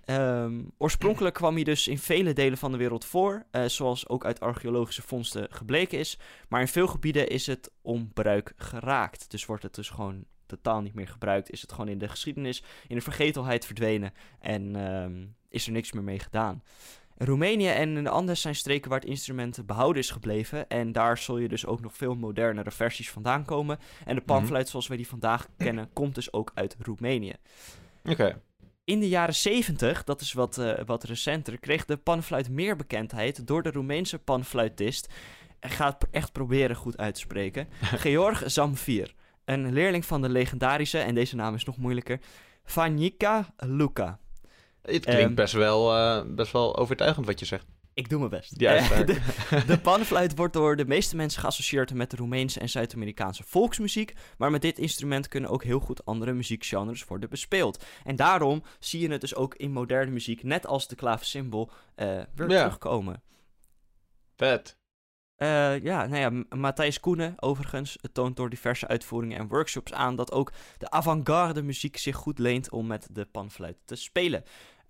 Ehm, 0.04 0.62
oorspronkelijk 0.78 1.34
kwam 1.34 1.54
hij 1.54 1.64
dus 1.64 1.88
in 1.88 1.98
vele 1.98 2.32
delen 2.32 2.58
van 2.58 2.72
de 2.72 2.78
wereld 2.78 3.04
voor, 3.04 3.46
eh, 3.50 3.64
zoals 3.64 4.08
ook 4.08 4.24
uit 4.24 4.40
archeologische 4.40 5.02
vondsten 5.02 5.46
gebleken 5.50 5.98
is. 5.98 6.18
Maar 6.48 6.60
in 6.60 6.68
veel 6.68 6.86
gebieden 6.86 7.28
is 7.28 7.46
het 7.46 7.70
onbruik 7.82 8.52
geraakt. 8.56 9.30
Dus 9.30 9.46
wordt 9.46 9.62
het 9.62 9.74
dus 9.74 9.88
gewoon 9.88 10.24
totaal 10.46 10.80
niet 10.80 10.94
meer 10.94 11.08
gebruikt. 11.08 11.50
Is 11.50 11.60
het 11.60 11.72
gewoon 11.72 11.88
in 11.88 11.98
de 11.98 12.08
geschiedenis, 12.08 12.62
in 12.88 12.96
de 12.96 13.02
vergetelheid 13.02 13.66
verdwenen 13.66 14.12
en 14.40 14.76
ehm, 14.76 15.26
is 15.48 15.66
er 15.66 15.72
niks 15.72 15.92
meer 15.92 16.02
mee 16.02 16.18
gedaan. 16.18 16.62
Roemenië 17.16 17.68
en 17.68 17.96
in 17.96 18.04
de 18.04 18.10
Andes 18.10 18.40
zijn 18.40 18.54
streken 18.54 18.90
waar 18.90 19.00
het 19.00 19.08
instrument 19.08 19.66
behouden 19.66 20.02
is 20.02 20.10
gebleven. 20.10 20.68
En 20.68 20.92
daar 20.92 21.18
zul 21.18 21.38
je 21.38 21.48
dus 21.48 21.66
ook 21.66 21.80
nog 21.80 21.96
veel 21.96 22.14
modernere 22.14 22.70
versies 22.70 23.10
vandaan 23.10 23.44
komen. 23.44 23.78
En 24.04 24.14
de 24.14 24.22
panfluit 24.22 24.68
zoals 24.68 24.86
wij 24.86 24.96
die 24.96 25.08
vandaag 25.08 25.48
kennen, 25.56 25.90
komt 25.92 26.14
dus 26.14 26.32
ook 26.32 26.50
uit 26.54 26.76
Roemenië. 26.78 27.34
Oké. 28.04 28.40
In 28.84 29.00
de 29.00 29.08
jaren 29.08 29.34
70, 29.34 30.04
dat 30.04 30.20
is 30.20 30.32
wat, 30.32 30.58
eh, 30.58 30.84
wat 30.86 31.04
recenter, 31.04 31.58
kreeg 31.58 31.84
de 31.84 31.96
panfluit 31.96 32.50
meer 32.50 32.76
bekendheid 32.76 33.46
door 33.46 33.62
de 33.62 33.70
Roemeense 33.70 34.18
panfluitist. 34.18 35.12
Ik 35.60 35.70
ga 35.70 35.86
het 35.86 36.10
echt 36.10 36.32
proberen 36.32 36.76
goed 36.76 36.96
uit 36.96 37.14
te 37.14 37.20
spreken. 37.20 37.68
Georg 38.04 38.42
Zamfir. 38.46 39.14
Een 39.44 39.72
leerling 39.72 40.04
van 40.04 40.22
de 40.22 40.28
legendarische, 40.28 40.98
en 40.98 41.14
deze 41.14 41.36
naam 41.36 41.54
is 41.54 41.64
nog 41.64 41.76
moeilijker, 41.76 42.20
Vanica 42.64 43.54
Luca. 43.56 44.18
Het 44.82 45.04
klinkt 45.04 45.22
Ehm, 45.22 45.34
best, 45.34 45.52
wel, 45.52 45.94
eh, 45.96 46.22
best 46.26 46.52
wel 46.52 46.76
overtuigend 46.76 47.26
wat 47.26 47.38
je 47.40 47.46
zegt. 47.46 47.66
Ik 47.94 48.08
doe 48.08 48.18
mijn 48.18 48.30
best. 48.30 48.52
Eh, 48.52 49.06
de, 49.06 49.20
de 49.66 49.78
panfluit 49.78 50.36
wordt 50.36 50.52
door 50.52 50.76
de 50.76 50.86
meeste 50.86 51.16
mensen 51.16 51.40
geassocieerd 51.40 51.94
met 51.94 52.10
de 52.10 52.16
Roemeense 52.16 52.60
en 52.60 52.68
Zuid-Amerikaanse 52.68 53.42
volksmuziek. 53.46 54.12
Maar 54.38 54.50
met 54.50 54.62
dit 54.62 54.78
instrument 54.78 55.28
kunnen 55.28 55.50
ook 55.50 55.64
heel 55.64 55.80
goed 55.80 56.04
andere 56.04 56.32
muziekgenres 56.32 57.04
worden 57.04 57.30
bespeeld. 57.30 57.84
En 58.04 58.16
daarom 58.16 58.62
zie 58.78 59.00
je 59.00 59.08
het 59.10 59.20
dus 59.20 59.34
ook 59.34 59.54
in 59.54 59.72
moderne 59.72 60.10
muziek, 60.10 60.42
net 60.42 60.66
als 60.66 60.88
de 60.88 60.94
klaversymbol, 60.96 61.70
eh 61.94 62.06
weer 62.34 62.50
Ja. 62.50 62.58
terugkomen. 62.62 63.22
Vet. 64.36 64.76
Eh, 65.34 65.82
ja, 65.82 66.06
nou 66.06 66.16
ja, 66.48 66.56
Matthijs 66.56 67.00
Koenen, 67.00 67.34
overigens, 67.42 67.98
toont 68.12 68.36
door 68.36 68.50
diverse 68.50 68.86
uitvoeringen 68.88 69.38
en 69.38 69.48
workshops 69.48 69.92
aan 69.92 70.16
dat 70.16 70.32
ook 70.32 70.52
de 70.78 70.90
avant-garde 70.90 71.62
muziek 71.62 71.96
zich 71.96 72.16
goed 72.16 72.38
leent 72.38 72.70
om 72.70 72.86
met 72.86 73.08
de 73.12 73.24
panfluit 73.24 73.76
te 73.84 73.94
spelen. 73.94 74.44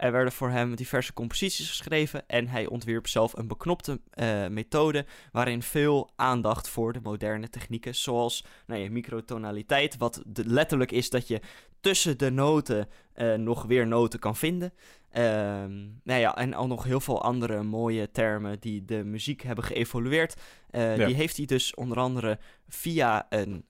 Er 0.05 0.13
werden 0.13 0.33
voor 0.33 0.51
hem 0.51 0.75
diverse 0.75 1.13
composities 1.13 1.69
geschreven 1.69 2.29
en 2.29 2.49
hij 2.49 2.67
ontwierp 2.67 3.07
zelf 3.07 3.37
een 3.37 3.47
beknopte 3.49 4.01
eh, 4.11 4.47
methode 4.47 5.07
waarin 5.33 5.63
veel 5.63 6.11
aandacht 6.17 6.69
voor 6.69 6.93
de 6.93 7.01
moderne 7.03 7.49
technieken 7.49 7.95
zoals 7.95 8.45
nou 8.67 8.81
ja, 8.81 8.91
microtonaliteit, 8.91 9.97
wat 9.97 10.23
de- 10.27 10.45
letterlijk 10.47 10.93
is 10.93 11.11
dat 11.11 11.29
je 11.29 11.41
tussen 11.81 12.19
de 12.19 12.31
noten 12.31 12.89
eh, 13.13 13.35
nog 13.35 13.63
weer 13.63 13.87
noten 13.87 14.19
kan 14.19 14.37
vinden. 14.37 14.73
Ehm, 15.11 15.73
nou 16.03 16.21
ja, 16.21 16.37
en 16.37 16.55
al 16.55 16.67
nog 16.67 16.85
heel 16.85 17.01
veel 17.01 17.23
andere 17.23 17.63
mooie 17.63 18.11
termen 18.11 18.61
die 18.61 18.85
de 18.85 19.05
muziek 19.05 19.43
hebben 19.43 19.65
geëvolueerd. 19.65 20.35
Eh, 20.71 20.97
Ja. 20.97 21.07
Die 21.07 21.15
heeft 21.15 21.37
hij 21.37 21.47
dus 21.47 21.75
onder 21.75 21.99
andere 21.99 22.39
via 22.69 23.27
een 23.29 23.65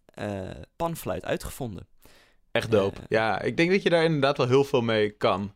panfluit 0.77 1.25
uitgevonden. 1.25 1.87
Echt 2.51 2.71
dope. 2.71 3.01
Ja, 3.09 3.41
ik 3.41 3.57
denk 3.57 3.71
dat 3.71 3.83
je 3.83 3.91
daar 3.91 4.05
inderdaad 4.05 4.37
wel 4.37 4.47
heel 4.49 4.65
veel 4.65 4.83
mee 4.83 5.11
kan. 5.11 5.55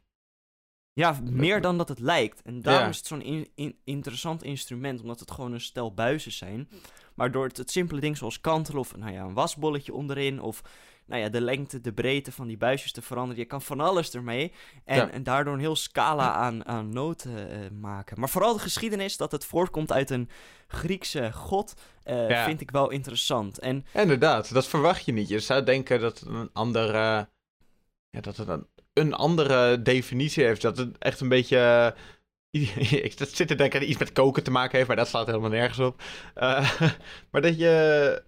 Ja, 0.99 1.17
meer 1.23 1.61
dan 1.61 1.79
dat 1.79 1.89
het 1.89 1.99
lijkt. 1.99 2.43
En 2.43 2.63
daarom 2.63 2.83
Ja. 2.83 2.89
is 2.89 2.97
het 2.97 3.07
zo'n 3.07 3.23
in- 3.23 3.49
in- 3.55 3.79
interessant 3.85 4.43
instrument, 4.43 5.01
omdat 5.01 5.21
het 5.21 5.31
gewoon 5.31 5.53
een 5.53 5.61
stel 5.61 5.95
buizen 5.95 6.33
zijn. 6.33 6.69
Maar 7.15 7.31
door 7.31 7.45
het, 7.45 7.57
het 7.57 7.71
simpele 7.71 8.01
ding 8.01 8.17
zoals 8.17 8.41
kantelen 8.41 8.81
of 8.81 8.97
nou 8.97 9.13
ja, 9.13 9.23
een 9.25 9.35
wasbolletje 9.35 9.95
onderin 9.95 10.41
of 10.41 10.63
nou 11.07 11.21
ja, 11.23 11.29
de 11.29 11.41
lengte, 11.41 11.81
de 11.81 11.93
breedte 11.93 12.33
van 12.33 12.47
die 12.47 12.57
buisjes 12.57 12.93
te 12.93 13.03
veranderen. 13.03 13.43
Je 13.43 13.49
kan 13.49 13.63
van 13.63 13.81
alles 13.81 14.11
ermee 14.15 14.53
en, 14.85 14.97
Ja. 14.97 15.11
en 15.11 15.23
daardoor 15.23 15.53
een 15.55 15.59
heel 15.61 15.77
scala 15.77 16.33
aan, 16.33 16.67
aan 16.67 16.89
noten 16.93 17.51
eh, 17.51 17.71
maken. 17.71 18.21
Maar 18.21 18.29
vooral 18.29 18.53
de 18.53 18.59
geschiedenis, 18.59 19.17
dat 19.17 19.33
het 19.33 19.45
voortkomt 19.45 19.93
uit 19.93 20.11
een 20.11 20.29
Griekse 20.69 21.33
god, 21.33 21.75
eh, 22.03 22.29
Ja. 22.29 22.45
vind 22.45 22.61
ik 22.61 22.71
wel 22.71 22.91
interessant. 22.91 23.59
En 23.59 23.85
Inderdaad, 23.93 24.53
dat 24.53 24.67
verwacht 24.67 25.05
je 25.05 25.13
niet. 25.13 25.29
Je 25.29 25.39
zou 25.41 25.63
denken 25.65 26.01
dat 26.01 26.21
een 26.27 26.51
andere, 26.53 27.29
ja, 28.11 28.21
dat 28.21 28.37
het 28.37 28.49
een, 28.49 28.67
een 28.99 29.15
andere 29.15 29.83
definitie 29.83 30.45
heeft. 30.45 30.63
Dat 30.63 30.77
het 30.77 30.99
echt 30.99 31.21
een 31.21 31.29
beetje... 31.29 31.59
eh, 32.51 32.95
ik 33.05 33.15
zit 33.17 33.49
te 33.49 33.55
denken 33.55 33.81
dat 33.81 33.89
iets 33.89 33.99
met 33.99 34.13
koken 34.13 34.43
te 34.43 34.51
maken 34.51 34.77
heeft, 34.77 34.89
maar 34.89 34.97
dat 34.97 35.09
slaat 35.09 35.27
helemaal 35.27 35.51
nergens 35.51 35.79
op. 35.79 36.03
Eh, 36.35 36.81
maar 37.31 37.43
dat 37.43 37.59
je... 37.59 38.23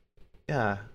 Ja, 0.45 0.89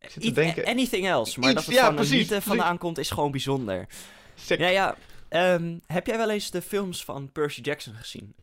ik 0.00 0.10
zit 0.10 0.22
te 0.22 0.32
denken... 0.32 0.64
anything 0.64 1.06
else, 1.06 1.40
maar 1.40 1.50
Iets, 1.50 1.58
dat 1.58 1.66
het 1.66 1.74
ja, 1.74 1.84
van 1.84 1.94
precies, 1.94 2.28
vandaan 2.32 2.78
komt, 2.78 2.98
is 2.98 3.10
gewoon 3.10 3.30
bijzonder. 3.30 3.86
sick. 4.34 4.58
Ja, 4.58 4.68
ja. 4.68 4.96
ehm, 5.28 5.78
heb 5.86 6.06
jij 6.06 6.16
wel 6.16 6.30
eens 6.30 6.50
de 6.50 6.62
films 6.62 7.04
van 7.04 7.32
Percy 7.32 7.60
Jackson 7.60 7.94
gezien? 7.94 8.34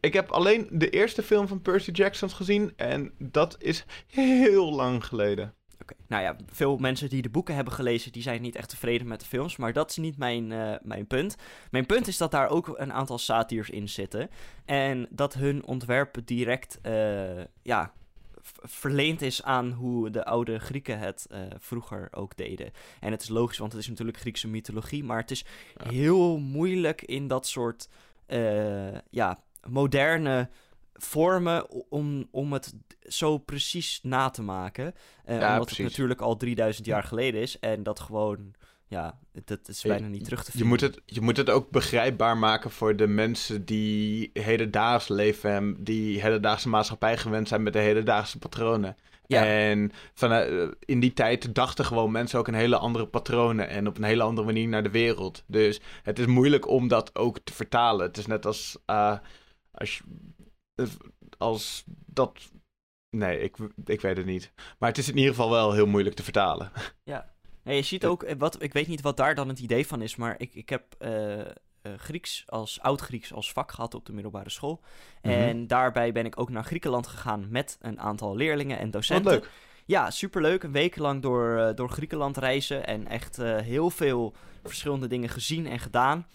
Ik 0.00 0.12
heb 0.12 0.30
alleen 0.30 0.68
de 0.70 0.90
eerste 0.90 1.22
film 1.22 1.48
van 1.48 1.62
Percy 1.62 1.90
Jackson 1.90 2.30
gezien 2.30 2.72
en 2.76 3.12
dat 3.18 3.56
is 3.58 3.84
heel 4.06 4.72
lang 4.74 5.04
geleden. 5.04 5.54
Oké. 5.90 6.00
Nou 6.08 6.22
ja, 6.22 6.36
veel 6.52 6.76
mensen 6.76 7.08
die 7.08 7.22
de 7.22 7.30
boeken 7.30 7.54
hebben 7.54 7.72
gelezen, 7.72 8.12
die 8.12 8.22
zijn 8.22 8.42
niet 8.42 8.56
echt 8.56 8.68
tevreden 8.68 9.06
met 9.08 9.20
de 9.20 9.26
films. 9.26 9.56
Maar 9.56 9.72
dat 9.72 9.90
is 9.90 9.96
niet 9.96 10.18
mijn, 10.18 10.52
eh, 10.52 10.74
mijn 10.82 11.06
punt. 11.06 11.36
Mijn 11.70 11.86
punt 11.86 12.06
is 12.06 12.16
dat 12.16 12.30
daar 12.30 12.48
ook 12.48 12.74
een 12.78 12.92
aantal 12.92 13.18
satirs 13.18 13.70
in 13.70 13.88
zitten. 13.88 14.30
En 14.64 15.06
dat 15.10 15.34
hun 15.34 15.64
ontwerp 15.64 16.16
direct, 16.24 16.78
eh, 16.82 17.42
ja, 17.62 17.92
verleend 18.62 19.22
is 19.22 19.42
aan 19.42 19.70
hoe 19.70 20.10
de 20.10 20.24
oude 20.24 20.58
Grieken 20.58 20.98
het 20.98 21.26
eh, 21.30 21.40
vroeger 21.58 22.08
ook 22.10 22.36
deden. 22.36 22.70
En 23.00 23.10
het 23.12 23.22
is 23.22 23.28
logisch, 23.28 23.58
want 23.58 23.72
het 23.72 23.80
is 23.80 23.88
natuurlijk 23.88 24.18
Griekse 24.18 24.48
mythologie. 24.48 25.04
Maar 25.04 25.18
het 25.20 25.30
is 25.30 25.44
Ja. 25.76 25.90
heel 25.90 26.38
moeilijk 26.38 27.02
in 27.02 27.28
dat 27.28 27.46
soort, 27.46 27.88
ja, 29.10 29.38
moderne 29.68 30.48
vormen 31.02 31.70
om, 31.90 32.26
om 32.30 32.52
het 32.52 32.74
zo 33.08 33.38
precies 33.38 34.00
na 34.02 34.30
te 34.30 34.42
maken. 34.42 34.94
Eh, 35.24 35.38
Ja, 35.40 35.48
omdat 35.52 35.64
precies. 35.66 35.76
het 35.78 35.86
natuurlijk 35.92 36.20
al 36.20 36.36
3000 36.36 36.86
jaar 36.86 37.02
geleden 37.02 37.40
is 37.40 37.58
en 37.58 37.82
dat 37.82 38.00
gewoon 38.00 38.54
ja, 38.86 39.18
dat 39.44 39.68
is 39.68 39.82
Je- 39.82 39.88
bijna 39.88 40.06
niet 40.06 40.24
terug 40.24 40.38
te 40.44 40.50
Je 40.52 40.58
vinden. 40.58 40.68
moet, 40.68 40.80
het, 40.80 41.00
je 41.06 41.20
moet 41.20 41.36
het 41.36 41.50
ook 41.50 41.70
begrijpbaar 41.70 42.36
maken 42.36 42.70
voor 42.70 42.96
de 42.96 43.06
mensen 43.06 43.64
die 43.64 44.30
hedendaags 44.32 45.08
leven 45.08 45.50
en 45.50 45.76
die 45.80 46.20
hedendaagse 46.20 46.68
maatschappij 46.68 47.16
gewend 47.16 47.48
zijn 47.48 47.62
met 47.62 47.72
de 47.72 47.78
hedendaagse 47.78 48.38
patronen. 48.38 48.96
Ja. 49.26 49.44
En 49.46 49.92
vanuit, 50.14 50.50
eh, 50.50 50.68
in 50.84 51.00
die 51.00 51.12
tijd 51.12 51.54
dachten 51.54 51.84
gewoon 51.84 52.10
mensen 52.12 52.38
ook 52.38 52.48
een 52.48 52.54
hele 52.54 52.76
andere 52.78 53.06
patronen 53.06 53.68
en 53.68 53.86
op 53.86 53.96
een 53.96 54.02
hele 54.04 54.22
andere 54.22 54.46
manier 54.46 54.68
naar 54.68 54.82
de 54.82 54.90
wereld. 54.90 55.44
Dus 55.46 55.80
het 56.02 56.18
is 56.18 56.26
moeilijk 56.26 56.68
om 56.68 56.88
dat 56.88 57.16
ook 57.16 57.38
te 57.44 57.52
vertalen. 57.52 58.06
Het 58.06 58.16
is 58.16 58.26
net 58.26 58.46
als, 58.46 58.76
eh, 58.86 59.18
als, 59.72 59.98
je- 59.98 60.04
eh, 60.08 60.39
als 61.38 61.84
dat. 62.06 62.50
Nee, 63.10 63.40
ik, 63.40 63.56
ik 63.84 64.00
weet 64.00 64.16
het 64.16 64.26
niet. 64.26 64.52
Maar 64.78 64.88
het 64.88 64.98
is 64.98 65.08
in 65.08 65.16
ieder 65.16 65.34
geval 65.34 65.50
wel 65.50 65.72
heel 65.72 65.86
moeilijk 65.86 66.16
te 66.16 66.22
vertalen. 66.22 66.70
Nee, 67.62 67.76
je 67.76 67.82
ziet 67.82 68.06
ook, 68.06 68.22
eh, 68.22 68.34
wat, 68.38 68.62
ik 68.62 68.72
weet 68.72 68.86
niet 68.86 69.00
wat 69.00 69.16
daar 69.16 69.34
dan 69.34 69.48
het 69.48 69.58
idee 69.58 69.86
van 69.86 70.02
is, 70.02 70.16
maar 70.16 70.34
ik, 70.38 70.54
ik 70.54 70.68
heb 70.68 70.94
eh, 70.98 71.40
eh, 71.40 71.48
Grieks 71.96 72.44
als 72.46 72.80
oud-Grieks 72.80 73.32
als 73.32 73.52
vak 73.52 73.72
gehad 73.72 73.94
op 73.94 74.06
de 74.06 74.12
middelbare 74.12 74.50
school. 74.50 74.80
Mhm. 75.22 75.32
En 75.34 75.66
daarbij 75.66 76.12
ben 76.12 76.24
ik 76.24 76.40
ook 76.40 76.50
naar 76.50 76.64
Griekenland 76.64 77.06
gegaan 77.06 77.46
met 77.50 77.78
een 77.80 78.00
aantal 78.00 78.36
leerlingen 78.36 78.76
en 78.78 78.82
Wat 78.82 78.92
docenten. 78.92 79.32
leuk. 79.32 79.50
Ja, 79.84 80.10
superleuk. 80.10 80.62
Een 80.62 80.72
week 80.72 80.96
lang 80.96 81.22
door, 81.22 81.58
eh, 81.58 81.74
door 81.74 81.90
Griekenland 81.90 82.36
reizen 82.36 82.86
en 82.86 83.06
echt 83.06 83.38
eh, 83.38 83.56
heel 83.56 83.90
veel 83.90 84.34
verschillende 84.62 85.06
dingen 85.06 85.28
gezien 85.28 85.66
en 85.66 85.78
gedaan. 85.78 86.26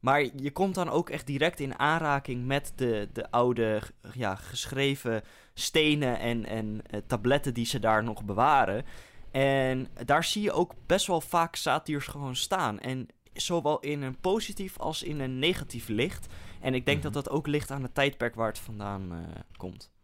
Maar 0.00 0.22
je 0.36 0.50
komt 0.52 0.74
dan 0.74 0.88
ook 0.90 1.10
echt 1.10 1.26
direct 1.26 1.60
in 1.60 1.78
aanraking 1.78 2.46
met 2.46 2.72
de, 2.76 3.08
de 3.12 3.30
oude 3.30 3.82
ja, 4.14 4.34
geschreven 4.34 5.22
stenen 5.54 6.18
en, 6.18 6.46
en 6.46 6.80
eh, 6.90 7.00
tabletten 7.06 7.54
die 7.54 7.66
ze 7.66 7.78
daar 7.78 8.04
nog 8.04 8.24
bewaren. 8.24 8.84
En 9.30 9.88
daar 10.04 10.24
zie 10.24 10.42
je 10.42 10.52
ook 10.52 10.74
best 10.86 11.06
wel 11.06 11.20
vaak 11.20 11.56
satirs 11.56 12.06
gewoon 12.06 12.36
staan. 12.36 12.80
En 12.80 13.08
zowel 13.32 13.80
in 13.80 14.02
een 14.02 14.20
positief 14.20 14.78
als 14.78 15.02
in 15.02 15.20
een 15.20 15.38
negatief 15.38 15.88
licht. 15.88 16.26
En 16.60 16.74
ik 16.74 16.84
denk 16.86 17.02
Mhm. 17.02 17.12
dat 17.12 17.24
dat 17.24 17.34
ook 17.34 17.46
ligt 17.46 17.70
aan 17.70 17.82
het 17.82 17.94
tijdperk 17.94 18.34
waar 18.34 18.48
het 18.48 18.58
vandaan 18.58 19.12
eh, 19.12 19.40
komt. 19.56 19.94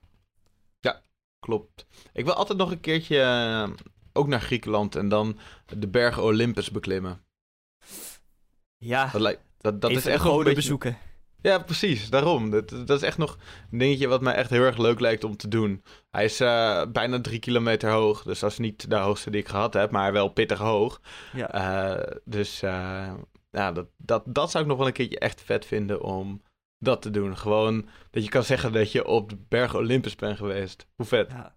Klopt. 1.46 1.86
Ik 2.12 2.24
wil 2.24 2.34
altijd 2.34 2.58
nog 2.58 2.70
een 2.70 2.80
keertje 2.80 3.20
eh, 3.20 3.70
ook 4.12 4.26
naar 4.26 4.40
Griekenland 4.40 4.96
en 4.96 5.08
dan 5.08 5.38
de 5.66 5.88
berg 5.88 6.18
Olympus 6.18 6.70
beklimmen. 6.70 7.24
Ja, 8.76 9.10
Dat, 9.10 9.20
lijkt, 9.20 9.42
dat, 9.62 9.80
dat 9.80 9.90
even 9.90 10.02
is 10.02 10.08
echt 10.08 10.22
goden 10.22 10.44
beetje... 10.44 10.54
bezoeken. 10.54 10.98
Ja, 11.42 11.58
precies. 11.58 12.10
Daarom. 12.10 12.50
Dat, 12.50 12.68
dat 12.68 12.90
is 12.90 13.02
echt 13.02 13.18
nog 13.18 13.38
een 13.70 13.78
dingetje 13.78 14.06
wat 14.06 14.20
mij 14.20 14.34
echt 14.34 14.50
heel 14.50 14.62
erg 14.62 14.76
leuk 14.76 15.00
lijkt 15.00 15.24
om 15.24 15.36
te 15.36 15.48
doen. 15.48 15.82
Hij 16.10 16.24
is 16.24 16.40
eh, 16.40 16.82
bijna 16.92 17.20
drie 17.20 17.38
kilometer 17.38 17.90
hoog. 17.90 18.22
Dus 18.22 18.38
dat 18.38 18.50
is 18.50 18.58
niet 18.58 18.90
de 18.90 18.96
hoogste 18.96 19.30
die 19.30 19.40
ik 19.40 19.48
gehad 19.48 19.74
heb, 19.74 19.90
maar 19.90 20.12
wel 20.12 20.28
pittig 20.28 20.58
hoog. 20.58 21.00
Ja. 21.32 21.50
Eh, 21.50 22.18
dus 22.24 22.62
eh, 22.62 23.12
ja, 23.50 23.72
dat, 23.72 23.86
dat, 23.96 24.22
dat 24.26 24.50
zou 24.50 24.62
ik 24.62 24.68
nog 24.68 24.78
wel 24.78 24.86
een 24.86 24.92
keertje 24.92 25.18
echt 25.18 25.42
vet 25.42 25.66
vinden 25.66 26.02
om 26.02 26.42
dat 26.78 27.02
te 27.02 27.10
doen. 27.10 27.36
Gewoon 27.36 27.88
dat 28.10 28.24
je 28.24 28.28
kan 28.28 28.44
zeggen 28.44 28.72
dat 28.72 28.92
je 28.92 29.06
op 29.06 29.30
de 29.30 29.38
berg 29.48 29.74
Olympus 29.74 30.16
bent 30.16 30.36
geweest. 30.36 30.86
Hoe 30.96 31.06
vet. 31.06 31.30
Ja, 31.30 31.54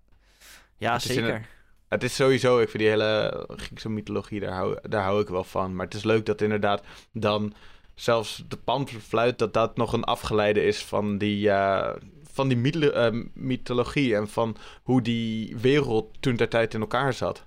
ja 0.77 0.93
Het 0.93 1.01
zeker. 1.01 1.47
Het 1.89 2.03
is 2.03 2.15
sowieso, 2.15 2.59
ik 2.59 2.69
vind 2.69 2.83
die 2.83 2.91
hele 2.91 3.43
Griekse 3.47 3.89
mythologie, 3.89 4.39
daar 4.39 4.53
hou, 4.53 4.77
daar 4.81 5.03
hou 5.03 5.21
ik 5.21 5.27
wel 5.27 5.43
van. 5.43 5.75
Maar 5.75 5.85
het 5.85 5.93
is 5.93 6.03
leuk 6.03 6.25
dat 6.25 6.41
inderdaad 6.41 6.83
dan 7.11 7.53
zelfs 7.95 8.43
de 8.47 8.57
panfluit, 8.57 9.39
dat 9.39 9.53
dat 9.53 9.77
nog 9.77 9.93
een 9.93 10.03
afgeleide 10.03 10.63
is 10.63 10.83
van 10.83 11.17
die, 11.17 11.49
eh, 11.49 11.95
van 12.23 12.47
die 12.47 12.91
eh, 12.91 13.23
mythologie 13.33 14.15
en 14.15 14.29
van 14.29 14.57
hoe 14.83 15.01
die 15.01 15.57
wereld 15.57 16.21
toen 16.21 16.35
ter 16.35 16.49
tijd 16.49 16.73
in 16.73 16.79
elkaar 16.79 17.13
zat. 17.13 17.45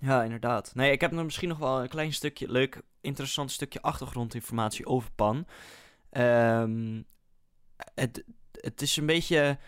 Ja, 0.00 0.22
inderdaad. 0.22 0.74
Nee, 0.74 0.92
ik 0.92 1.00
heb 1.00 1.10
nog 1.10 1.24
misschien 1.24 1.48
nog 1.48 1.58
wel 1.58 1.82
een 1.82 1.88
klein 1.88 2.12
stukje, 2.12 2.50
leuk, 2.50 2.82
interessant 3.00 3.50
stukje 3.50 3.82
achtergrondinformatie 3.82 4.86
over 4.86 5.10
Pan. 5.14 5.46
Ehm, 6.10 7.02
het, 7.94 8.24
het 8.52 8.82
is 8.82 8.96
een 8.96 9.06
beetje 9.06 9.58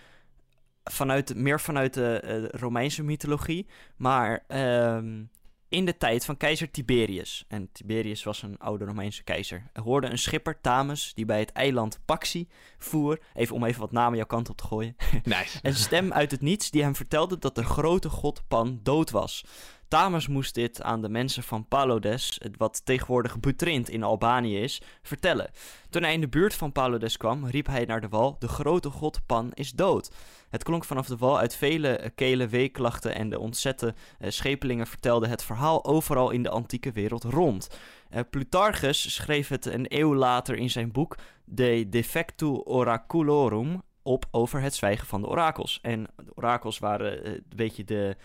vanuit, 0.85 1.35
meer 1.35 1.61
vanuit 1.61 1.95
de 1.95 2.21
eh, 2.21 2.61
Romeinse 2.61 3.03
mythologie, 3.03 3.67
maar 3.97 4.45
ehm, 4.47 5.23
in 5.69 5.85
de 5.85 5.97
tijd 5.97 6.25
van 6.25 6.37
keizer 6.37 6.71
Tiberius, 6.71 7.45
en 7.49 7.73
Tiberius 7.73 8.23
was 8.23 8.43
een 8.43 8.59
oude 8.59 8.85
Romeinse 8.85 9.23
keizer, 9.23 9.71
er 9.73 9.83
hoorde 9.83 10.11
een 10.11 10.19
schipper, 10.19 10.61
Thamus, 10.61 11.13
die 11.15 11.25
bij 11.25 11.39
het 11.39 11.53
eiland 11.53 11.99
Paxi 12.05 12.49
voer, 12.79 13.21
even 13.35 13.55
om 13.55 13.65
even 13.65 13.81
wat 13.81 13.93
namen 13.93 14.17
jouw 14.17 14.27
kant 14.27 14.49
op 14.49 14.57
te 14.57 14.65
gooien, 14.65 14.97
Nice. 15.23 15.59
een 15.63 15.75
stem 15.75 16.13
uit 16.13 16.31
het 16.31 16.41
niets 16.41 16.71
die 16.71 16.83
hem 16.83 16.95
vertelde 16.95 17.39
dat 17.39 17.55
de 17.55 17.65
grote 17.65 18.09
god 18.09 18.43
Pan 18.49 18.81
dood 18.83 19.11
was. 19.11 19.45
Thamus 19.89 20.29
moest 20.29 20.55
dit 20.55 20.83
aan 20.83 21.03
de 21.03 21.09
mensen 21.09 21.43
van 21.43 21.69
Palodes, 21.69 22.41
wat 22.57 22.85
tegenwoordig 22.85 23.41
Butrint 23.41 23.89
in 23.89 24.03
Albanië 24.03 24.59
is, 24.59 24.83
vertellen. 25.03 25.51
Toen 25.91 26.03
hij 26.03 26.13
in 26.13 26.21
de 26.21 26.29
buurt 26.29 26.55
van 26.55 26.73
Palodes 26.73 27.17
kwam, 27.17 27.47
riep 27.47 27.67
hij 27.67 27.85
naar 27.85 28.01
de 28.01 28.09
wal: 28.09 28.37
De 28.39 28.49
grote 28.49 28.91
god 28.91 29.21
Pan 29.27 29.51
is 29.53 29.73
dood. 29.73 30.11
Het 30.49 30.63
klonk 30.63 30.85
vanaf 30.85 31.07
de 31.07 31.17
wal 31.17 31.39
uit 31.39 31.57
vele 31.57 31.89
eh, 31.89 32.11
kelen 32.15 32.49
weeklachten 32.49 33.15
en 33.15 33.29
de 33.29 33.39
ontzette 33.39 33.95
eh, 34.19 34.31
schepelingen 34.31 34.87
vertelden 34.87 35.29
het 35.29 35.43
verhaal 35.43 35.85
overal 35.85 36.31
in 36.31 36.43
de 36.43 36.51
antieke 36.51 36.93
wereld 36.93 37.25
rond. 37.25 37.69
Eh, 38.11 38.21
Plutarchus 38.31 39.15
schreef 39.15 39.49
het 39.49 39.67
een 39.67 39.87
eeuw 39.89 40.15
later 40.15 40.57
in 40.57 40.71
zijn 40.71 40.93
boek 40.93 41.17
De 41.45 41.87
Defectu 41.89 42.47
Oraculorum 42.47 43.83
op 44.03 44.27
over 44.31 44.61
het 44.61 44.75
zwijgen 44.75 45.07
van 45.07 45.21
de 45.21 45.29
orakels. 45.29 45.79
En 45.83 46.07
de 46.17 46.33
orakels 46.35 46.79
waren 46.79 47.27
een 47.29 47.45
beetje 47.57 47.85
de, 47.85 48.17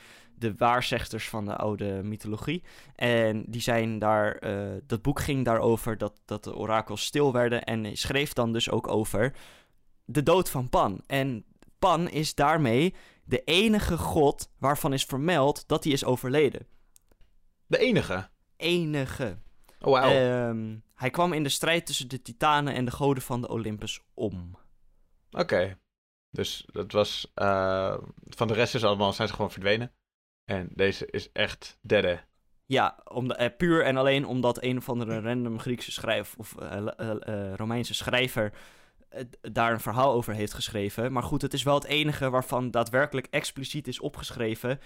de 0.42 0.56
waarzegsters 0.56 1.30
van 1.30 1.46
de 1.46 1.56
oude 1.56 2.02
mythologie. 2.04 2.64
En 2.96 3.44
die 3.48 3.62
zijn 3.62 4.00
daar, 4.00 4.36
eh, 4.36 4.82
dat 4.88 5.02
boek 5.02 5.20
ging 5.20 5.46
daarover 5.46 5.98
dat, 5.98 6.22
dat 6.26 6.44
de 6.44 6.56
orakels 6.56 7.04
stil 7.04 7.34
werden. 7.34 7.64
En 7.64 7.98
schreef 7.98 8.34
dan 8.34 8.54
dus 8.54 8.70
ook 8.70 8.88
over 8.88 9.36
de 10.06 10.24
dood 10.24 10.50
van 10.50 10.70
Pan. 10.70 11.02
En 11.08 11.46
Pan 11.80 12.10
is 12.10 12.36
daarmee 12.36 12.96
de 13.24 13.44
enige 13.44 13.98
god 13.98 14.50
waarvan 14.60 14.94
is 14.94 15.04
vermeld 15.04 15.68
dat 15.68 15.84
hij 15.84 15.94
is 15.94 16.06
overleden. 16.06 16.68
De 17.68 17.78
enige. 17.78 18.30
Enige. 18.58 19.38
Oh, 19.80 19.92
wauw. 19.92 20.12
Ehm, 20.12 20.78
hij 20.96 21.10
kwam 21.10 21.34
in 21.34 21.44
de 21.44 21.50
strijd 21.50 21.86
tussen 21.86 22.10
de 22.10 22.22
titanen 22.22 22.74
en 22.74 22.86
de 22.86 22.92
goden 22.92 23.24
van 23.24 23.42
de 23.42 23.50
Olympus 23.50 24.02
om. 24.14 24.58
Oké. 25.32 25.80
Dus 26.30 26.66
dat 26.72 26.92
was... 26.92 27.32
eh, 27.34 27.98
van 28.24 28.48
de 28.48 28.54
rest 28.54 28.76
is 28.76 28.84
allemaal, 28.84 29.14
zijn 29.14 29.28
ze 29.28 29.34
gewoon 29.34 29.52
verdwenen. 29.52 29.92
En 30.52 30.68
deze 30.74 31.08
is 31.10 31.32
echt 31.32 31.78
derde. 31.82 32.20
Ja, 32.66 33.00
om 33.12 33.32
eh, 33.32 33.50
puur 33.58 33.84
en 33.84 33.98
alleen 33.98 34.26
omdat 34.26 34.64
een 34.64 34.78
of 34.78 34.90
andere 34.90 35.22
random 35.22 35.60
Griekse 35.60 35.92
schrijver 35.92 36.40
of 36.40 36.56
eh, 36.58 36.88
eh, 37.10 37.54
Romeinse 37.56 37.94
schrijver 37.94 38.54
daar 39.42 39.72
een 39.72 39.80
verhaal 39.80 40.14
over 40.14 40.34
heeft 40.34 40.54
geschreven. 40.54 41.12
Maar 41.12 41.24
goed, 41.24 41.42
het 41.42 41.54
is 41.54 41.64
wel 41.64 41.76
het 41.76 41.86
enige 41.86 42.30
waarvan 42.30 42.72
daadwerkelijk 42.72 43.28
expliciet 43.30 43.88
is 43.88 44.00
opgeschreven 44.00 44.80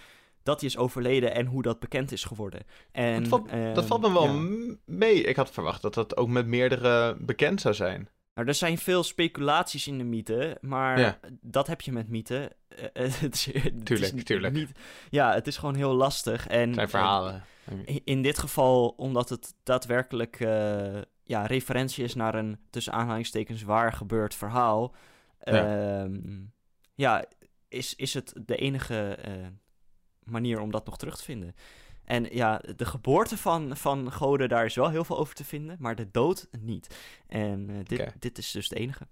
dat 0.44 0.60
hij 0.60 0.70
is 0.70 0.78
overleden 0.78 1.34
en 1.34 1.46
hoe 1.46 1.62
dat 1.62 1.80
bekend 1.80 2.12
is 2.12 2.24
geworden. 2.24 2.62
En, 2.92 3.20
dat, 3.20 3.28
valt, 3.28 3.50
dat 3.50 3.78
ehm, 3.78 3.86
valt 3.86 4.02
me 4.02 4.14
wel 4.14 4.26
ja. 4.26 4.32
m- 4.34 4.80
mee. 4.86 5.24
Ik 5.24 5.36
had 5.36 5.52
verwacht 5.52 5.82
dat 5.82 5.94
dat 5.94 6.18
ook 6.18 6.28
met 6.28 6.48
meerdere 6.48 7.18
bekend 7.20 7.62
zou 7.62 7.74
zijn. 7.74 8.10
Nou, 8.36 8.48
er 8.48 8.54
zijn 8.54 8.78
veel 8.78 9.04
speculaties 9.04 9.88
in 9.88 9.98
de 9.98 10.04
mythe, 10.04 10.58
maar 10.62 11.00
Ja. 11.00 11.20
dat 11.42 11.68
heb 11.68 11.82
je 11.82 11.92
met 11.92 12.10
mythe. 12.10 12.52
Eh, 12.68 12.84
eh, 13.06 13.14
het 13.22 13.34
is, 13.34 13.46
het 13.46 13.64
is 13.66 13.72
Tuurlijk, 13.84 14.14
niet- 14.14 14.26
tuurlijk. 14.26 14.54
Niet, 14.54 14.72
ja, 15.10 15.34
het 15.34 15.48
is 15.48 15.58
gewoon 15.58 15.76
heel 15.76 15.94
lastig. 15.94 16.48
En, 16.48 16.66
Het 16.68 16.76
zijn 16.76 16.90
verhalen. 16.90 17.44
In- 17.86 18.02
In 18.04 18.22
dit 18.22 18.38
geval, 18.40 18.88
omdat 18.90 19.30
het 19.30 19.54
daadwerkelijk 19.64 20.40
eh, 20.40 21.02
ja, 21.24 21.46
referentie 21.46 22.04
is 22.04 22.16
naar 22.16 22.36
een 22.36 22.60
tussen 22.70 22.94
aanhalingstekens 22.94 23.64
waar 23.64 23.94
gebeurd 23.94 24.36
verhaal. 24.36 24.96
Ja. 25.44 25.56
Ja, 25.56 26.08
ja 26.96 27.26
is, 27.68 27.96
is 27.96 28.14
het 28.14 28.34
de 28.46 28.56
enige 28.56 29.16
eh, 29.16 29.34
manier 30.24 30.60
om 30.60 30.72
dat 30.72 30.86
nog 30.86 30.98
terug 30.98 31.18
te 31.18 31.24
vinden. 31.24 31.56
En 32.06 32.28
ja, 32.32 32.62
de 32.76 32.86
geboorte 32.86 33.38
van, 33.38 33.78
van 33.78 34.12
goden, 34.12 34.50
daar 34.50 34.66
is 34.66 34.76
wel 34.76 34.90
heel 34.90 35.04
veel 35.04 35.18
over 35.18 35.36
te 35.36 35.44
vinden, 35.44 35.76
maar 35.80 35.96
de 35.96 36.12
dood 36.12 36.48
niet. 36.60 36.96
En 37.28 37.70
eh, 37.70 37.76
dit, 37.84 38.14
dit 38.20 38.38
is 38.38 38.52
dus 38.52 38.68
de 38.70 38.76
enige. 38.76 39.08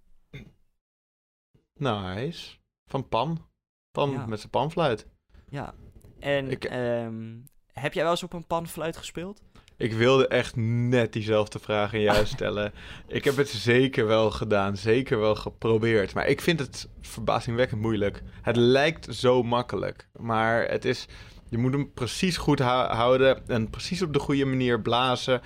Nice. 1.73 2.55
Van 2.85 3.07
Pan. 3.07 3.47
Pan 3.91 4.11
Ja. 4.11 4.25
met 4.25 4.39
zijn 4.39 4.51
panfluit. 4.51 5.07
Ja. 5.49 5.73
En 6.19 6.49
Ik- 6.51 6.63
ehm, 6.65 7.37
heb 7.73 7.93
jij 7.93 8.03
wel 8.03 8.11
eens 8.11 8.23
op 8.23 8.33
een 8.33 8.47
panfluit 8.47 8.97
gespeeld? 8.97 9.41
Ik 9.77 9.93
wilde 9.93 10.27
echt 10.27 10.55
net 10.55 11.13
diezelfde 11.13 11.59
vraag 11.59 11.93
aan 11.93 11.99
jou 12.01 12.25
stellen. 12.35 12.73
ik 13.07 13.23
heb 13.23 13.35
het 13.35 13.49
zeker 13.49 14.05
wel 14.07 14.31
gedaan, 14.31 14.77
zeker 14.77 15.19
wel 15.19 15.35
geprobeerd. 15.35 16.13
Maar 16.13 16.27
ik 16.27 16.41
vind 16.41 16.59
het 16.59 16.89
verbazingwekkend 17.01 17.81
moeilijk. 17.81 18.21
Het 18.41 18.55
lijkt 18.55 19.15
zo 19.15 19.43
makkelijk, 19.43 20.07
maar 20.19 20.67
het 20.69 20.85
is... 20.85 21.07
Je 21.54 21.60
moet 21.60 21.74
hem 21.74 21.93
precies 21.93 22.38
goed 22.38 22.60
hou- 22.60 22.93
houden 22.93 23.47
en 23.47 23.70
precies 23.70 24.01
op 24.01 24.14
de 24.14 24.20
goede 24.20 24.45
manier 24.45 24.82
blazen. 24.82 25.41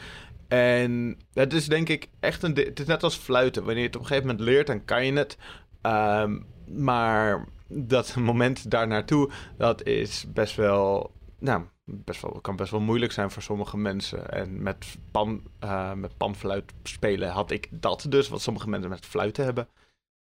En 0.47 1.18
het 1.34 1.53
is 1.53 1.68
denk 1.68 1.89
ik 1.89 2.10
echt 2.20 2.43
een... 2.43 2.55
Het 2.55 2.80
is 2.80 2.86
net 2.86 3.03
als 3.03 3.16
fluiten. 3.16 3.64
Wanneer 3.64 3.82
je 3.82 3.88
het 3.88 3.95
op 3.95 4.01
een 4.01 4.08
gegeven 4.08 4.30
moment 4.30 4.45
leert, 4.45 4.68
dan 4.68 4.86
kan 4.86 5.05
je 5.05 5.14
het. 5.14 5.38
Ehm, 5.82 6.39
maar 6.66 7.47
dat 7.68 8.16
moment 8.16 8.72
daar 8.72 8.88
naartoe, 8.88 9.32
dat 9.58 9.84
is 9.84 10.26
best 10.34 10.55
wel 10.55 11.12
nou, 11.39 11.64
best 11.84 12.22
wel, 12.22 12.41
kan 12.41 12.55
best 12.55 12.72
wel 12.72 12.80
moeilijk 12.80 13.12
zijn 13.12 13.32
voor 13.32 13.41
sommige 13.41 13.78
mensen. 13.78 14.30
En 14.30 14.64
met, 14.64 14.97
pan, 15.12 15.43
uh, 15.64 15.93
met 15.93 16.18
panfluit 16.18 16.74
spelen 16.84 17.30
had 17.30 17.51
ik 17.51 17.68
dat 17.72 18.05
dus, 18.10 18.30
wat 18.30 18.41
sommige 18.41 18.70
mensen 18.70 18.89
met 18.89 19.05
fluiten 19.05 19.43
hebben. 19.43 19.68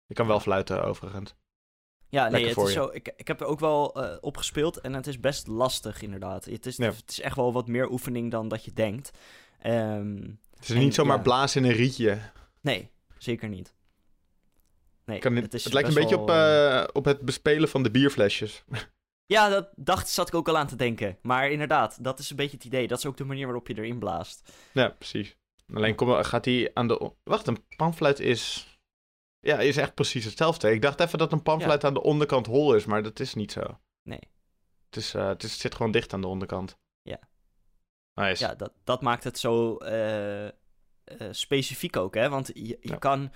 Ik 0.06 0.16
kan 0.16 0.26
wel 0.26 0.40
fluiten 0.40 0.84
overigens. 0.84 1.34
Ja, 2.08 2.28
nee, 2.28 2.48
het 2.48 2.56
is 2.56 2.72
zo, 2.72 2.90
ik, 2.92 3.12
ik 3.16 3.28
heb 3.28 3.40
er 3.40 3.46
ook 3.46 3.60
wel 3.60 4.02
uh, 4.02 4.16
op 4.20 4.36
gespeeld 4.36 4.80
en 4.80 4.92
het 4.92 5.06
is 5.06 5.20
best 5.20 5.46
lastig 5.46 6.02
inderdaad. 6.02 6.44
Het 6.44 6.66
is, 6.66 6.78
het 6.78 7.10
is 7.10 7.20
echt 7.20 7.36
wel 7.36 7.52
wat 7.52 7.66
meer 7.66 7.90
oefening 7.90 8.30
dan 8.30 8.48
dat 8.48 8.64
je 8.64 8.72
denkt. 8.72 9.10
Um, 9.66 10.40
het 10.56 10.68
is 10.68 10.74
niet 10.74 10.94
zomaar 10.94 11.20
blazen 11.20 11.64
in 11.64 11.70
een 11.70 11.76
rietje. 11.76 12.18
Nee, 12.60 12.90
zeker 13.18 13.48
niet. 13.48 13.74
Nee, 15.04 15.18
kan 15.18 15.36
het, 15.36 15.52
het 15.52 15.72
lijkt 15.72 15.88
een 15.88 15.94
beetje 15.94 16.18
op, 16.18 16.30
uh, 16.30 16.84
op 16.92 17.04
het 17.04 17.20
bespelen 17.20 17.68
van 17.68 17.82
de 17.82 17.90
bierflesjes. 17.90 18.64
Ja, 19.28 19.48
dat 19.48 19.68
dacht, 19.74 20.08
zat 20.08 20.28
ik 20.28 20.34
ook 20.34 20.48
al 20.48 20.56
aan 20.56 20.66
te 20.66 20.76
denken. 20.76 21.18
Maar 21.22 21.50
inderdaad, 21.50 22.04
dat 22.04 22.18
is 22.18 22.30
een 22.30 22.36
beetje 22.36 22.56
het 22.56 22.66
idee. 22.66 22.88
Dat 22.88 22.98
is 22.98 23.06
ook 23.06 23.16
de 23.16 23.24
manier 23.24 23.44
waarop 23.44 23.68
je 23.68 23.78
erin 23.78 23.98
blaast. 23.98 24.52
Ja, 24.72 24.88
precies. 24.88 25.36
Alleen 25.74 25.94
kom, 25.94 26.24
gaat 26.24 26.44
hij 26.44 26.70
aan 26.74 26.88
de... 26.88 27.12
Wacht, 27.24 27.46
een 27.46 27.64
panfluit 27.76 28.20
is... 28.20 28.75
Ja, 29.46 29.58
is 29.58 29.76
echt 29.76 29.94
precies 29.94 30.24
hetzelfde. 30.24 30.72
Ik 30.72 30.82
dacht 30.82 31.00
even 31.00 31.18
dat 31.18 31.32
een 31.32 31.42
panfluit 31.42 31.84
aan 31.84 31.94
de 31.94 32.02
onderkant 32.02 32.46
hol 32.46 32.74
is, 32.74 32.84
maar 32.84 33.02
dat 33.02 33.20
is 33.20 33.34
niet 33.34 33.52
zo. 33.52 33.80
Nee. 34.02 34.20
Het, 34.86 34.96
is, 34.96 35.14
uh, 35.14 35.28
het, 35.28 35.42
is, 35.42 35.58
zit 35.58 35.74
gewoon 35.74 35.92
dicht 35.92 36.12
aan 36.12 36.20
de 36.20 36.26
onderkant. 36.26 36.78
Ja. 37.02 37.18
Nice. 38.14 38.44
Ja, 38.44 38.54
dat, 38.54 38.72
dat 38.84 39.02
maakt 39.02 39.24
het 39.24 39.38
zo 39.38 39.76
uh, 39.82 40.44
uh, 40.44 40.50
specifiek 41.30 41.96
ook, 41.96 42.14
hè. 42.14 42.28
Want 42.28 42.46
je, 42.46 42.64
je 42.64 42.78
ja. 42.80 42.96
kan 42.96 43.32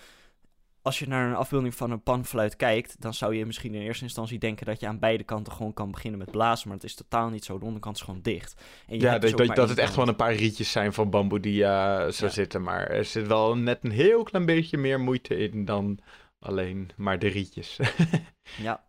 als 0.83 0.99
je 0.99 1.09
naar 1.09 1.29
een 1.29 1.35
afbeelding 1.35 1.75
van 1.75 1.91
een 1.91 2.03
panfluit 2.03 2.57
kijkt, 2.57 3.01
dan 3.01 3.15
zou 3.15 3.35
je 3.35 3.47
misschien 3.47 3.75
in 3.75 3.81
eerste 3.81 4.05
instantie 4.05 4.39
denken 4.39 4.67
dat 4.67 4.81
je 4.81 4.87
aan 4.87 4.99
beide 4.99 5.25
kanten 5.25 5.53
gewoon 5.53 5.75
kan 5.75 5.91
beginnen 5.91 6.19
met 6.19 6.31
blazen. 6.31 6.69
Maar 6.69 6.77
het 6.77 6.87
is 6.87 6.95
totaal 6.95 7.29
niet 7.29 7.45
zo. 7.45 7.59
De 7.59 7.65
onderkant 7.65 7.97
is 7.97 8.03
gewoon 8.03 8.23
dicht. 8.23 8.61
En 8.87 9.01
ja, 9.01 9.19
dus 9.19 9.33
dat, 9.33 9.57
dat 9.57 9.69
het 9.69 9.79
echt 9.79 9.93
gewoon 9.93 10.09
een 10.09 10.17
paar 10.17 10.35
rietjes 10.35 10.71
zijn 10.71 10.93
van 10.93 11.11
bamboe 11.11 11.41
die 11.41 11.63
uh, 11.63 12.09
zo 12.09 12.29
zitten. 12.29 12.63
Maar 12.63 12.87
er 12.87 13.05
zit 13.05 13.27
wel 13.27 13.57
net 13.57 13.79
een 13.85 13.91
heel 13.91 14.23
klein 14.23 14.47
beetje 14.47 14.79
meer 14.79 15.01
moeite 15.01 15.37
in 15.37 15.65
dan 15.65 15.99
alleen 16.39 16.91
maar 16.97 17.19
de 17.19 17.29
rietjes. 17.29 17.79
ja. 18.63 18.85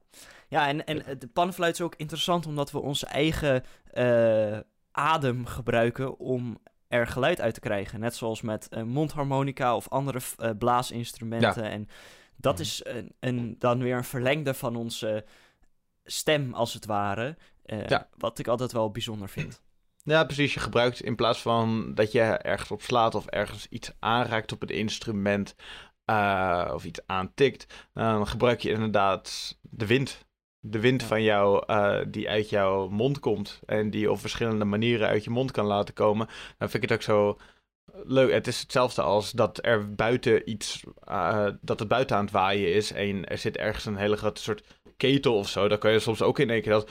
Ja, 0.47 0.67
en, 0.67 0.85
en 0.85 1.19
de 1.19 1.27
panfluit 1.27 1.73
is 1.73 1.81
ook 1.81 1.95
interessant 1.95 2.45
omdat 2.45 2.71
we 2.71 2.79
onze 2.79 3.05
eigen 3.05 3.63
uh, 3.93 4.59
adem 4.91 5.45
gebruiken 5.45 6.19
om 6.19 6.57
er 6.91 7.07
geluid 7.07 7.41
uit 7.41 7.53
te 7.53 7.59
krijgen. 7.59 7.99
Net 7.99 8.15
zoals 8.15 8.41
met 8.41 8.67
uh, 8.71 8.83
mondharmonica 8.83 9.75
of 9.75 9.89
andere 9.89 10.19
uh, 10.39 10.49
blaasinstrumenten. 10.57 11.63
En 11.63 11.87
dat 12.35 12.53
mhm. 12.53 12.61
is 12.61 12.81
een, 12.83 13.15
een, 13.19 13.55
dan 13.59 13.79
weer 13.79 13.95
een 13.95 14.03
verlengde 14.03 14.53
van 14.53 14.75
onze 14.75 15.25
stem, 16.03 16.53
als 16.53 16.73
het 16.73 16.85
ware. 16.85 17.37
Uh, 17.65 17.87
ja. 17.87 18.07
Wat 18.17 18.39
ik 18.39 18.47
altijd 18.47 18.71
wel 18.71 18.91
bijzonder 18.91 19.29
vind. 19.29 19.61
Ja, 20.03 20.23
precies. 20.23 20.53
Je 20.53 20.59
gebruikt 20.59 21.01
in 21.01 21.15
plaats 21.15 21.41
van 21.41 21.93
dat 21.93 22.11
je 22.11 22.21
ergens 22.21 22.71
op 22.71 22.81
slaat 22.81 23.15
of 23.15 23.25
ergens 23.25 23.67
iets 23.69 23.91
aanraakt 23.99 24.51
op 24.51 24.61
het 24.61 24.71
instrument 24.71 25.55
of 26.73 26.85
iets 26.85 26.99
aantikt, 27.05 27.87
dan 27.93 28.27
gebruik 28.27 28.61
je 28.61 28.69
inderdaad 28.69 29.57
de 29.61 29.85
wind 29.85 30.25
de 30.61 30.79
wind 30.79 31.03
van 31.03 31.23
jou, 31.23 31.63
uh, 31.67 31.99
die 32.07 32.29
uit 32.29 32.49
jouw 32.49 32.89
mond 32.89 33.19
komt 33.19 33.59
en 33.65 33.89
die 33.89 34.11
op 34.11 34.19
verschillende 34.19 34.65
manieren 34.65 35.07
uit 35.07 35.23
je 35.23 35.29
mond 35.29 35.51
kan 35.51 35.65
laten 35.65 35.93
komen, 35.93 36.27
dan 36.57 36.69
vind 36.69 36.83
ik 36.83 36.89
het 36.89 36.91
ook 36.97 37.05
zo 37.05 37.37
leuk. 38.03 38.31
Het 38.31 38.47
is 38.47 38.59
hetzelfde 38.59 39.01
als 39.01 39.31
dat 39.31 39.65
er 39.65 39.95
buiten 39.95 40.49
iets, 40.49 40.83
uh, 41.09 41.47
dat 41.61 41.79
het 41.79 41.87
buiten 41.87 42.15
aan 42.15 42.23
het 42.23 42.33
waaien 42.33 42.73
is 42.73 42.91
en 42.91 43.25
er 43.27 43.37
zit 43.37 43.57
ergens 43.57 43.85
een 43.85 43.95
hele 43.95 44.17
grote 44.17 44.41
soort 44.41 44.63
ketel 44.97 45.35
of 45.35 45.49
zo. 45.49 45.67
Dan 45.67 45.77
kan 45.77 45.91
je 45.91 45.99
soms 45.99 46.21
ook 46.21 46.39
in 46.39 46.49
één 46.49 46.61
keer 46.61 46.71
dat 46.71 46.89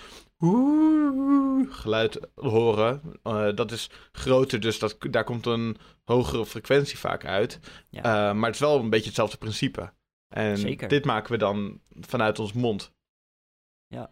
geluid 1.68 2.20
horen. 2.34 3.02
Uh, 3.24 3.54
dat 3.54 3.70
is 3.72 3.90
groter, 4.12 4.60
dus 4.60 4.78
dat, 4.78 4.96
daar 5.10 5.24
komt 5.24 5.46
een 5.46 5.76
hogere 6.04 6.46
frequentie 6.46 6.98
vaak 6.98 7.24
uit. 7.24 7.58
Ja. 7.88 8.32
maar 8.32 8.46
het 8.46 8.54
is 8.54 8.60
wel 8.60 8.78
een 8.78 8.90
beetje 8.90 9.06
hetzelfde 9.06 9.36
principe. 9.36 9.92
En 10.28 10.56
Zeker. 10.58 10.88
dit 10.88 11.04
maken 11.04 11.32
we 11.32 11.38
dan 11.38 11.80
vanuit 12.00 12.38
ons 12.38 12.52
mond. 12.52 12.92
Ja. 13.90 14.10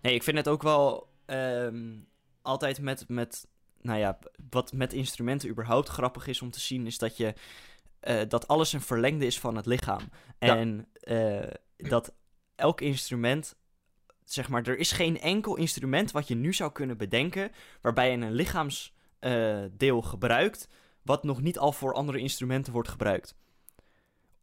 Nee, 0.00 0.14
ik 0.14 0.22
vind 0.22 0.36
het 0.36 0.48
ook 0.48 0.62
wel 0.62 1.08
um, 1.26 2.08
altijd 2.42 2.80
met, 2.80 3.08
met, 3.08 3.46
nou 3.80 3.98
ja, 3.98 4.18
wat 4.50 4.72
met 4.72 4.92
instrumenten 4.92 5.48
überhaupt 5.48 5.88
grappig 5.88 6.26
is 6.26 6.42
om 6.42 6.50
te 6.50 6.60
zien, 6.60 6.86
is 6.86 6.98
dat 6.98 7.16
je, 7.16 7.34
uh, 8.08 8.20
dat 8.28 8.48
alles 8.48 8.72
een 8.72 8.80
verlengde 8.80 9.26
is 9.26 9.40
van 9.40 9.56
het 9.56 9.66
lichaam. 9.66 10.02
En 10.38 10.88
ja. 10.92 11.42
uh, 11.42 11.50
dat 11.76 12.14
elk 12.54 12.80
instrument, 12.80 13.56
zeg 14.24 14.48
maar, 14.48 14.66
er 14.66 14.78
is 14.78 14.92
geen 14.92 15.20
enkel 15.20 15.56
instrument 15.56 16.10
wat 16.10 16.28
je 16.28 16.34
nu 16.34 16.52
zou 16.52 16.72
kunnen 16.72 16.96
bedenken, 16.96 17.52
waarbij 17.80 18.10
je 18.10 18.16
een 18.16 18.32
lichaamsdeel 18.32 19.98
uh, 19.98 20.06
gebruikt, 20.06 20.68
wat 21.02 21.24
nog 21.24 21.40
niet 21.40 21.58
al 21.58 21.72
voor 21.72 21.94
andere 21.94 22.18
instrumenten 22.18 22.72
wordt 22.72 22.88
gebruikt. 22.88 23.36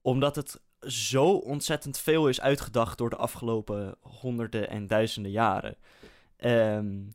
Omdat 0.02 0.36
het 0.36 0.62
zo 0.88 1.26
ontzettend 1.26 1.98
veel 1.98 2.30
is 2.30 2.42
uitgedacht 2.42 2.98
door 2.98 3.10
de 3.10 3.16
afgelopen 3.16 3.96
honderden 4.02 4.70
en 4.70 4.88
duizenden 4.88 5.32
jaren. 5.32 5.78
Um, 6.40 7.14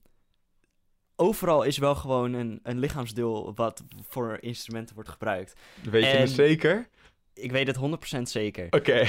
overal 1.16 1.62
is 1.62 1.78
wel 1.78 1.94
gewoon 1.94 2.32
een, 2.32 2.60
een 2.62 2.78
lichaamsdeel 2.78 3.54
wat 3.54 3.82
voor 4.08 4.38
instrumenten 4.40 4.94
wordt 4.94 5.10
gebruikt. 5.10 5.54
Weet 5.82 6.04
je 6.04 6.10
het 6.10 6.30
zeker? 6.30 6.88
Ik 7.34 7.52
weet 7.52 7.66
het 7.66 7.76
100% 8.18 8.22
zeker. 8.22 8.64
Oké. 8.64 8.76
Okay. 8.76 9.06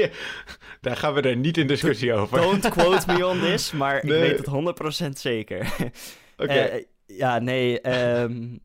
Daar 0.80 0.96
gaan 0.96 1.14
we 1.14 1.20
er 1.20 1.36
niet 1.36 1.56
in 1.56 1.66
discussie 1.66 2.12
over. 2.12 2.38
Don't 2.38 2.68
quote 2.68 3.12
me 3.12 3.26
on 3.26 3.40
this, 3.50 3.72
maar 3.72 4.06
nee. 4.06 4.16
ik 4.16 4.44
weet 4.44 4.46
het 4.46 5.06
100% 5.06 5.08
zeker. 5.12 5.58
Oké. 5.68 5.90
Okay. 6.36 6.78
Uh, 6.78 6.84
ja, 7.06 7.38
nee. 7.38 7.90
Um, 8.20 8.60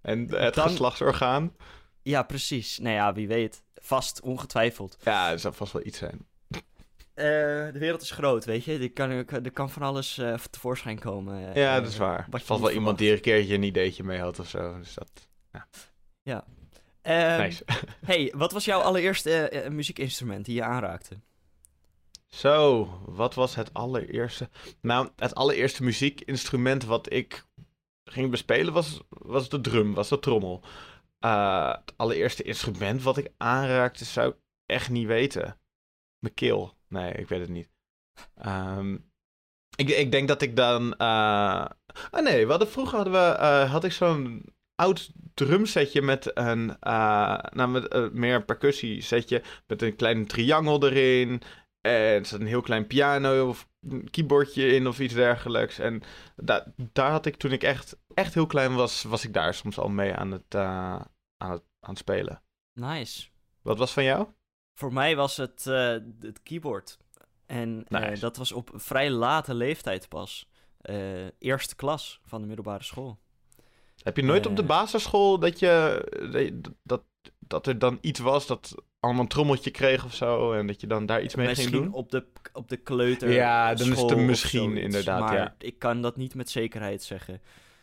en 0.00 0.34
het 0.34 0.54
dan... 0.54 0.68
geslachtsorgaan? 0.68 1.56
Ja, 2.02 2.22
precies. 2.22 2.78
Nou 2.78 2.94
ja, 2.94 3.12
wie 3.12 3.28
weet. 3.28 3.64
Vast, 3.80 4.20
ongetwijfeld. 4.20 4.96
Ja, 5.02 5.30
er 5.30 5.38
zal 5.38 5.52
vast 5.52 5.72
wel 5.72 5.86
iets 5.86 5.98
zijn. 5.98 6.26
Uh, 6.50 7.24
de 7.72 7.78
wereld 7.78 8.02
is 8.02 8.10
groot, 8.10 8.44
weet 8.44 8.64
je. 8.64 8.78
Er 8.78 8.92
kan, 8.92 9.10
er 9.10 9.50
kan 9.50 9.70
van 9.70 9.82
alles 9.82 10.18
uh, 10.18 10.34
tevoorschijn 10.34 10.98
komen. 10.98 11.54
ja, 11.54 11.76
uh, 11.76 11.82
dat 11.82 11.92
is 11.92 11.98
waar. 11.98 12.26
Vast 12.30 12.60
wel 12.60 12.70
iemand 12.70 12.98
die 12.98 13.08
er 13.08 13.14
een 13.14 13.20
keertje 13.20 13.54
een 13.54 13.62
ideetje 13.62 14.04
mee 14.04 14.20
had 14.20 14.38
of 14.38 14.48
zo. 14.48 14.78
Dus 14.78 14.94
dat, 14.94 15.10
ja. 15.52 15.66
ja. 16.22 16.44
Um, 17.36 17.40
nice. 17.40 17.64
hey, 18.06 18.32
wat 18.36 18.52
was 18.52 18.64
jouw 18.64 18.80
allereerste 18.80 19.66
muziekinstrument 19.70 20.44
die 20.44 20.54
je 20.54 20.62
aanraakte? 20.62 21.20
Zo, 22.26 22.88
wat 23.06 23.34
was 23.34 23.54
het 23.54 23.74
allereerste? 23.74 24.48
Nou, 24.80 25.08
het 25.16 25.34
allereerste 25.34 25.84
muziekinstrument 25.84 26.84
wat 26.84 27.12
ik 27.12 27.44
ging 28.04 28.30
bespelen 28.30 28.72
was, 28.72 29.00
was 29.08 29.48
de 29.48 29.60
drum, 29.60 29.94
was 29.94 30.08
de 30.08 30.18
trommel. 30.18 30.62
Uh, 31.24 31.72
het 31.72 31.94
allereerste 31.96 32.42
instrument 32.42 33.02
wat 33.02 33.16
ik 33.16 33.32
aanraakte 33.36 34.04
zou 34.04 34.28
ik 34.28 34.36
echt 34.66 34.90
niet 34.90 35.06
weten. 35.06 35.60
Mijn 36.18 36.34
keel. 36.34 36.76
Nee, 36.88 37.12
ik 37.12 37.28
weet 37.28 37.40
het 37.40 37.48
niet. 37.48 37.68
Um, 38.46 39.10
ik, 39.76 39.88
ik 39.88 40.12
denk 40.12 40.28
dat 40.28 40.42
ik 40.42 40.56
dan... 40.56 40.96
Ah 40.96 41.70
nee, 42.22 42.44
we 42.44 42.50
hadden, 42.50 42.68
vroeger 42.68 42.96
hadden 42.96 43.12
we, 43.12 43.36
uh, 43.40 43.70
had 43.70 43.84
ik 43.84 43.92
zo'n 43.92 44.54
oud 44.74 45.10
drumsetje 45.34 46.02
met 46.02 46.36
een... 46.36 46.76
nou, 47.50 47.68
met 47.68 48.12
meer 48.12 48.44
percussie 48.44 49.00
setje 49.00 49.42
met 49.66 49.82
een 49.82 49.96
klein 49.96 50.26
triangel 50.26 50.86
erin. 50.86 51.42
En 51.88 52.18
er 52.18 52.26
zat 52.26 52.40
een 52.40 52.46
heel 52.46 52.60
klein 52.60 52.86
piano 52.86 53.48
of 53.48 53.68
een 53.80 54.10
keyboardje 54.10 54.66
in 54.66 54.86
of 54.86 54.98
iets 55.00 55.14
dergelijks. 55.14 55.78
En 55.78 56.02
da 56.36 56.72
daar 56.92 57.10
had 57.10 57.26
ik 57.26 57.36
toen 57.36 57.52
ik 57.52 57.62
echt, 57.62 57.98
echt 58.14 58.34
heel 58.34 58.46
klein 58.46 58.74
was, 58.74 59.02
was 59.02 59.24
ik 59.24 59.32
daar 59.32 59.54
soms 59.54 59.78
al 59.78 59.88
mee 59.88 60.14
aan 60.14 60.30
het, 60.30 60.54
uh, 60.54 60.62
aan 61.36 61.50
het, 61.50 61.62
aan 61.80 61.90
het 61.90 61.98
spelen. 61.98 62.42
Nice. 62.72 63.28
Wat 63.62 63.78
was 63.78 63.92
van 63.92 64.04
jou? 64.04 64.26
Voor 64.74 64.92
mij 64.92 65.16
was 65.16 65.36
het 65.36 65.64
uh, 65.68 65.96
het 66.20 66.42
keyboard. 66.42 66.98
En 67.46 67.84
nice. 67.88 68.10
uh, 68.10 68.20
dat 68.20 68.36
was 68.36 68.52
op 68.52 68.70
vrij 68.74 69.10
late 69.10 69.54
leeftijd 69.54 70.08
pas. 70.08 70.48
eerste 71.38 71.76
klas 71.76 72.20
van 72.24 72.40
de 72.40 72.46
middelbare 72.46 72.84
school. 72.84 73.18
Heb 74.02 74.16
je 74.16 74.22
nooit 74.22 74.46
op 74.46 74.56
de 74.56 74.62
basisschool 74.62 75.38
dat 75.38 75.58
je 75.58 76.04
dat, 76.82 77.02
dat 77.38 77.66
er 77.66 77.78
dan 77.78 77.98
iets 78.00 78.20
was 78.20 78.46
dat 78.46 78.74
allemaal 79.00 79.22
een 79.22 79.28
trommeltje 79.28 79.70
kreeg 79.70 80.04
of 80.04 80.14
zo. 80.14 80.52
En 80.52 80.66
dat 80.66 80.80
je 80.80 80.86
dan 80.86 81.06
daar 81.06 81.22
iets 81.22 81.34
mee 81.34 81.48
misschien 81.48 81.68
ging 81.68 81.82
doen? 81.82 81.92
op 81.92 82.10
de, 82.10 82.24
op 82.52 82.68
de 82.68 82.76
kleuter. 82.76 83.30
Ja, 83.32 83.74
dan 83.74 83.92
is 83.92 84.00
het 84.00 84.10
een 84.10 84.26
misschien 84.26 84.76
inderdaad. 84.76 85.20
Maar 85.20 85.34
ja. 85.34 85.54
ik 85.58 85.78
kan 85.78 86.02
dat 86.02 86.16
niet 86.16 86.34
met 86.34 86.50
zekerheid 86.50 87.02
zeggen. 87.02 87.40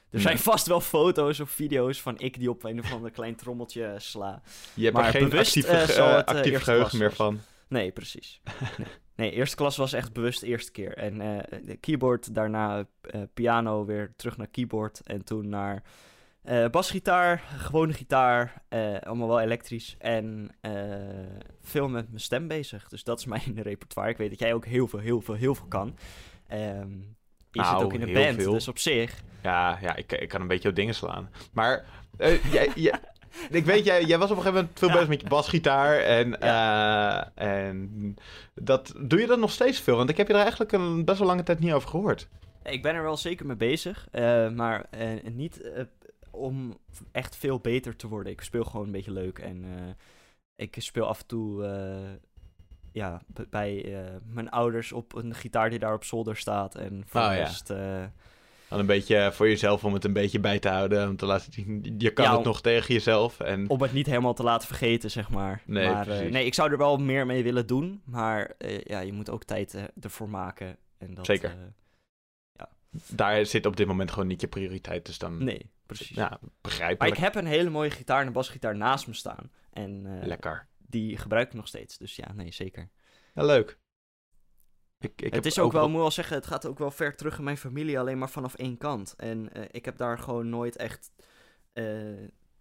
Er 0.09 0.21
zijn 0.21 0.39
vast 0.39 0.67
wel 0.67 0.81
foto's 0.81 1.39
of 1.39 1.49
video's 1.49 2.01
van 2.01 2.19
ik 2.19 2.39
die 2.39 2.49
op 2.49 2.63
een 2.63 2.79
of 2.79 2.93
ander 2.93 3.11
klein 3.11 3.35
trommeltje 3.35 3.95
sla. 3.97 4.41
Je 4.73 4.83
hebt 4.83 4.95
maar 4.95 5.05
er 5.05 5.11
geen 5.11 5.29
bewust, 5.29 5.69
actief, 5.69 5.97
uh, 5.97 6.05
uh, 6.05 6.23
actief 6.23 6.61
geheugen 6.61 6.97
meer 6.97 7.13
van. 7.13 7.39
Nee, 7.67 7.91
precies. 7.91 8.41
nee. 8.77 8.87
nee, 9.15 9.31
eerste 9.31 9.55
klas 9.55 9.77
was 9.77 9.93
echt 9.93 10.13
bewust 10.13 10.39
de 10.39 10.47
eerste 10.47 10.71
keer. 10.71 10.97
En 10.97 11.21
uh, 11.21 11.75
keyboard, 11.79 12.35
daarna 12.35 12.87
piano, 13.33 13.85
weer 13.85 14.13
terug 14.15 14.37
naar 14.37 14.47
keyboard. 14.47 15.01
En 15.03 15.23
toen 15.23 15.49
naar 15.49 15.83
uh, 16.49 16.65
basgitaar, 16.69 17.43
gewone 17.57 17.93
gitaar, 17.93 18.61
uh, 18.69 18.99
allemaal 18.99 19.27
wel 19.27 19.39
elektrisch. 19.39 19.95
En 19.99 20.49
uh, 20.61 20.71
veel 21.61 21.87
met 21.89 22.07
mijn 22.09 22.21
stem 22.21 22.47
bezig. 22.47 22.87
Dus 22.89 23.03
dat 23.03 23.19
is 23.19 23.25
mijn 23.25 23.59
repertoire. 23.63 24.11
Ik 24.11 24.17
weet 24.17 24.29
dat 24.29 24.39
jij 24.39 24.53
ook 24.53 24.65
heel 24.65 24.87
veel, 24.87 24.99
heel 24.99 25.21
veel, 25.21 25.33
heel 25.35 25.55
veel 25.55 25.67
kan. 25.67 25.97
Um, 26.53 27.15
Je 27.51 27.61
zit 27.63 27.71
Nou, 27.71 27.83
ook 27.83 27.93
in 27.93 28.01
een 28.01 28.13
band, 28.13 28.35
veel. 28.41 28.51
dus 28.51 28.67
op 28.67 28.77
zich. 28.79 29.21
Ja, 29.43 29.77
ja 29.81 29.95
ik, 29.95 30.11
ik 30.11 30.29
kan 30.29 30.41
een 30.41 30.47
beetje 30.47 30.69
op 30.69 30.75
dingen 30.75 30.95
slaan. 30.95 31.29
Maar 31.53 31.85
eh, 32.17 32.51
jij, 32.53 32.69
jij- 32.75 32.99
ik 33.49 33.65
weet, 33.65 33.85
jij, 33.85 34.03
jij 34.03 34.17
was 34.17 34.31
op 34.31 34.37
een 34.37 34.41
gegeven 34.43 34.61
moment 34.61 34.79
veel 34.79 34.87
Ja. 34.87 34.93
bezig 34.93 35.09
met 35.09 35.21
je 35.21 35.27
basgitaar. 35.27 35.97
En, 35.99 36.39
eh, 36.41 37.21
en 37.35 38.15
dat, 38.53 38.93
doe 39.01 39.19
je 39.19 39.27
dat 39.27 39.39
nog 39.39 39.51
steeds 39.51 39.79
veel? 39.79 39.95
Want 39.97 40.09
ik 40.09 40.17
heb 40.17 40.27
je 40.27 40.33
er 40.33 40.39
eigenlijk 40.39 40.71
een 40.71 41.05
best 41.05 41.17
wel 41.19 41.27
lange 41.27 41.43
tijd 41.43 41.59
niet 41.59 41.73
over 41.73 41.89
gehoord. 41.89 42.27
Ik 42.63 42.81
ben 42.81 42.95
er 42.95 43.03
wel 43.03 43.17
zeker 43.17 43.45
mee 43.45 43.55
bezig, 43.55 44.07
eh, 44.11 44.49
maar 44.49 44.85
eh, 44.89 45.07
niet 45.23 45.61
eh, 45.61 45.83
om 46.35 46.77
echt 47.11 47.35
veel 47.35 47.59
beter 47.59 47.95
te 47.95 48.07
worden. 48.07 48.31
Ik 48.31 48.41
speel 48.41 48.63
gewoon 48.63 48.85
een 48.85 48.91
beetje 48.91 49.11
leuk 49.11 49.39
en 49.39 49.63
eh, 49.65 49.93
ik 50.55 50.75
speel 50.77 51.05
af 51.07 51.19
en 51.19 51.25
toe 51.27 51.65
eh, 51.65 52.11
ja, 52.91 53.21
bij 53.49 53.93
eh, 54.03 54.11
mijn 54.25 54.49
ouders 54.49 54.91
op 54.91 55.15
een 55.15 55.35
gitaar 55.35 55.69
die 55.69 55.79
daar 55.79 55.93
op 55.93 56.03
zolder 56.03 56.35
staat. 56.35 56.75
En 56.75 57.03
voor 57.07 57.21
Oh, 57.21 57.29
de 57.29 57.35
ja. 57.35 57.43
rest, 57.43 57.67
Dan 57.67 58.79
een 58.79 58.85
beetje 58.85 59.29
voor 59.33 59.47
jezelf 59.47 59.83
om 59.83 59.93
het 59.93 60.03
een 60.03 60.13
beetje 60.13 60.39
bij 60.39 60.59
te 60.59 60.69
houden. 60.69 61.05
Want 61.05 61.19
te 61.19 61.25
laten 61.25 61.53
zien, 61.53 61.95
je 61.97 62.11
kan 62.13 62.25
Ja, 62.25 62.29
het 62.31 62.39
om- 62.39 62.45
nog 62.45 62.61
tegen 62.61 62.93
jezelf. 62.93 63.39
En 63.39 63.69
om 63.69 63.81
het 63.81 63.93
niet 63.93 64.05
helemaal 64.05 64.33
te 64.33 64.43
laten 64.43 64.67
vergeten, 64.67 65.11
zeg 65.11 65.29
maar. 65.29 65.61
Nee, 65.65 65.89
maar, 65.89 66.07
nee, 66.07 66.45
ik 66.45 66.53
zou 66.53 66.71
er 66.71 66.77
wel 66.77 66.97
meer 66.97 67.25
mee 67.25 67.43
willen 67.43 67.67
doen, 67.67 68.01
maar 68.05 68.51
ja, 68.83 68.99
je 68.99 69.13
moet 69.13 69.29
ook 69.29 69.43
tijd 69.43 69.77
ervoor 70.01 70.29
maken. 70.29 70.77
En 70.97 71.13
dat, 71.13 71.25
Zeker. 71.25 71.55
Daar 73.07 73.45
zit 73.45 73.65
op 73.65 73.77
dit 73.77 73.87
moment 73.87 74.11
gewoon 74.11 74.27
niet 74.27 74.41
je 74.41 74.47
prioriteit. 74.47 75.05
Dus 75.05 75.17
dan, 75.17 75.43
nee, 75.43 75.71
precies. 75.85 76.15
ja, 76.15 76.29
maar 76.29 76.39
begrijpelijk. 76.61 77.15
ik 77.15 77.23
heb 77.23 77.35
een 77.35 77.45
hele 77.45 77.69
mooie 77.69 77.89
gitaar 77.89 78.21
en 78.21 78.27
een 78.27 78.33
basgitaar 78.33 78.75
naast 78.77 79.07
me 79.07 79.13
staan. 79.13 79.51
En 79.71 80.05
eh, 80.05 80.27
Lekker. 80.27 80.67
die 80.77 81.17
gebruik 81.17 81.47
ik 81.47 81.53
nog 81.53 81.67
steeds. 81.67 81.97
Dus 81.97 82.15
ja, 82.15 82.33
nee, 82.33 82.51
zeker. 82.51 82.89
Ja, 83.33 83.43
leuk. 83.43 83.79
Ik, 84.99 85.21
ik 85.21 85.33
het 85.33 85.45
is 85.45 85.59
ook 85.59 85.71
wel, 85.71 85.89
moet 85.89 85.99
wel 85.99 86.11
zeggen, 86.11 86.35
het 86.35 86.47
gaat 86.47 86.65
ook 86.65 86.79
wel 86.79 86.91
ver 86.91 87.15
terug 87.15 87.37
in 87.37 87.43
mijn 87.43 87.57
familie, 87.57 87.99
alleen 87.99 88.17
maar 88.17 88.29
vanaf 88.29 88.55
één 88.55 88.77
kant. 88.77 89.13
En 89.17 89.53
eh, 89.53 89.63
ik 89.71 89.85
heb 89.85 89.97
daar 89.97 90.19
gewoon 90.19 90.49
nooit 90.49 90.75
echt 90.75 91.11
eh, 91.73 91.85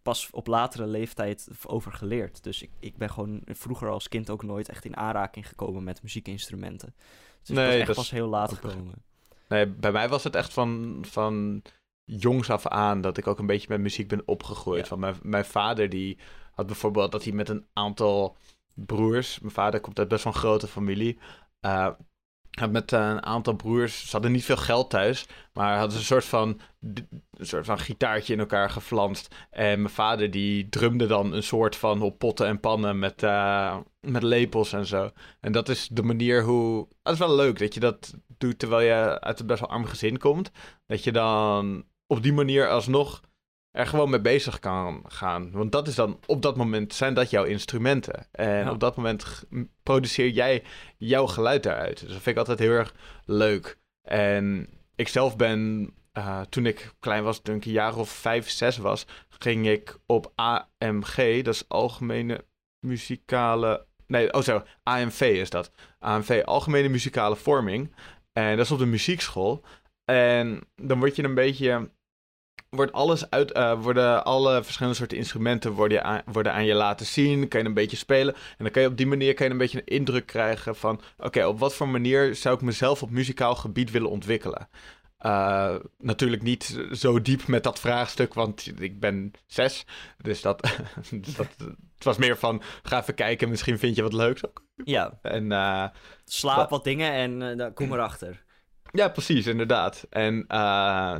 pas 0.02 0.30
op 0.30 0.46
latere 0.46 0.86
leeftijd 0.86 1.48
over 1.66 1.92
geleerd. 1.92 2.42
Dus 2.42 2.62
ik, 2.62 2.70
ik 2.80 2.96
ben 2.96 3.10
gewoon 3.10 3.42
vroeger 3.44 3.88
als 3.88 4.08
kind 4.08 4.30
ook 4.30 4.42
nooit 4.42 4.68
echt 4.68 4.84
in 4.84 4.96
aanraking 4.96 5.48
gekomen 5.48 5.84
met 5.84 6.02
muziekinstrumenten. 6.02 6.94
Dus 7.42 7.56
Nee, 7.56 7.64
het 7.64 7.72
was 7.72 7.78
echt 7.78 7.86
dat 7.86 7.96
pas 7.96 8.10
heel 8.10 8.28
laat 8.28 8.52
gekomen. 8.52 9.04
Nee, 9.54 9.66
bij 9.66 9.92
mij 9.92 10.08
was 10.08 10.24
het 10.24 10.34
echt 10.34 10.52
van, 10.52 10.98
van 11.08 11.62
jongs 12.04 12.50
af 12.50 12.66
aan 12.66 13.00
dat 13.00 13.16
ik 13.16 13.26
ook 13.26 13.38
een 13.38 13.46
beetje 13.46 13.68
met 13.68 13.80
muziek 13.80 14.08
ben 14.08 14.22
opgegroeid. 14.28 14.80
Ja. 14.80 14.86
Van 14.86 14.98
mijn, 14.98 15.16
mijn 15.22 15.44
vader 15.44 15.88
die 15.88 16.18
had 16.52 16.66
bijvoorbeeld 16.66 17.12
dat 17.12 17.24
hij 17.24 17.32
met 17.32 17.48
een 17.48 17.66
aantal 17.72 18.36
broers... 18.74 19.40
Mijn 19.40 19.52
vader 19.52 19.80
komt 19.80 19.98
uit 19.98 20.08
best 20.08 20.24
wel 20.24 20.32
een 20.32 20.38
grote 20.38 20.66
familie. 20.66 21.18
eh, 21.60 21.88
had 22.60 22.70
met 22.70 22.92
eh, 22.92 23.08
een 23.08 23.24
aantal 23.24 23.54
broers... 23.54 24.04
Ze 24.04 24.10
hadden 24.10 24.32
niet 24.32 24.44
veel 24.44 24.56
geld 24.56 24.90
thuis, 24.90 25.26
maar 25.52 25.78
hadden 25.78 25.92
ze 25.92 25.98
een 25.98 26.04
soort 26.04 26.24
van... 26.24 26.60
Een 27.30 27.46
soort 27.46 27.64
van 27.64 27.78
gitaartje 27.78 28.32
in 28.32 28.38
elkaar 28.38 28.70
geflanst. 28.70 29.34
En 29.50 29.80
mijn 29.80 29.94
vader 29.94 30.30
die 30.30 30.68
drumde 30.68 31.06
dan 31.06 31.32
een 31.32 31.42
soort 31.42 31.76
van 31.76 32.02
op 32.02 32.18
potten 32.18 32.46
en 32.46 32.60
pannen 32.60 32.98
met, 32.98 33.22
eh, 33.22 33.76
met 34.00 34.22
lepels 34.22 34.72
en 34.72 34.86
zo. 34.86 35.10
En 35.40 35.52
dat 35.52 35.68
is 35.68 35.88
de 35.88 36.02
manier 36.02 36.42
hoe... 36.42 36.88
Dat 37.02 37.12
is 37.12 37.18
wel 37.18 37.34
leuk 37.34 37.58
dat 37.58 37.74
je 37.74 37.80
dat 37.80 38.14
doet 38.38 38.58
terwijl 38.58 38.86
je 38.86 39.20
uit 39.20 39.40
een 39.40 39.46
best 39.46 39.60
wel 39.60 39.68
arm 39.68 39.84
gezin 39.84 40.18
komt. 40.18 40.50
Dat 40.86 41.04
je 41.04 41.12
dan 41.12 41.84
op 42.06 42.22
die 42.22 42.32
manier 42.32 42.68
alsnog 42.68 43.20
er 43.74 43.86
gewoon 43.86 44.10
mee 44.10 44.20
bezig 44.20 44.58
kan 44.58 45.02
gaan. 45.06 45.50
Want 45.50 45.72
dat 45.72 45.88
is 45.88 45.94
dan, 45.94 46.18
op 46.26 46.42
dat 46.42 46.56
moment 46.56 46.94
zijn 46.94 47.14
dat 47.14 47.30
jouw 47.30 47.44
instrumenten. 47.44 48.26
En 48.32 48.48
Ja. 48.64 48.70
op 48.70 48.80
dat 48.80 48.96
moment 48.96 49.44
produceer 49.82 50.28
jij 50.28 50.62
jouw 50.96 51.26
geluid 51.26 51.62
daaruit. 51.62 51.98
Dus 52.00 52.08
dat 52.08 52.22
vind 52.22 52.26
ik 52.26 52.36
altijd 52.36 52.58
heel 52.58 52.70
erg 52.70 52.94
leuk. 53.24 53.78
En 54.02 54.68
ik 54.94 55.08
zelf 55.08 55.36
ben, 55.36 55.90
eh, 56.12 56.40
toen 56.40 56.66
ik 56.66 56.92
klein 57.00 57.22
was, 57.24 57.40
toen 57.40 57.54
ik 57.56 57.64
een 57.64 57.72
jaar 57.72 57.96
of 57.96 58.08
vijf, 58.10 58.50
zes 58.50 58.76
was, 58.76 59.06
ging 59.28 59.68
ik 59.68 59.96
op 60.06 60.32
AMG, 60.34 61.42
dat 61.42 61.54
is 61.54 61.68
Algemene 61.68 62.44
Muzikale... 62.86 63.86
Nee, 64.06 64.32
oh 64.32 64.42
zo, 64.42 64.62
AMV 64.82 65.20
is 65.20 65.50
dat. 65.50 65.70
AMV, 65.98 66.42
Algemene 66.44 66.88
Muzikale 66.88 67.36
Vorming. 67.36 67.94
En 68.32 68.56
dat 68.56 68.64
is 68.64 68.72
op 68.72 68.78
de 68.78 68.86
muziekschool. 68.86 69.64
En 70.04 70.60
dan 70.76 70.98
word 70.98 71.16
je 71.16 71.22
een 71.24 71.34
beetje... 71.34 71.90
Wordt 72.74 72.92
alles 72.92 73.30
uit... 73.30 73.52
eh, 73.52 73.82
worden 73.82 74.24
alle 74.24 74.64
verschillende 74.64 74.96
soorten 74.98 75.18
instrumenten 75.18 75.72
worden, 75.72 76.04
aan, 76.04 76.22
worden 76.32 76.52
aan 76.52 76.64
je 76.64 76.74
laten 76.74 77.06
zien. 77.06 77.48
Kan 77.48 77.60
je 77.60 77.66
een 77.66 77.74
beetje 77.74 77.96
spelen. 77.96 78.34
En 78.34 78.40
dan 78.58 78.70
kan 78.70 78.82
je 78.82 78.88
op 78.88 78.96
die 78.96 79.06
manier 79.06 79.34
kan 79.34 79.46
je 79.46 79.52
een 79.52 79.58
beetje 79.58 79.78
een 79.78 79.96
indruk 79.96 80.26
krijgen 80.26 80.76
van... 80.76 81.00
Oké, 81.18 81.46
op 81.46 81.58
wat 81.58 81.74
voor 81.74 81.88
manier 81.88 82.34
zou 82.34 82.54
ik 82.54 82.60
mezelf 82.60 83.02
op 83.02 83.10
muzikaal 83.10 83.54
gebied 83.54 83.90
willen 83.90 84.10
ontwikkelen? 84.10 84.68
Eh, 85.18 85.74
natuurlijk 85.98 86.42
niet 86.42 86.80
zo 86.92 87.22
diep 87.22 87.46
met 87.46 87.62
dat 87.62 87.80
vraagstuk, 87.80 88.34
want 88.34 88.72
ik 88.78 89.00
ben 89.00 89.32
zes. 89.46 89.84
Dus 90.18 90.42
dat, 90.42 90.60
dus 91.10 91.34
dat 91.34 91.46
het 91.94 92.04
was 92.04 92.16
meer 92.16 92.36
van, 92.36 92.62
ga 92.82 93.00
even 93.00 93.14
kijken, 93.14 93.48
misschien 93.48 93.78
vind 93.78 93.96
je 93.96 94.02
wat 94.02 94.12
leuks 94.12 94.46
ook. 94.46 94.64
Ja, 94.84 95.18
En 95.22 95.52
eh, 95.52 95.84
slaap 96.24 96.70
wat 96.70 96.84
dingen 96.84 97.12
en 97.12 97.56
dan 97.56 97.72
kom 97.74 97.92
erachter. 97.92 98.44
ja, 98.92 99.08
precies, 99.08 99.46
inderdaad. 99.46 100.06
En 100.10 100.46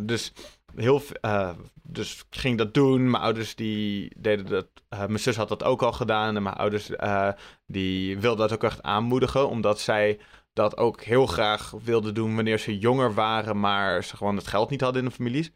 dus 0.07 0.33
heel 0.77 1.03
eh, 1.21 1.51
dus 1.83 2.25
ging 2.31 2.59
dat 2.59 2.75
doen. 2.75 3.11
Mijn 3.11 3.23
ouders 3.23 3.55
die 3.55 4.13
deden 4.19 4.47
dat. 4.47 4.67
eh, 4.89 4.99
mijn 4.99 5.19
zus 5.19 5.37
had 5.37 5.49
dat 5.49 5.63
ook 5.65 5.83
al 5.83 5.93
gedaan. 5.93 6.37
En 6.37 6.43
mijn 6.43 6.55
ouders 6.55 6.91
eh, 6.91 7.33
die 7.67 8.19
wilden 8.19 8.49
dat 8.49 8.53
ook 8.53 8.65
echt 8.65 8.83
aanmoedigen. 8.83 9.49
Omdat 9.49 9.81
zij 9.81 10.19
dat 10.53 10.77
ook 10.77 11.03
heel 11.03 11.27
graag 11.27 11.71
wilden 11.71 12.15
doen 12.15 12.35
wanneer 12.35 12.59
ze 12.59 12.79
jonger 12.79 13.15
waren. 13.15 13.61
Maar 13.61 14.05
ze 14.05 14.17
gewoon 14.17 14.37
het 14.37 14.47
geld 14.47 14.71
niet 14.71 14.81
hadden 14.81 15.03
in 15.03 15.09
de 15.09 15.15
families. 15.15 15.53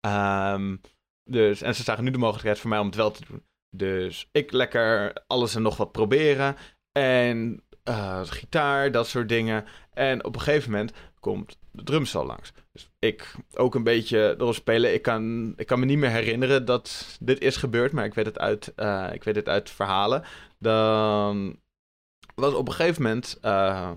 Ehm, 0.00 0.76
dus, 1.24 1.62
en 1.62 1.74
ze 1.74 1.82
zagen 1.82 2.04
nu 2.04 2.10
de 2.10 2.18
mogelijkheid 2.18 2.58
voor 2.58 2.70
mij 2.70 2.78
om 2.78 2.86
het 2.86 2.94
wel 2.94 3.10
te 3.10 3.24
doen. 3.28 3.42
Dus 3.76 4.28
ik 4.32 4.52
lekker 4.52 5.12
alles 5.26 5.54
en 5.54 5.62
nog 5.62 5.76
wat 5.76 5.92
proberen. 5.92 6.56
En 6.92 7.62
eh, 7.82 8.20
gitaar, 8.24 8.92
dat 8.92 9.06
soort 9.06 9.28
dingen. 9.28 9.64
En 9.92 10.24
op 10.24 10.34
een 10.34 10.40
gegeven 10.40 10.70
moment 10.70 10.92
komt 11.20 11.58
de 11.70 11.82
drumstel 11.82 12.26
langs. 12.26 12.52
Dus 12.72 12.90
ik 12.98 13.34
ook 13.54 13.74
een 13.74 13.82
beetje 13.82 14.34
erop 14.38 14.54
spelen. 14.54 14.94
Ik 14.94 15.02
kan, 15.02 15.52
ik 15.56 15.66
kan 15.66 15.78
me 15.78 15.84
niet 15.84 15.98
meer 15.98 16.10
herinneren 16.10 16.64
dat 16.64 17.16
dit 17.20 17.40
is 17.40 17.56
gebeurd, 17.56 17.92
maar 17.92 18.04
ik 18.04 18.14
weet 18.14 18.26
het 18.26 18.38
uit, 18.38 18.72
eh, 18.76 19.08
ik 19.12 19.24
weet 19.24 19.36
het 19.36 19.48
uit 19.48 19.70
verhalen. 19.70 20.24
Dan 20.58 21.58
was 22.34 22.54
op 22.54 22.68
een 22.68 22.74
gegeven 22.74 23.02
moment 23.02 23.38
eh, 23.40 23.90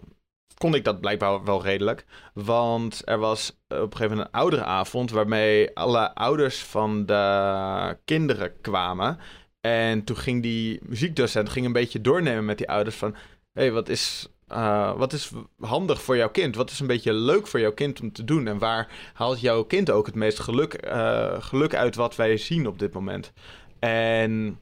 kon 0.58 0.76
ik 0.76 0.84
dat 0.84 1.00
blijkbaar 1.00 1.44
wel 1.44 1.64
redelijk. 1.64 2.06
Want 2.34 3.02
er 3.06 3.18
was 3.18 3.50
op 3.68 3.78
een 3.78 3.92
gegeven 3.92 4.10
moment 4.10 4.28
een 4.28 4.40
oudere 4.40 4.64
avond 4.64 5.12
waarmee 5.12 5.76
alle 5.76 6.16
ouders 6.16 6.64
van 6.64 7.06
de 7.06 7.98
kinderen 8.06 8.62
kwamen. 8.62 9.18
En 9.62 10.04
toen 10.04 10.18
ging 10.18 10.42
die 10.42 10.80
muziekdocent 10.84 11.50
ging 11.50 11.66
een 11.66 11.74
beetje 11.74 12.02
doornemen 12.02 12.46
met 12.46 12.58
die 12.58 12.70
ouders 12.70 12.96
van... 12.96 13.16
Hey, 13.54 13.72
wat 13.72 13.90
is 13.90 14.28
uh, 14.50 14.98
wat 14.98 15.14
is 15.14 15.32
handig 15.60 16.02
voor 16.02 16.18
jouw 16.18 16.30
kind? 16.30 16.56
Wat 16.56 16.72
is 16.72 16.80
een 16.80 16.88
beetje 16.88 17.14
leuk 17.14 17.48
voor 17.48 17.60
jouw 17.60 17.74
kind 17.74 18.02
om 18.02 18.12
te 18.12 18.24
doen? 18.24 18.48
En 18.48 18.58
waar 18.58 19.12
haalt 19.14 19.40
jouw 19.40 19.64
kind 19.64 19.90
ook 19.90 20.06
het 20.06 20.16
meest 20.16 20.40
geluk, 20.40 20.86
uh, 20.86 21.42
geluk 21.42 21.76
uit 21.76 21.96
wat 21.96 22.16
wij 22.16 22.38
zien 22.38 22.68
op 22.68 22.80
dit 22.80 22.94
moment? 22.94 23.34
En 23.80 24.60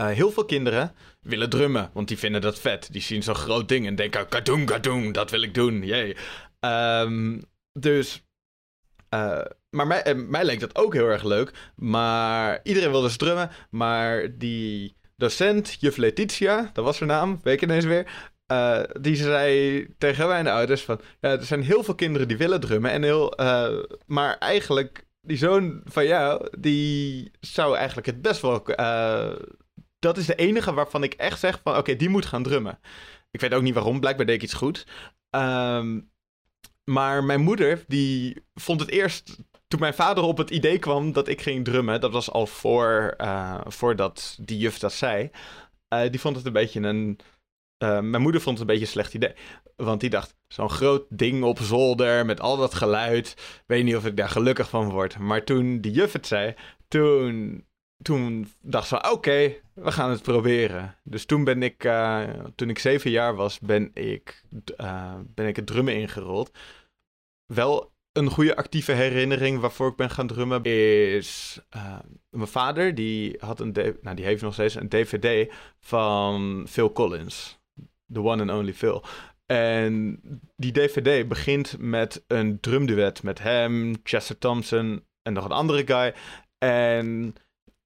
uh, 0.00 0.06
heel 0.06 0.30
veel 0.30 0.44
kinderen 0.44 0.94
willen 1.20 1.50
drummen, 1.50 1.90
want 1.92 2.08
die 2.08 2.18
vinden 2.18 2.40
dat 2.40 2.58
vet. 2.58 2.92
Die 2.92 3.02
zien 3.02 3.22
zo'n 3.22 3.34
groot 3.34 3.68
ding 3.68 3.86
en 3.86 3.94
denken, 3.94 4.28
kadoen, 4.28 4.64
kadoen, 4.64 5.12
dat 5.12 5.30
wil 5.30 5.42
ik 5.42 5.54
doen, 5.54 5.82
jee. 5.82 6.16
Um, 6.60 7.42
dus... 7.72 8.22
Maar 9.70 9.86
mij, 9.86 10.44
leek 10.44 10.60
dat 10.60 10.76
ook 10.76 10.94
heel 10.94 11.08
erg 11.08 11.22
leuk. 11.22 11.52
Maar 11.76 12.60
iedereen 12.62 12.90
wilde 12.90 13.06
dus 13.06 13.16
drummen. 13.16 13.50
Maar 13.70 14.38
die 14.38 14.96
docent, 15.18 15.76
juf 15.80 15.96
Letitia, 15.96 16.70
dat 16.72 16.84
was 16.84 16.98
haar 16.98 17.08
naam, 17.08 17.40
weet 17.42 17.54
ik 17.54 17.62
ineens 17.62 17.84
weer. 17.84 18.06
Uh, 18.52 18.82
die 19.00 19.16
zei 19.16 19.86
tegen 19.98 20.28
mijn 20.28 20.46
ouders 20.46 20.82
van... 20.82 21.00
Ja, 21.20 21.30
er 21.30 21.44
zijn 21.44 21.62
heel 21.62 21.82
veel 21.84 21.94
kinderen 21.94 22.28
die 22.28 22.36
willen 22.36 22.60
drummen. 22.60 22.90
En 22.90 23.02
heel, 23.02 23.40
uh, 23.40 23.82
maar 24.06 24.38
eigenlijk, 24.38 25.06
die 25.20 25.36
zoon 25.36 25.80
van 25.84 26.06
jou... 26.06 26.48
die 26.58 27.30
zou 27.40 27.76
eigenlijk 27.76 28.06
het 28.06 28.22
best 28.22 28.40
wel... 28.40 28.62
Uh, 28.80 29.32
dat 29.98 30.16
is 30.16 30.26
de 30.26 30.34
enige 30.34 30.74
waarvan 30.74 31.02
ik 31.02 31.14
echt 31.14 31.38
zeg 31.38 31.60
van... 31.62 31.76
oké, 31.76 31.96
die 31.96 32.08
moet 32.08 32.26
gaan 32.26 32.42
drummen. 32.42 32.78
Ik 33.30 33.40
weet 33.40 33.54
ook 33.54 33.62
niet 33.62 33.74
waarom, 33.74 34.00
blijkbaar 34.00 34.26
deed 34.26 34.34
ik 34.34 34.42
iets 34.42 34.54
goed. 34.54 34.86
Um, 35.30 36.10
maar 36.84 37.24
mijn 37.24 37.40
moeder, 37.40 37.84
die 37.86 38.42
vond 38.54 38.80
het 38.80 38.90
eerst... 38.90 39.36
Toen 39.68 39.80
mijn 39.80 39.94
vader 39.94 40.24
op 40.24 40.38
het 40.38 40.50
idee 40.50 40.78
kwam 40.78 41.12
dat 41.12 41.28
ik 41.28 41.40
ging 41.40 41.64
drummen... 41.64 42.00
dat 42.00 42.12
was 42.12 42.30
al 42.30 42.46
voor, 42.46 43.16
voordat 43.66 44.38
die 44.40 44.58
juf 44.58 44.78
dat 44.78 44.92
zei... 44.92 45.30
die 46.10 46.20
vond 46.20 46.36
het 46.36 46.46
een 46.46 46.52
beetje 46.52 46.80
een... 46.80 47.18
Uh, 47.84 48.00
mijn 48.00 48.22
moeder 48.22 48.40
vond 48.40 48.58
het 48.58 48.68
een 48.68 48.74
beetje 48.74 48.86
een 48.86 48.92
slecht 48.92 49.14
idee. 49.14 49.32
Want 49.76 50.00
die 50.00 50.10
dacht, 50.10 50.36
zo'n 50.48 50.70
groot 50.70 51.06
ding 51.08 51.42
op 51.42 51.58
zolder 51.58 52.26
met 52.26 52.40
al 52.40 52.56
dat 52.56 52.74
geluid. 52.74 53.62
Weet 53.66 53.84
niet 53.84 53.96
of 53.96 54.06
ik 54.06 54.16
daar 54.16 54.28
gelukkig 54.28 54.68
van 54.68 54.90
word. 54.90 55.18
Maar 55.18 55.44
toen 55.44 55.80
die 55.80 55.92
juf 55.92 56.12
het 56.12 56.26
zei, 56.26 56.54
toen, 56.88 57.64
toen 58.02 58.52
dacht 58.60 58.88
ze, 58.88 59.10
oké, 59.10 59.54
we 59.74 59.92
gaan 59.92 60.10
het 60.10 60.22
proberen. 60.22 60.96
Dus 61.02 61.24
toen 61.24 61.44
ben 61.44 61.62
ik, 61.62 61.90
toen 62.54 62.70
ik 62.70 62.78
zeven 62.78 63.10
jaar 63.10 63.34
was, 63.34 63.58
ben 63.58 63.90
ik, 63.94 64.44
ben 65.34 65.46
ik 65.46 65.56
het 65.56 65.66
drummen 65.66 65.94
ingerold. 65.94 66.50
Wel 67.46 67.92
een 68.12 68.30
goede 68.30 68.56
actieve 68.56 68.92
herinnering 68.92 69.60
waarvoor 69.60 69.88
ik 69.88 69.96
ben 69.96 70.10
gaan 70.10 70.26
drummen 70.26 70.64
is 70.64 71.60
uh, 71.76 71.98
mijn 72.30 72.48
vader. 72.48 72.94
Die 72.94 73.36
had 73.40 73.60
een, 73.60 73.72
nou, 74.02 74.16
die 74.16 74.24
heeft 74.24 74.42
nog 74.42 74.52
steeds 74.52 74.74
een 74.74 74.88
DVD 74.88 75.52
van 75.80 76.66
Phil 76.68 76.92
Collins, 76.92 77.58
the 78.12 78.22
one 78.22 78.42
and 78.42 78.60
only 78.60 78.74
Phil. 78.74 79.04
En 79.46 80.20
die 80.56 80.72
DVD 80.72 81.28
begint 81.28 81.78
met 81.78 82.24
een 82.26 82.60
drumduet 82.60 83.22
met 83.22 83.38
hem, 83.38 83.94
Chester 84.02 84.38
Thompson 84.38 85.04
en 85.22 85.32
nog 85.32 85.44
een 85.44 85.50
andere 85.50 85.86
guy. 85.86 86.14
En 86.58 87.34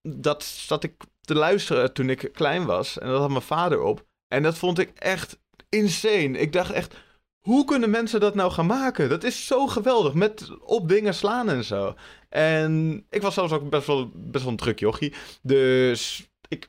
dat 0.03 0.45
zat 0.45 0.85
ik 0.85 0.95
te 1.21 1.35
luisteren 1.35 1.93
toen 1.93 2.11
ik 2.11 2.31
klein 2.33 2.65
was. 2.65 2.99
En 2.99 3.09
dat 3.09 3.21
had 3.21 3.31
mijn 3.31 3.43
vader 3.43 3.81
op. 3.81 4.07
En 4.29 4.43
dat 4.43 4.59
vond 4.59 4.79
ik 4.79 4.91
echt 4.95 5.41
insane. 5.69 6.39
Ik 6.39 6.53
dacht 6.53 6.71
echt, 6.71 6.97
hoe 7.43 7.65
kunnen 7.65 7.91
mensen 7.91 8.21
dat 8.21 8.35
nou 8.35 8.53
gaan 8.53 8.67
maken? 8.67 9.09
Dat 9.09 9.25
is 9.25 9.47
zo 9.47 9.67
geweldig, 9.67 10.15
met 10.15 10.51
op 10.61 10.89
dingen 10.89 11.15
slaan 11.15 11.49
en 11.49 11.65
zo. 11.65 11.95
En 12.29 13.05
ik 13.11 13.23
was 13.23 13.35
zelfs 13.35 13.53
ook 13.53 13.71
best 13.71 13.87
wel, 13.87 14.11
best 14.15 14.45
wel 14.45 14.53
een 14.53 14.59
druk 14.59 14.79
jochie. 14.79 15.15
Dus 15.43 16.29
ik, 16.49 16.69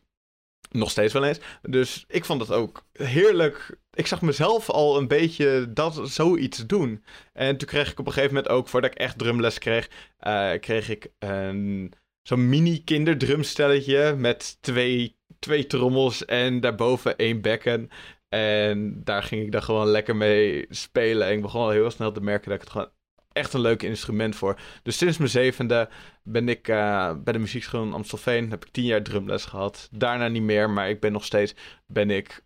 nog 0.71 0.89
steeds 0.89 1.13
wel 1.13 1.25
eens. 1.25 1.39
Dus 1.61 2.05
ik 2.07 2.25
vond 2.25 2.41
het 2.41 2.51
ook 2.51 2.85
heerlijk. 2.93 3.77
Ik 3.93 4.07
zag 4.07 4.21
mezelf 4.21 4.69
al 4.69 4.97
een 4.97 5.07
beetje 5.07 5.73
dat, 5.73 5.99
zoiets 6.03 6.65
doen. 6.65 7.03
En 7.33 7.57
toen 7.57 7.67
kreeg 7.67 7.91
ik 7.91 7.99
op 7.99 8.05
een 8.05 8.13
gegeven 8.13 8.35
moment 8.35 8.53
ook, 8.53 8.67
voordat 8.67 8.91
ik 8.91 8.97
echt 8.97 9.17
drumles 9.17 9.57
kreeg, 9.57 9.89
uh, 10.27 10.51
kreeg 10.59 10.89
ik 10.89 11.07
een 11.19 11.93
zo'n 12.23 12.49
mini 12.49 12.83
kinderdrumstelletje 12.83 14.15
met 14.17 14.57
twee, 14.61 15.15
twee 15.39 15.67
trommels 15.67 16.25
en 16.25 16.59
daarboven 16.59 17.17
één 17.17 17.41
bekken. 17.41 17.89
En 18.33 19.03
daar 19.03 19.23
ging 19.23 19.41
ik 19.41 19.51
dan 19.51 19.63
gewoon 19.63 19.87
lekker 19.87 20.15
mee 20.15 20.65
spelen. 20.69 21.27
En 21.27 21.33
ik 21.33 21.41
begon 21.41 21.61
al 21.61 21.69
heel 21.69 21.91
snel 21.91 22.11
te 22.11 22.21
merken 22.21 22.49
dat 22.49 22.53
ik 22.53 22.61
het 22.61 22.69
gewoon 22.69 22.91
echt 23.31 23.53
een 23.53 23.61
leuk 23.61 23.83
instrument 23.83 24.35
voor. 24.35 24.59
Dus 24.83 24.97
sinds 24.97 25.17
mijn 25.17 25.29
zevende 25.29 25.89
ben 26.23 26.49
ik 26.49 26.67
uh, 26.67 27.13
bij 27.23 27.33
de 27.33 27.39
muziekschool 27.39 27.83
in 27.83 27.93
Amstelveen. 27.93 28.49
Heb 28.49 28.65
ik 28.65 28.71
tien 28.71 28.83
jaar 28.83 29.03
drumles 29.03 29.45
gehad. 29.45 29.87
Daarna 29.91 30.27
niet 30.27 30.41
meer, 30.41 30.69
maar 30.69 30.89
ik 30.89 30.99
ben 30.99 31.11
nog 31.11 31.25
steeds 31.25 31.55
ben 31.87 32.09
ik 32.09 32.45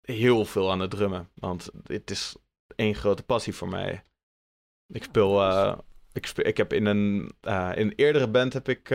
heel 0.00 0.44
veel 0.44 0.70
aan 0.70 0.80
het 0.80 0.90
drummen. 0.90 1.30
Want 1.34 1.70
het 1.82 2.10
is 2.10 2.36
één 2.76 2.94
grote 2.94 3.22
passie 3.22 3.54
voor 3.54 3.68
mij. 3.68 4.04
Ik 4.86 5.02
speel, 5.02 5.40
uh, 5.40 5.78
ik, 6.12 6.26
speel 6.26 6.46
ik 6.46 6.56
heb 6.56 6.72
in 6.72 6.86
een, 6.86 7.32
uh, 7.42 7.72
in 7.74 7.86
een 7.86 7.94
eerdere 7.96 8.28
band 8.28 8.52
heb 8.52 8.68
ik 8.68 8.88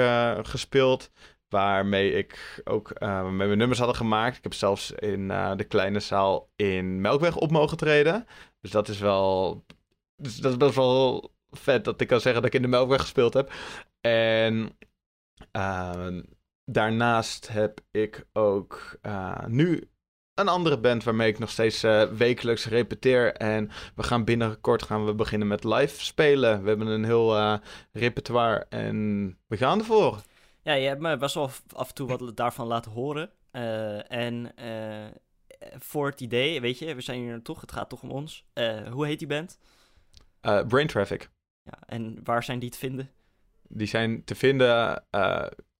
gespeeld. 0.47 1.11
Waarmee 1.53 2.11
ik 2.11 2.61
ook 2.63 2.91
uh, 2.99 3.23
met 3.23 3.47
mijn 3.47 3.57
nummers 3.57 3.79
hadden 3.79 3.97
gemaakt. 3.97 4.37
Ik 4.37 4.43
heb 4.43 4.53
zelfs 4.53 4.91
in 4.91 5.19
uh, 5.19 5.55
de 5.55 5.63
kleine 5.63 5.99
zaal 5.99 6.49
in 6.55 7.01
Melkweg 7.01 7.35
op 7.35 7.51
mogen 7.51 7.77
treden. 7.77 8.25
Dus 8.61 8.71
dat 8.71 8.87
is 8.87 8.99
wel. 8.99 9.63
Dus 10.15 10.35
dat 10.35 10.51
is 10.51 10.57
best 10.57 10.75
wel 10.75 11.31
vet 11.49 11.85
dat 11.85 12.01
ik 12.01 12.07
kan 12.07 12.19
zeggen 12.19 12.41
dat 12.41 12.51
ik 12.51 12.55
in 12.55 12.61
de 12.61 12.67
Melkweg 12.77 13.01
gespeeld 13.01 13.33
heb. 13.33 13.51
En 14.01 14.77
uh, 15.57 16.07
daarnaast 16.65 17.47
heb 17.47 17.79
ik 17.91 18.25
ook 18.31 18.99
nu 19.47 19.89
een 20.33 20.47
andere 20.47 20.79
band 20.79 21.03
waarmee 21.03 21.29
ik 21.29 21.39
nog 21.39 21.49
steeds 21.49 21.81
wekelijks 22.17 22.67
repeteer. 22.67 23.33
En 23.33 23.69
we 23.95 24.03
gaan 24.03 24.23
binnenkort 24.23 24.83
gaan 24.83 25.05
we 25.05 25.13
beginnen 25.13 25.47
met 25.47 25.63
live 25.63 26.03
spelen. 26.03 26.61
We 26.61 26.67
hebben 26.67 26.87
een 26.87 27.05
heel 27.05 27.59
repertoire 27.91 28.65
en 28.69 29.37
we 29.47 29.57
gaan 29.57 29.79
ervoor. 29.79 30.21
Ja, 30.63 30.73
je 30.73 30.87
hebt 30.87 31.01
me 31.01 31.17
best 31.17 31.35
wel 31.35 31.49
af 31.73 31.87
en 31.89 31.93
toe 31.93 32.07
wat 32.07 32.37
daarvan 32.37 32.67
laten 32.67 32.91
horen. 32.91 33.29
Uh, 33.51 34.11
en 34.11 34.51
uh, 34.59 35.05
voor 35.77 36.05
het 36.05 36.21
idee, 36.21 36.61
weet 36.61 36.79
je, 36.79 36.95
we 36.95 37.01
zijn 37.01 37.19
hier 37.19 37.41
toch, 37.41 37.61
het 37.61 37.71
gaat 37.71 37.89
toch 37.89 38.01
om 38.01 38.11
ons. 38.11 38.45
Uh, 38.53 38.87
hoe 38.91 39.05
heet 39.05 39.19
die 39.19 39.27
band? 39.27 39.59
Brain 40.67 40.87
Traffic. 40.87 41.29
Ja, 41.63 41.79
en 41.85 42.19
waar 42.23 42.43
zijn 42.43 42.59
die 42.59 42.69
te 42.69 42.77
vinden? 42.77 43.11
Die 43.67 43.87
zijn 43.87 44.23
te 44.23 44.35
vinden 44.35 45.03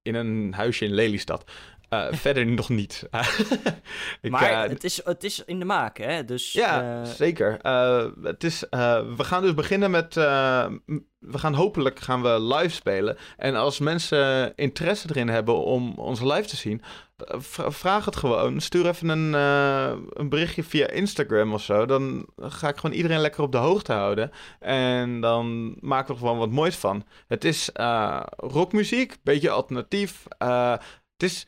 in 0.02 0.16
een 0.16 0.54
huisje 0.54 0.86
in 0.86 0.94
Lelystad. 0.94 1.52
Uh, 1.94 2.06
verder 2.12 2.46
nog 2.46 2.70
niet. 2.70 3.08
ik, 4.22 4.32
maar 4.32 4.52
uh, 4.52 4.62
het, 4.70 4.84
is, 4.84 5.02
het 5.04 5.24
is 5.24 5.44
in 5.46 5.60
de 5.60 5.66
maak, 5.66 5.98
hè? 5.98 6.26
Dus, 6.26 6.52
ja, 6.52 7.02
uh... 7.02 7.06
zeker. 7.06 7.60
het 8.24 8.44
is, 8.44 8.60
we 8.70 9.24
gaan 9.24 9.42
dus 9.42 9.54
beginnen 9.54 9.92
met... 9.92 10.14
we 10.14 11.38
gaan 11.38 11.54
hopelijk 11.54 12.00
gaan 12.00 12.22
we 12.22 12.42
live 12.42 12.76
spelen. 12.76 13.18
En 13.38 13.56
als 13.56 13.80
mensen 13.80 14.54
interesse 14.56 15.08
erin 15.10 15.28
hebben 15.28 15.58
om 15.58 15.94
ons 15.96 16.22
live 16.22 16.46
te 16.48 16.56
zien... 16.56 16.82
vraag 17.68 18.06
het 18.06 18.16
gewoon. 18.16 18.60
Stuur 18.60 18.88
even 18.88 19.10
een, 19.10 19.34
een 20.14 20.30
berichtje 20.30 20.64
via 20.64 20.88
Instagram 20.88 21.54
of 21.54 21.64
zo. 21.64 21.86
Dan 21.86 22.26
ga 22.38 22.68
ik 22.68 22.78
gewoon 22.78 22.96
iedereen 22.96 23.20
lekker 23.20 23.44
op 23.44 23.52
de 23.52 23.58
hoogte 23.58 23.94
houden. 23.94 24.32
En 24.60 25.22
dan 25.22 25.76
maken 25.80 26.08
we 26.08 26.14
er 26.14 26.20
gewoon 26.20 26.38
wat 26.38 26.52
moois 26.52 26.76
van. 26.76 27.06
Het 27.28 27.46
is 27.46 27.70
rockmuziek, 28.36 29.18
beetje 29.24 29.50
alternatief. 29.50 30.24
het 30.38 31.24
is 31.24 31.48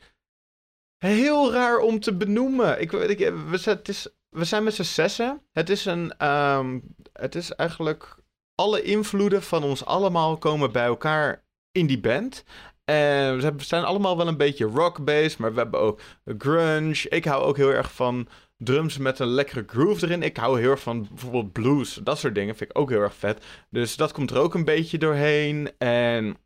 heel 1.06 1.52
raar 1.52 1.78
om 1.78 2.00
te 2.00 2.14
benoemen. 2.14 2.80
Ik, 2.80 2.92
ik, 2.92 3.18
we, 3.18 3.60
het 3.62 3.88
is, 3.88 4.08
we 4.28 4.44
zijn 4.44 4.64
met 4.64 4.74
z'n 4.74 4.82
zessen. 4.82 5.40
Het 5.52 5.70
is 5.70 5.84
een. 5.84 6.26
Um, 6.26 6.82
het 7.12 7.34
is 7.34 7.52
eigenlijk. 7.52 8.16
Alle 8.54 8.82
invloeden 8.82 9.42
van 9.42 9.62
ons 9.62 9.84
allemaal 9.84 10.36
komen 10.36 10.72
bij 10.72 10.84
elkaar 10.84 11.44
in 11.72 11.86
die 11.86 12.00
band. 12.00 12.44
En 12.84 13.36
we 13.56 13.64
zijn 13.64 13.84
allemaal 13.84 14.16
wel 14.16 14.28
een 14.28 14.36
beetje 14.36 14.64
rock-based, 14.64 15.38
maar 15.38 15.52
we 15.52 15.58
hebben 15.58 15.80
ook 15.80 16.00
grunge. 16.38 17.08
Ik 17.08 17.24
hou 17.24 17.42
ook 17.42 17.56
heel 17.56 17.72
erg 17.72 17.92
van 17.92 18.28
drums 18.58 18.98
met 18.98 19.18
een 19.18 19.26
lekkere 19.26 19.64
groove 19.66 20.06
erin. 20.06 20.22
Ik 20.22 20.36
hou 20.36 20.60
heel 20.60 20.70
erg 20.70 20.80
van 20.80 21.06
bijvoorbeeld 21.08 21.52
blues. 21.52 22.00
Dat 22.02 22.18
soort 22.18 22.34
dingen 22.34 22.56
vind 22.56 22.70
ik 22.70 22.78
ook 22.78 22.90
heel 22.90 23.00
erg 23.00 23.14
vet. 23.14 23.44
Dus 23.70 23.96
dat 23.96 24.12
komt 24.12 24.30
er 24.30 24.38
ook 24.38 24.54
een 24.54 24.64
beetje 24.64 24.98
doorheen. 24.98 25.70
En 25.78 26.36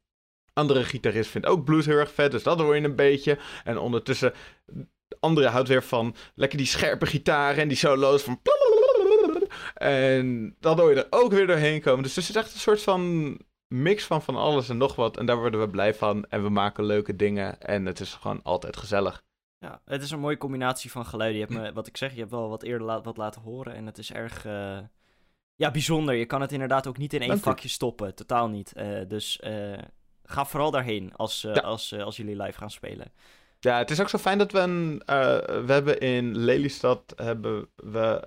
andere 0.61 0.85
gitarist 0.85 1.31
vindt 1.31 1.47
ook 1.47 1.65
blues 1.65 1.87
heel 1.87 1.97
erg 1.97 2.13
vet, 2.13 2.31
dus 2.31 2.43
dat 2.43 2.61
hoor 2.61 2.77
je 2.77 2.83
een 2.83 2.97
beetje. 2.97 3.39
En 3.65 3.79
ondertussen, 3.79 4.33
de 4.67 5.17
andere 5.21 5.49
houdt 5.49 5.69
weer 5.69 5.83
van 5.83 6.15
lekker 6.35 6.59
die 6.59 6.67
scherpe 6.67 7.07
gitaren 7.07 7.63
en 7.63 7.69
die 7.69 7.77
solo's 7.77 8.23
van... 8.23 8.41
En 9.75 10.57
dan 10.61 10.79
hoor 10.79 10.91
je 10.91 11.05
er 11.05 11.19
ook 11.21 11.33
weer 11.33 11.47
doorheen 11.47 11.81
komen. 11.81 12.03
Dus 12.03 12.17
het 12.17 12.29
is 12.29 12.37
echt 12.37 12.53
een 12.53 12.61
soort 12.61 12.83
van 12.83 13.39
mix 13.69 14.05
van 14.05 14.23
van 14.23 14.37
alles 14.37 14.69
en 14.69 14.77
nog 14.77 14.95
wat. 14.95 15.17
En 15.17 15.27
daar 15.27 15.37
worden 15.37 15.61
we 15.61 15.69
blij 15.69 15.95
van. 15.95 16.25
En 16.29 16.43
we 16.43 16.49
maken 16.49 16.85
leuke 16.85 17.17
dingen. 17.17 17.61
En 17.61 17.87
het 17.87 18.01
is 18.01 18.15
gewoon 18.15 18.43
altijd 18.43 18.77
gezellig. 18.77 19.23
Ja, 19.59 19.81
het 19.85 20.03
is 20.03 20.11
een 20.11 20.21
mooie 20.21 20.39
combinatie 20.39 20.91
van 20.91 21.07
geluiden. 21.07 21.41
Je 21.41 21.47
hebt 21.47 21.59
me, 21.59 21.73
wat 21.73 21.87
ik 21.87 21.97
zeg, 21.97 22.13
je 22.13 22.19
hebt 22.19 22.31
wel 22.31 22.49
wat 22.49 22.63
eerder 22.63 22.87
la 22.87 23.01
wat 23.01 23.17
laten 23.17 23.43
horen. 23.43 23.75
En 23.75 23.87
het 23.87 23.99
is 23.99 24.13
erg... 24.13 24.47
Uh... 24.47 24.79
Ja, 25.55 25.71
bijzonder. 25.71 26.15
Je 26.15 26.27
kan 26.27 26.41
het 26.41 26.53
inderdaad 26.53 26.87
ook 26.87 26.99
niet 26.99 27.13
in 27.13 27.21
één 27.21 27.39
vakje 27.39 27.69
stoppen. 27.69 28.15
Totaal 28.15 28.49
niet. 28.49 28.73
Uh, 28.77 29.09
dus 29.09 29.41
uh, 29.45 29.79
ga 30.31 30.45
vooral 30.45 30.71
daarheen 30.71 31.15
als, 31.17 31.45
uh, 31.45 31.53
als, 31.53 31.93
uh, 31.93 32.03
als 32.03 32.17
jullie 32.17 32.43
live 32.43 32.59
gaan 32.59 32.71
spelen. 32.71 33.13
Ja, 33.59 33.79
het 33.79 33.91
is 33.91 34.01
ook 34.01 34.09
zo 34.09 34.19
fijn 34.19 34.39
dat 34.39 34.53
we 34.53 34.59
een... 34.59 34.93
Uh, 34.93 35.39
we 35.67 35.73
hebben 35.73 36.01
in 36.01 36.39
Lelystad 36.39 37.13
hebben 37.17 37.69
we 37.77 38.25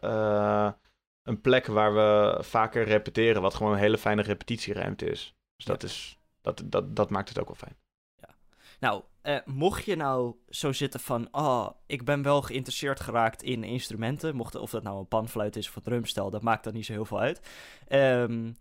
een 1.23 1.41
plek 1.41 1.65
waar 1.65 1.93
we 1.93 2.37
vaker 2.43 2.83
repeteren, 2.83 3.41
wat 3.41 3.53
gewoon 3.53 3.71
een 3.71 3.79
hele 3.79 3.97
fijne 3.97 4.21
repetitieruimte 4.21 5.05
is. 5.05 5.35
Dus 5.55 5.65
dat, 5.65 5.83
is, 5.83 6.19
dat, 6.41 6.63
dat, 6.65 6.95
dat 6.95 7.09
maakt 7.09 7.29
het 7.29 7.39
ook 7.39 7.47
wel 7.47 7.55
fijn. 7.55 7.77
Ja. 8.15 8.35
Nou, 8.79 9.03
mocht 9.45 9.85
je 9.85 9.95
nou 9.95 10.35
zo 10.49 10.71
zitten 10.71 10.99
van, 10.99 11.27
oh, 11.31 11.69
ik 11.85 12.05
ben 12.05 12.21
wel 12.21 12.41
geïnteresseerd 12.41 12.99
geraakt 12.99 13.43
in 13.43 13.63
instrumenten, 13.63 14.35
mocht, 14.35 14.55
of 14.55 14.69
dat 14.69 14.83
nou 14.83 14.99
een 14.99 15.07
panfluit 15.07 15.55
is 15.55 15.67
of 15.67 15.75
een 15.75 15.81
drumstel, 15.81 16.29
dat 16.29 16.41
maakt 16.41 16.63
dan 16.63 16.73
niet 16.73 16.85
zo 16.85 16.93
heel 16.93 17.05
veel 17.05 17.19
uit. 17.19 17.41
Um, 17.89 18.57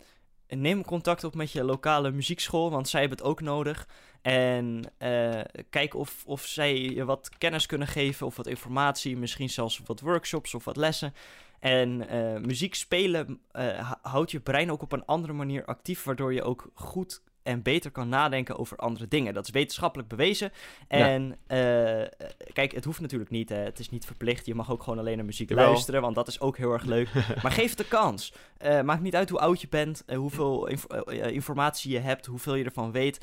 neem 0.54 0.84
contact 0.84 1.24
op 1.24 1.34
met 1.34 1.52
je 1.52 1.64
lokale 1.64 2.10
muziekschool, 2.10 2.70
want 2.70 2.88
zij 2.88 3.00
hebben 3.00 3.18
het 3.18 3.26
ook 3.26 3.40
nodig. 3.40 3.88
En 4.22 4.82
uh, 4.98 5.40
kijk 5.70 5.94
of, 5.94 6.22
of 6.26 6.44
zij 6.44 6.80
je 6.80 7.04
wat 7.04 7.30
kennis 7.38 7.66
kunnen 7.66 7.88
geven 7.88 8.26
of 8.26 8.36
wat 8.36 8.46
informatie, 8.46 9.16
misschien 9.16 9.50
zelfs 9.50 9.80
wat 9.84 10.00
workshops 10.00 10.54
of 10.54 10.64
wat 10.64 10.76
lessen. 10.76 11.14
En 11.60 12.14
uh, 12.14 12.38
muziek 12.40 12.74
spelen 12.74 13.40
uh, 13.52 13.92
houdt 14.02 14.30
je 14.30 14.40
brein 14.40 14.72
ook 14.72 14.82
op 14.82 14.92
een 14.92 15.04
andere 15.04 15.32
manier 15.32 15.64
actief, 15.64 16.04
waardoor 16.04 16.34
je 16.34 16.42
ook 16.42 16.70
goed 16.74 17.22
en 17.42 17.62
beter 17.62 17.90
kan 17.90 18.08
nadenken 18.08 18.58
over 18.58 18.76
andere 18.76 19.08
dingen. 19.08 19.34
Dat 19.34 19.44
is 19.44 19.50
wetenschappelijk 19.50 20.08
bewezen. 20.08 20.52
En 20.88 21.38
ja. 21.48 22.00
uh, 22.02 22.08
kijk, 22.52 22.72
het 22.72 22.84
hoeft 22.84 23.00
natuurlijk 23.00 23.30
niet. 23.30 23.48
Hè. 23.48 23.56
Het 23.56 23.78
is 23.78 23.90
niet 23.90 24.04
verplicht. 24.04 24.46
Je 24.46 24.54
mag 24.54 24.70
ook 24.70 24.82
gewoon 24.82 24.98
alleen 24.98 25.16
naar 25.16 25.26
muziek 25.26 25.48
Jawel. 25.48 25.66
luisteren, 25.66 26.00
want 26.00 26.14
dat 26.14 26.28
is 26.28 26.40
ook 26.40 26.56
heel 26.56 26.72
erg 26.72 26.84
leuk. 26.84 27.08
maar 27.42 27.52
geef 27.52 27.68
het 27.68 27.78
de 27.78 27.88
kans. 27.88 28.32
Uh, 28.64 28.80
maakt 28.80 29.02
niet 29.02 29.14
uit 29.14 29.30
hoe 29.30 29.40
oud 29.40 29.60
je 29.60 29.68
bent, 29.68 30.02
uh, 30.06 30.16
hoeveel 30.16 30.66
inf 30.66 30.86
informatie 31.16 31.92
je 31.92 31.98
hebt, 31.98 32.26
hoeveel 32.26 32.54
je 32.54 32.64
ervan 32.64 32.92
weet 32.92 33.20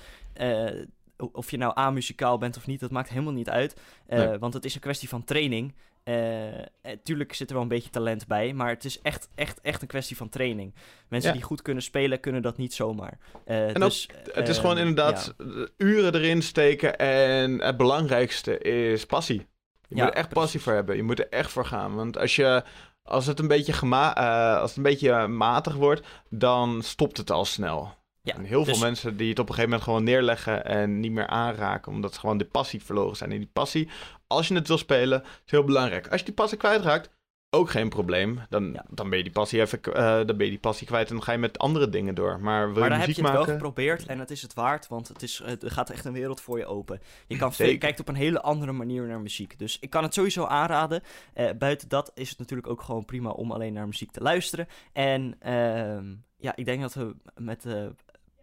of 1.31 1.51
je 1.51 1.57
nou 1.57 1.71
amuzikaal 1.75 2.37
bent 2.37 2.57
of 2.57 2.67
niet, 2.67 2.79
dat 2.79 2.91
maakt 2.91 3.09
helemaal 3.09 3.33
niet 3.33 3.49
uit. 3.49 3.79
Uh, 4.07 4.17
nee. 4.19 4.37
Want 4.37 4.53
het 4.53 4.65
is 4.65 4.75
een 4.75 4.81
kwestie 4.81 5.09
van 5.09 5.23
training. 5.23 5.73
Uh, 6.03 6.91
tuurlijk 7.03 7.33
zit 7.33 7.47
er 7.47 7.53
wel 7.53 7.63
een 7.63 7.69
beetje 7.69 7.89
talent 7.89 8.27
bij, 8.27 8.53
maar 8.53 8.69
het 8.69 8.85
is 8.85 9.01
echt, 9.01 9.29
echt, 9.35 9.61
echt 9.61 9.81
een 9.81 9.87
kwestie 9.87 10.17
van 10.17 10.29
training. 10.29 10.73
Mensen 11.07 11.29
ja. 11.29 11.35
die 11.35 11.45
goed 11.45 11.61
kunnen 11.61 11.83
spelen, 11.83 12.19
kunnen 12.19 12.41
dat 12.41 12.57
niet 12.57 12.73
zomaar. 12.73 13.17
Uh, 13.45 13.67
en 13.67 13.73
dus, 13.73 14.09
ook, 14.09 14.35
het 14.35 14.47
is 14.47 14.57
gewoon 14.57 14.77
inderdaad 14.77 15.33
ja. 15.37 15.67
uren 15.77 16.15
erin 16.15 16.41
steken 16.41 16.97
en 16.97 17.61
het 17.61 17.77
belangrijkste 17.77 18.57
is 18.57 19.05
passie. 19.05 19.47
Je 19.87 19.95
ja, 19.95 20.03
moet 20.03 20.13
er 20.13 20.19
echt 20.19 20.29
passie 20.29 20.61
voor 20.61 20.73
hebben. 20.73 20.95
Je 20.95 21.03
moet 21.03 21.19
er 21.19 21.29
echt 21.29 21.51
voor 21.51 21.65
gaan. 21.65 21.95
Want 21.95 22.17
als 22.17 22.35
je 22.35 22.63
als 23.09 23.25
het 23.25 23.39
een 23.39 23.47
beetje, 23.47 23.73
gema 23.73 24.15
eh, 24.15 24.59
als 24.61 24.69
het 24.69 24.77
een 24.77 24.83
beetje 24.83 25.27
matig 25.27 25.75
wordt, 25.75 26.07
dan 26.29 26.81
stopt 26.81 27.17
het 27.17 27.31
al 27.31 27.45
snel. 27.45 27.97
Ja, 28.29 28.35
en 28.35 28.43
heel 28.43 28.63
dus- 28.63 28.77
veel 28.77 28.87
mensen 28.87 29.17
die 29.17 29.29
het 29.29 29.39
op 29.39 29.49
een 29.49 29.53
gegeven 29.55 29.69
moment 29.69 29.89
gewoon 29.89 30.03
neerleggen 30.03 30.65
en 30.65 30.99
niet 30.99 31.11
meer 31.11 31.27
aanraken, 31.27 31.91
omdat 31.91 32.13
ze 32.13 32.19
gewoon 32.19 32.37
de 32.37 32.45
passie 32.45 32.83
verloren 32.83 33.15
zijn. 33.15 33.31
En 33.31 33.37
die 33.37 33.49
passie, 33.53 33.89
als 34.27 34.47
je 34.47 34.53
het 34.55 34.67
wil 34.67 34.77
spelen, 34.77 35.21
is 35.45 35.51
heel 35.51 35.63
belangrijk. 35.63 36.07
Als 36.07 36.19
je 36.19 36.25
die 36.25 36.35
passie 36.35 36.57
kwijtraakt, 36.57 37.09
ook 37.49 37.69
geen 37.69 37.89
probleem. 37.89 38.39
Dan, 38.49 38.71
Ja. 38.73 38.85
dan 38.89 39.09
ben 39.09 39.17
je 39.17 39.23
die 39.23 39.33
passie 39.33 39.61
even, 39.61 39.81
eh, 39.81 40.03
dan 40.03 40.37
ben 40.37 40.45
je 40.45 40.49
die 40.51 40.59
passie 40.59 40.87
kwijt 40.87 41.09
en 41.09 41.15
dan 41.15 41.23
ga 41.23 41.31
je 41.31 41.37
met 41.37 41.57
andere 41.57 41.89
dingen 41.89 42.15
door. 42.15 42.39
Maar 42.39 42.73
wil 42.73 42.81
Maar 42.81 42.99
heb 42.99 43.09
je 43.09 43.21
het 43.21 43.31
wel 43.31 43.43
geprobeerd 43.43 44.05
en 44.05 44.19
het 44.19 44.31
is 44.31 44.41
het 44.41 44.53
waard, 44.53 44.87
want 44.87 45.07
het, 45.07 45.21
is, 45.21 45.41
het 45.45 45.63
gaat 45.65 45.89
echt 45.89 46.05
een 46.05 46.13
wereld 46.13 46.41
voor 46.41 46.57
je 46.57 46.65
open. 46.65 47.01
Je 47.27 47.37
kan 47.37 47.51
kijkt 47.55 47.99
op 47.99 48.07
een 48.07 48.15
hele 48.15 48.41
andere 48.41 48.71
manier 48.71 49.07
naar 49.07 49.19
muziek. 49.19 49.59
Dus 49.59 49.77
ik 49.79 49.89
kan 49.89 50.03
het 50.03 50.13
sowieso 50.13 50.45
aanraden. 50.45 51.01
Eh, 51.33 51.49
buiten 51.57 51.89
dat 51.89 52.11
is 52.13 52.29
het 52.29 52.39
natuurlijk 52.39 52.67
ook 52.69 52.81
gewoon 52.81 53.05
prima 53.05 53.29
om 53.29 53.51
alleen 53.51 53.73
naar 53.73 53.87
muziek 53.87 54.11
te 54.11 54.21
luisteren. 54.21 54.67
En 54.93 55.35
ehm, 55.39 56.13
ja, 56.37 56.55
ik 56.55 56.65
denk 56.65 56.81
dat 56.81 56.93
we 56.93 57.15
met, 57.35 57.65
eh, 57.65 57.85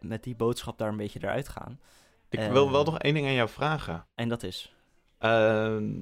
met 0.09 0.23
die 0.23 0.37
boodschap 0.37 0.79
daar 0.79 0.89
een 0.89 0.97
beetje 0.97 1.19
eruit 1.23 1.49
gaan. 1.49 1.81
Ik 2.29 2.41
wil 2.41 2.71
wel 2.73 2.85
nog 2.85 2.99
één 2.99 3.15
ding 3.15 3.27
aan 3.27 3.33
jou 3.33 3.49
vragen. 3.49 4.07
En 4.15 4.29
dat 4.29 4.43
is. 4.43 4.75
Ehm, 5.19 6.01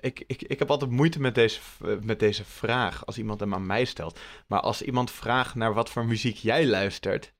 ik, 0.00 0.24
ik, 0.26 0.42
ik 0.42 0.58
heb 0.58 0.70
altijd 0.70 0.90
moeite 0.90 1.20
met 1.20 1.34
deze, 1.34 1.60
met 2.02 2.18
deze 2.20 2.44
vraag 2.44 3.06
als 3.06 3.18
iemand 3.18 3.40
hem 3.40 3.54
aan 3.54 3.66
mij 3.66 3.84
stelt. 3.84 4.20
Maar 4.46 4.60
als 4.60 4.82
iemand 4.82 5.10
vraagt 5.10 5.54
naar 5.54 5.74
wat 5.74 5.90
voor 5.90 6.04
muziek 6.06 6.36
jij 6.36 6.66
luistert, 6.66 7.34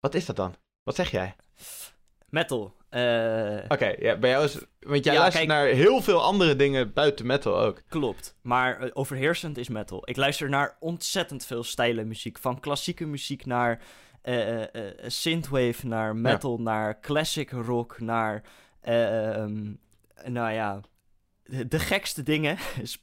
wat 0.00 0.14
is 0.14 0.26
dat 0.26 0.36
dan? 0.36 0.54
Wat 0.82 0.94
zeg 0.94 1.10
jij? 1.10 1.36
Metal. 2.28 2.76
Eh, 2.88 3.64
Oké, 3.68 3.94
ja, 3.98 4.16
bij 4.16 4.30
jou 4.30 4.44
is. 4.44 4.58
Want 4.80 5.04
jij 5.04 5.14
Ja, 5.14 5.20
luistert 5.20 5.46
kijk- 5.46 5.58
naar 5.58 5.66
heel 5.66 6.00
veel 6.02 6.22
andere 6.22 6.56
dingen 6.56 6.92
buiten 6.92 7.26
metal 7.26 7.58
ook. 7.60 7.82
Klopt, 7.88 8.36
maar 8.42 8.80
eh, 8.80 8.90
overheersend 8.92 9.58
is 9.58 9.68
metal. 9.68 10.08
Ik 10.08 10.16
luister 10.16 10.48
naar 10.48 10.76
ontzettend 10.80 11.46
veel 11.46 11.62
stijlen 11.64 12.08
muziek. 12.08 12.38
Van 12.38 12.60
klassieke 12.60 13.06
muziek 13.06 13.46
naar 13.46 13.82
eh, 14.24 15.08
synthwave, 15.10 15.86
naar 15.86 16.16
metal, 16.16 16.58
naar 16.60 17.00
classic 17.00 17.50
rock, 17.50 18.00
naar... 18.00 18.42
ehm, 18.80 19.72
nou 20.24 20.52
ja, 20.52 20.80
de, 21.42 21.68
de 21.68 21.78
gekste 21.78 22.22
dingen. 22.22 22.58
Sp- 22.82 23.02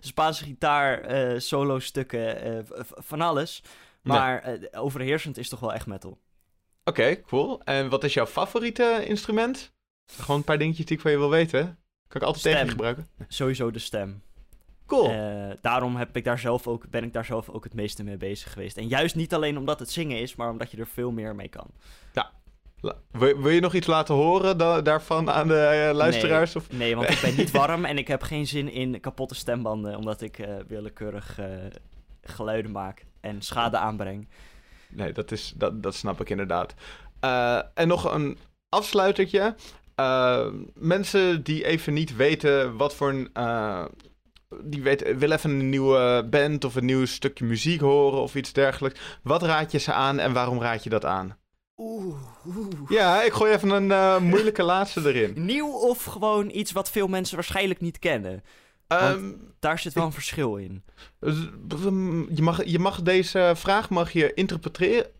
Spaanse 0.00 0.44
gitaar, 0.44 1.00
solo-stukken, 1.40 2.36
v- 2.66 2.86
v- 2.86 2.90
van 3.06 3.20
alles. 3.20 3.62
Maar 4.02 4.58
overheersend 4.72 5.38
is 5.38 5.48
toch 5.48 5.60
wel 5.60 5.72
echt 5.72 5.86
metal. 5.86 6.18
Oké, 6.84 7.20
cool. 7.22 7.62
En 7.62 7.88
wat 7.88 8.04
is 8.04 8.14
jouw 8.14 8.26
favoriete 8.26 9.04
instrument? 9.06 9.72
Gewoon 10.20 10.36
een 10.36 10.44
paar 10.44 10.58
dingetjes 10.58 10.86
die 10.86 10.96
ik 10.96 11.02
van 11.02 11.10
je 11.10 11.18
wil 11.18 11.30
weten. 11.30 11.78
Kan 12.08 12.20
ik 12.20 12.26
altijd 12.26 12.38
Stem. 12.38 12.52
tegen 12.52 12.64
je 12.66 12.70
gebruiken. 12.72 13.08
Sowieso 13.28 13.70
de 13.70 13.78
stem. 13.78 14.22
Cool. 14.92 15.10
Eh, 15.10 15.50
daarom 15.60 15.96
heb 15.96 16.16
ik 16.16 16.24
daar 16.24 16.38
zelf 16.38 16.66
ook, 16.66 16.90
ben 16.90 17.04
ik 17.04 17.12
daar 17.12 17.24
zelf 17.24 17.48
ook 17.48 17.64
het 17.64 17.74
meeste 17.74 18.04
mee 18.04 18.16
bezig 18.16 18.52
geweest. 18.52 18.76
En 18.76 18.88
juist 18.88 19.14
niet 19.14 19.34
alleen 19.34 19.58
omdat 19.58 19.78
het 19.78 19.90
zingen 19.90 20.18
is, 20.20 20.34
maar 20.34 20.50
omdat 20.50 20.70
je 20.70 20.76
er 20.76 20.86
veel 20.86 21.10
meer 21.10 21.34
mee 21.34 21.48
kan. 21.48 21.66
La- 22.84 22.96
wil, 23.10 23.40
wil 23.40 23.50
je 23.50 23.60
nog 23.60 23.74
iets 23.74 23.86
laten 23.86 24.14
horen 24.14 24.58
da- 24.58 24.80
daarvan 24.80 25.30
aan 25.30 25.48
de 25.48 25.60
eh, 25.60 25.94
luisteraars? 25.94 26.56
Of... 26.56 26.72
Nee, 26.72 26.96
want 26.96 27.10
ik 27.10 27.20
ben 27.20 27.36
niet 27.36 27.50
warm 27.60 27.84
en 27.84 27.98
ik 27.98 28.08
heb 28.08 28.22
geen 28.22 28.46
zin 28.46 28.72
in 28.72 29.00
kapotte 29.00 29.34
stembanden, 29.34 29.96
omdat 29.96 30.20
ik 30.20 30.38
eh, 30.38 30.54
willekeurig 30.66 31.38
eh, 31.38 31.46
geluiden 32.22 32.70
maak 32.70 33.04
en 33.20 33.42
schade 33.42 33.76
aanbreng. 33.76 34.28
Nee, 34.88 35.12
dat, 35.12 35.30
is, 35.32 35.52
dat, 35.56 35.82
dat 35.82 35.94
snap 35.94 36.20
ik 36.20 36.30
inderdaad. 36.30 36.74
Eh, 37.20 37.60
en 37.74 37.88
nog 37.88 38.12
een 38.14 38.38
afsluitertje. 38.68 39.54
Mensen 40.74 41.42
die 41.42 41.64
even 41.64 41.92
niet 41.92 42.16
weten 42.16 42.76
wat 42.76 42.94
voor 42.94 43.08
een. 43.08 43.30
Eh, 44.52 44.58
die 44.64 44.82
willen 44.82 45.32
even 45.36 45.50
een 45.50 45.68
nieuwe 45.70 46.26
band 46.30 46.64
of 46.64 46.74
een 46.74 46.84
nieuw 46.84 47.04
stukje 47.06 47.44
muziek 47.44 47.80
horen 47.80 48.20
of 48.22 48.34
iets 48.34 48.52
dergelijks. 48.52 49.00
Wat 49.22 49.42
raad 49.42 49.72
je 49.72 49.78
ze 49.78 49.92
aan 49.92 50.18
en 50.18 50.32
waarom 50.32 50.60
raad 50.60 50.84
je 50.84 50.90
dat 50.90 51.04
aan? 51.04 51.36
Oeh, 51.76 52.16
oeh. 52.46 52.66
Ja, 52.88 53.22
ik 53.22 53.32
gooi 53.32 53.52
even 53.52 53.70
een 53.70 53.90
eh, 53.90 54.18
moeilijke 54.18 54.62
laatste 54.62 55.00
erin. 55.14 55.44
Nieuw 55.44 55.68
of 55.70 56.04
gewoon 56.04 56.50
iets 56.50 56.72
wat 56.72 56.90
veel 56.90 57.06
mensen 57.08 57.34
waarschijnlijk 57.34 57.80
niet 57.80 57.98
kennen? 57.98 58.42
Ehm, 58.86 59.30
Daar 59.58 59.78
zit 59.78 59.92
wel 59.92 60.04
een 60.04 60.12
verschil 60.12 60.56
in. 60.56 60.82
je, 62.28 62.42
mag, 62.42 62.64
je 62.64 62.78
mag 62.78 63.02
deze 63.02 63.52
vraag 63.56 63.90
mag 63.90 64.12
je 64.12 64.34
interpreteren, 64.34 65.10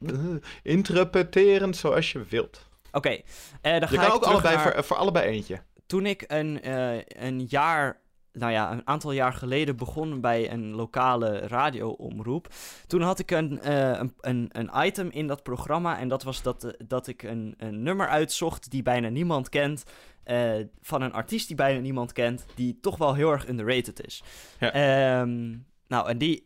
interpreteren 0.63 1.75
zoals 1.75 2.13
je 2.13 2.25
wilt. 2.29 2.61
Oké, 2.93 3.09
eh, 3.09 3.21
dan 3.63 3.89
ga 3.89 3.95
Je 3.95 3.97
kan 3.97 4.07
ik 4.07 4.15
ook 4.15 4.25
allebei 4.25 4.55
naar- 4.57 4.73
voor, 4.73 4.85
voor 4.85 4.97
allebei 4.97 5.27
eentje. 5.27 5.61
toen 5.87 6.07
ik 6.07 6.25
een, 6.27 6.63
eh, 6.63 6.99
een 7.07 7.47
jaar, 7.49 8.01
nou 8.33 8.53
ja, 8.53 8.73
een 8.73 8.87
aantal 8.87 9.13
jaar 9.13 9.33
geleden 9.33 9.77
begon 9.77 10.21
bij 10.21 10.53
een 10.53 10.75
lokale 10.75 11.39
radioomroep. 11.39 12.49
Toen 12.87 13.01
had 13.01 13.19
ik 13.19 13.31
een, 13.31 13.61
eh, 13.61 13.89
een, 13.89 14.15
een, 14.21 14.49
een 14.53 14.71
item 14.87 15.11
in 15.11 15.27
dat 15.27 15.43
programma 15.43 15.99
en 15.99 16.09
dat 16.09 16.23
was 16.23 16.43
dat, 16.43 16.65
eh, 16.65 16.73
dat 16.87 17.07
ik 17.07 17.23
een, 17.23 17.55
een 17.57 17.83
nummer 17.83 18.09
uitzocht 18.09 18.71
die 18.71 18.83
bijna 18.83 19.09
niemand 19.09 19.49
kent. 19.49 19.85
eh, 20.23 20.53
van 20.81 21.03
een 21.03 21.13
artiest 21.13 21.47
die 21.47 21.57
bijna 21.57 21.81
niemand 21.81 22.13
kent, 22.13 22.45
die 22.55 22.81
toch 22.81 22.97
wel 22.97 23.15
heel 23.15 23.33
erg 23.33 23.49
underrated 23.49 24.07
is. 24.07 24.23
Ja. 24.61 24.73
Ehm, 24.73 25.57
nou, 25.87 26.09
en 26.09 26.19
die 26.19 26.45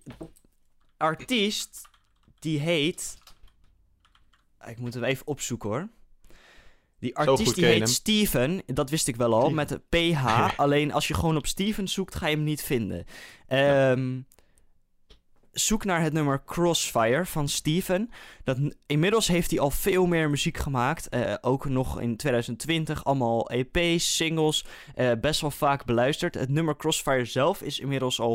artiest, 0.97 1.89
die 2.39 2.61
heet... 2.61 3.17
Ik 4.67 4.79
moet 4.79 4.95
hem 4.95 5.05
even 5.05 5.27
opzoeken 5.27 5.69
hoor. 5.69 5.89
Die 6.99 7.17
artiest 7.17 7.55
die 7.55 7.65
heet 7.65 7.79
hem. 7.79 7.87
Steven, 7.87 8.63
dat 8.67 8.91
wist 8.91 9.09
ik 9.09 9.17
wel 9.17 9.33
al, 9.33 9.41
Steven. 9.41 9.55
met 9.55 9.69
de 9.69 9.81
PH. 9.89 10.49
alleen 10.57 10.93
als 10.93 11.09
je 11.09 11.15
gewoon 11.15 11.37
op 11.37 11.47
Steven 11.47 11.89
zoekt, 11.89 12.15
ga 12.15 12.27
je 12.27 12.35
hem 12.37 12.45
niet 12.45 12.63
vinden. 12.63 13.05
Ehm, 13.47 14.21
Zoek 15.59 15.85
naar 15.85 16.03
het 16.03 16.13
nummer 16.13 16.43
Crossfire 16.45 17.27
van 17.27 17.49
Steven. 17.49 18.11
Dat, 18.45 18.59
inmiddels 18.87 19.27
heeft 19.27 19.51
hij 19.51 19.61
al 19.61 19.71
veel 19.71 20.07
meer 20.07 20.31
muziek 20.31 20.57
gemaakt. 20.57 21.09
eh, 21.09 21.35
ook 21.41 21.69
nog 21.69 22.01
in 22.01 22.17
2020 22.17 23.05
allemaal 23.05 23.51
EP's, 23.51 24.17
singles. 24.17 24.65
eh, 24.95 25.11
best 25.21 25.41
wel 25.41 25.51
vaak 25.51 25.85
beluisterd. 25.85 26.35
Het 26.35 26.49
nummer 26.49 26.77
Crossfire 26.77 27.25
zelf 27.25 27.63
is 27.63 27.79
inmiddels 27.79 28.21
al 28.21 28.35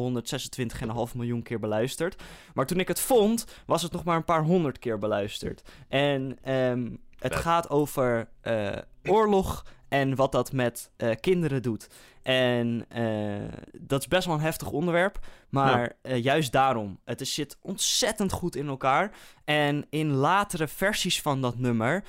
126,5 1.10 1.16
miljoen 1.16 1.44
keer 1.44 1.60
beluisterd. 1.60 2.22
Maar 2.54 2.66
toen 2.66 2.80
ik 2.80 2.88
het 2.88 3.00
vond, 3.00 3.46
was 3.66 3.82
het 3.82 3.92
nog 3.92 4.04
maar 4.04 4.16
een 4.16 4.24
paar 4.24 4.44
honderd 4.44 4.80
keer 4.80 4.98
beluisterd. 4.98 5.62
En 5.88 6.38
ehm, 6.44 6.90
het 7.20 7.36
gaat 7.36 7.70
over 7.70 8.30
eh, 8.42 8.78
oorlog 9.04 9.66
en 9.92 10.16
wat 10.16 10.32
dat 10.32 10.52
met 10.52 10.92
eh, 10.98 11.10
kinderen 11.20 11.62
doet. 11.62 11.90
En 12.22 12.86
eh, 12.90 13.60
dat 13.78 14.00
is 14.00 14.08
best 14.08 14.26
wel 14.26 14.36
een 14.36 14.42
heftig 14.42 14.72
onderwerp. 14.72 15.20
Maar 15.50 15.96
eh, 16.02 16.24
juist 16.24 16.52
daarom. 16.52 17.00
Het 17.06 17.22
is, 17.22 17.34
zit 17.34 17.58
ontzettend 17.62 18.32
goed 18.32 18.56
in 18.56 18.68
elkaar. 18.68 19.12
En 19.46 19.86
in 19.90 20.12
latere 20.12 20.68
versies 20.68 21.22
van 21.22 21.42
dat 21.42 21.58
nummer 21.58 22.04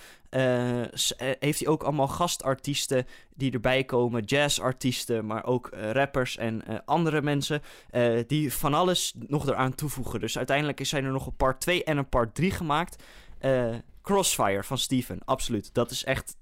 heeft 1.39 1.59
hij 1.59 1.69
ook 1.69 1.83
allemaal 1.83 2.09
gastartiesten 2.09 3.07
die 3.35 3.53
erbij 3.53 3.85
komen. 3.85 4.23
Jazzartiesten, 4.23 5.27
maar 5.27 5.45
ook 5.45 5.71
rappers 5.93 6.37
en 6.37 6.85
andere 6.85 7.23
mensen. 7.23 7.63
die 8.27 8.53
van 8.53 8.75
alles 8.75 9.15
nog 9.27 9.47
eraan 9.47 9.75
toevoegen. 9.75 10.21
Dus 10.21 10.37
uiteindelijk 10.37 10.87
zijn 10.87 11.05
er 11.05 11.13
nog 11.13 11.27
een 11.27 11.37
part 11.37 11.61
2 11.61 11.85
en 11.85 11.97
een 11.97 12.09
part 12.09 12.35
3 12.35 12.51
gemaakt. 12.51 13.03
Crossfire 14.03 14.63
van 14.63 14.79
Steven, 14.79 15.19
absoluut. 15.25 15.75
Dat 15.75 15.91
is 15.91 16.05
echt 16.05 16.37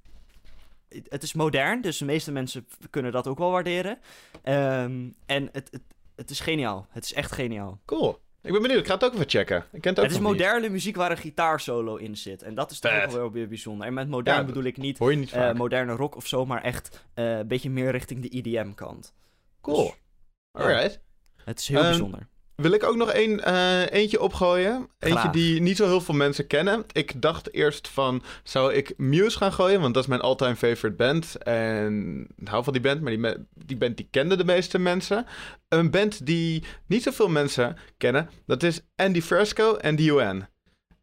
het 1.09 1.23
is 1.23 1.33
modern, 1.33 1.81
dus 1.81 1.99
de 1.99 2.05
meeste 2.05 2.33
mensen 2.33 2.67
kunnen 2.91 3.13
dat 3.13 3.27
ook 3.27 3.39
wel 3.39 3.51
waarderen. 3.51 3.99
Ehm, 4.43 5.09
en 5.27 5.49
het, 5.53 5.69
het, 5.71 5.83
het 6.17 6.31
is 6.31 6.41
geniaal. 6.41 6.87
Het 6.91 7.05
is 7.05 7.13
echt 7.13 7.33
geniaal. 7.33 7.81
Cool. 7.85 8.19
Ik 8.43 8.53
ben 8.53 8.63
benieuwd. 8.63 8.81
Ik 8.81 8.87
ga 8.87 8.95
het 8.95 9.05
ook 9.05 9.13
even 9.15 9.29
checken. 9.29 9.57
Ik 9.73 9.81
ken 9.81 9.91
het 9.91 9.99
ook 9.99 10.05
Het 10.05 10.15
is 10.15 10.21
niet. 10.21 10.29
moderne 10.29 10.69
muziek 10.69 10.97
waar 10.97 11.11
een 11.11 11.17
gitaarsolo 11.17 11.97
in 11.97 12.17
zit. 12.17 12.43
En 12.43 12.55
dat 12.55 12.71
is 12.71 12.79
toch 12.79 13.07
wel 13.13 13.31
weer 13.33 13.49
bijzonder. 13.49 13.87
En 13.87 13.95
met 13.95 14.09
modern 14.09 14.37
Ja, 14.39 14.45
bedoel 14.45 14.63
ik 14.63 14.77
niet 14.77 14.99
eh, 15.33 15.53
moderne 15.53 15.93
rock 15.93 16.17
of 16.17 16.27
zo, 16.27 16.47
maar 16.47 16.63
echt 16.63 17.07
eh, 17.15 17.39
een 17.39 17.47
beetje 17.49 17.71
meer 17.71 17.91
richting 17.91 18.23
de 18.23 18.29
EDM-kant. 18.37 19.15
cool. 19.61 19.85
dus- 19.85 20.63
Alright. 20.63 21.01
Het 21.45 21.59
is 21.59 21.69
heel 21.69 21.79
Ehm, 21.79 21.89
bijzonder. 21.89 22.29
Wil 22.61 22.73
ik 22.73 22.85
ook 22.85 22.97
nog 22.97 23.11
één, 23.11 23.45
eh, 23.45 23.93
eentje 23.93 24.21
opgooien? 24.21 24.89
Eentje 24.99 25.19
Graag. 25.19 25.33
die 25.33 25.61
niet 25.61 25.77
zo 25.77 25.87
heel 25.87 26.01
veel 26.01 26.15
mensen 26.15 26.47
kennen. 26.47 26.85
Ik 26.93 27.23
dacht 27.23 27.55
eerst 27.55 27.89
van, 27.89 28.23
zou 28.43 28.73
ik 28.73 28.95
Muse 28.97 29.37
gaan 29.37 29.53
gooien? 29.53 29.81
Want 29.81 29.95
dat 29.95 30.03
is 30.03 30.09
mijn 30.09 30.21
all-time 30.21 30.57
favorite 30.57 30.97
band. 30.97 31.37
En 31.43 32.27
ik 32.37 32.49
hou 32.49 32.65
van 32.65 32.73
die 32.73 32.83
band, 32.83 33.01
maar 33.01 33.17
die, 33.17 33.47
die 33.55 33.77
band 33.77 33.97
die 33.97 34.09
kenden 34.11 34.39
de 34.39 34.45
meeste 34.45 34.79
mensen. 34.79 35.27
Een 35.69 35.91
band 35.91 36.27
die 36.27 36.65
niet 36.87 37.03
zoveel 37.03 37.29
mensen 37.29 37.77
kennen, 37.97 38.31
dat 38.47 38.63
is 38.63 38.81
Andy 38.97 39.21
Fresco 39.21 39.77
en 39.77 39.97
The 39.97 40.05
UN. 40.05 40.49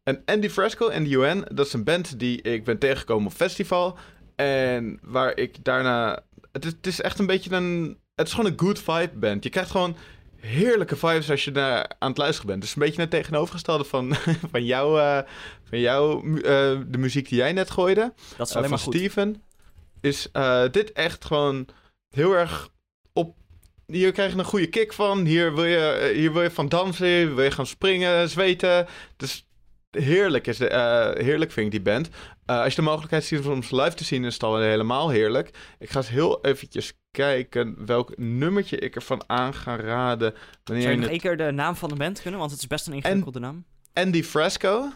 En 0.02 0.22
Andy 0.24 0.48
Fresco 0.48 0.88
en 0.88 1.04
The 1.04 1.10
UN, 1.10 1.44
dat 1.54 1.66
is 1.66 1.72
een 1.72 1.84
band 1.84 2.18
die 2.18 2.42
ik 2.42 2.64
ben 2.64 2.78
tegengekomen 2.78 3.26
op 3.26 3.36
festival. 3.36 3.98
En 4.36 4.98
waar 5.02 5.36
ik 5.36 5.64
daarna... 5.64 6.22
Het 6.52 6.64
is, 6.64 6.72
het 6.72 6.86
is 6.86 7.00
echt 7.00 7.18
een 7.18 7.26
beetje 7.26 7.54
een... 7.54 7.98
Het 8.14 8.26
is 8.26 8.32
gewoon 8.32 8.50
een 8.50 8.60
good 8.60 8.78
vibe 8.78 9.18
band. 9.18 9.44
Je 9.44 9.50
krijgt 9.50 9.70
gewoon 9.70 9.96
heerlijke 10.40 10.96
vibes 10.96 11.30
als 11.30 11.44
je 11.44 11.50
daar 11.52 11.90
aan 11.98 12.08
het 12.08 12.18
luisteren 12.18 12.46
bent. 12.50 12.60
Dus 12.62 12.74
een 12.76 12.82
beetje 12.82 13.00
het 13.00 13.10
tegenovergestelde 13.10 13.84
van, 13.84 14.14
van 14.52 14.64
jou, 14.64 15.00
eh, 15.00 15.18
van 15.68 15.80
jou 15.80 16.26
mu- 16.26 16.40
eh, 16.40 16.78
de 16.86 16.98
muziek 16.98 17.28
die 17.28 17.38
jij 17.38 17.52
net 17.52 17.70
gooide. 17.70 18.12
Dat 18.36 18.46
is 18.46 18.52
eh, 18.52 18.56
alleen 18.56 18.68
van 18.68 18.78
maar 18.78 18.78
goed. 18.78 18.94
Steven. 18.94 19.42
Is 20.00 20.28
eh, 20.32 20.62
dit 20.70 20.92
echt 20.92 21.24
gewoon 21.24 21.68
heel 22.14 22.32
erg 22.32 22.68
op, 23.12 23.36
hier 23.86 24.12
krijg 24.12 24.32
je 24.32 24.38
een 24.38 24.44
goede 24.44 24.68
kick 24.68 24.92
van. 24.92 25.24
Hier 25.24 25.54
wil 25.54 25.64
je, 25.64 25.78
eh, 25.78 26.16
hier 26.16 26.32
wil 26.32 26.42
je 26.42 26.50
van 26.50 26.68
dansen, 26.68 27.34
wil 27.34 27.44
je 27.44 27.50
gaan 27.50 27.66
springen, 27.66 28.28
zweten. 28.28 28.86
Dus 29.16 29.46
heerlijk, 29.90 30.46
is 30.46 30.56
de, 30.56 30.68
eh, 30.68 31.24
heerlijk 31.24 31.52
vind 31.52 31.66
ik 31.66 31.72
die 31.72 31.92
band. 31.92 32.08
Eh, 32.44 32.58
als 32.60 32.74
je 32.74 32.80
de 32.80 32.86
mogelijkheid 32.88 33.24
ziet 33.24 33.46
om 33.46 33.62
ze 33.62 33.76
live 33.76 33.96
te 33.96 34.04
zien, 34.04 34.24
is 34.24 34.32
het 34.34 34.42
al 34.42 34.58
helemaal 34.58 35.08
heerlijk. 35.08 35.50
Ik 35.78 35.90
ga 35.90 35.98
eens 35.98 36.08
heel 36.08 36.44
eventjes 36.44 36.92
kijken 37.10 37.86
welk 37.86 38.16
nummertje 38.18 38.76
ik 38.78 38.94
ervan 38.94 39.22
aan 39.26 39.54
ga 39.54 39.76
raden. 39.76 40.34
Wanneer 40.64 40.82
Zou 40.84 40.94
je 40.94 41.00
nog 41.00 41.10
het- 41.10 41.10
één 41.10 41.20
keer 41.36 41.46
de 41.46 41.52
naam 41.52 41.74
van 41.76 41.88
de 41.88 41.94
band 41.94 42.20
kunnen? 42.22 42.38
Want 42.40 42.50
het 42.52 42.60
is 42.60 42.66
best 42.66 42.86
een 42.86 42.92
ingewikkelde 42.92 43.38
naam. 43.38 43.64
Andy 43.92 44.22
Frasco. 44.22 44.90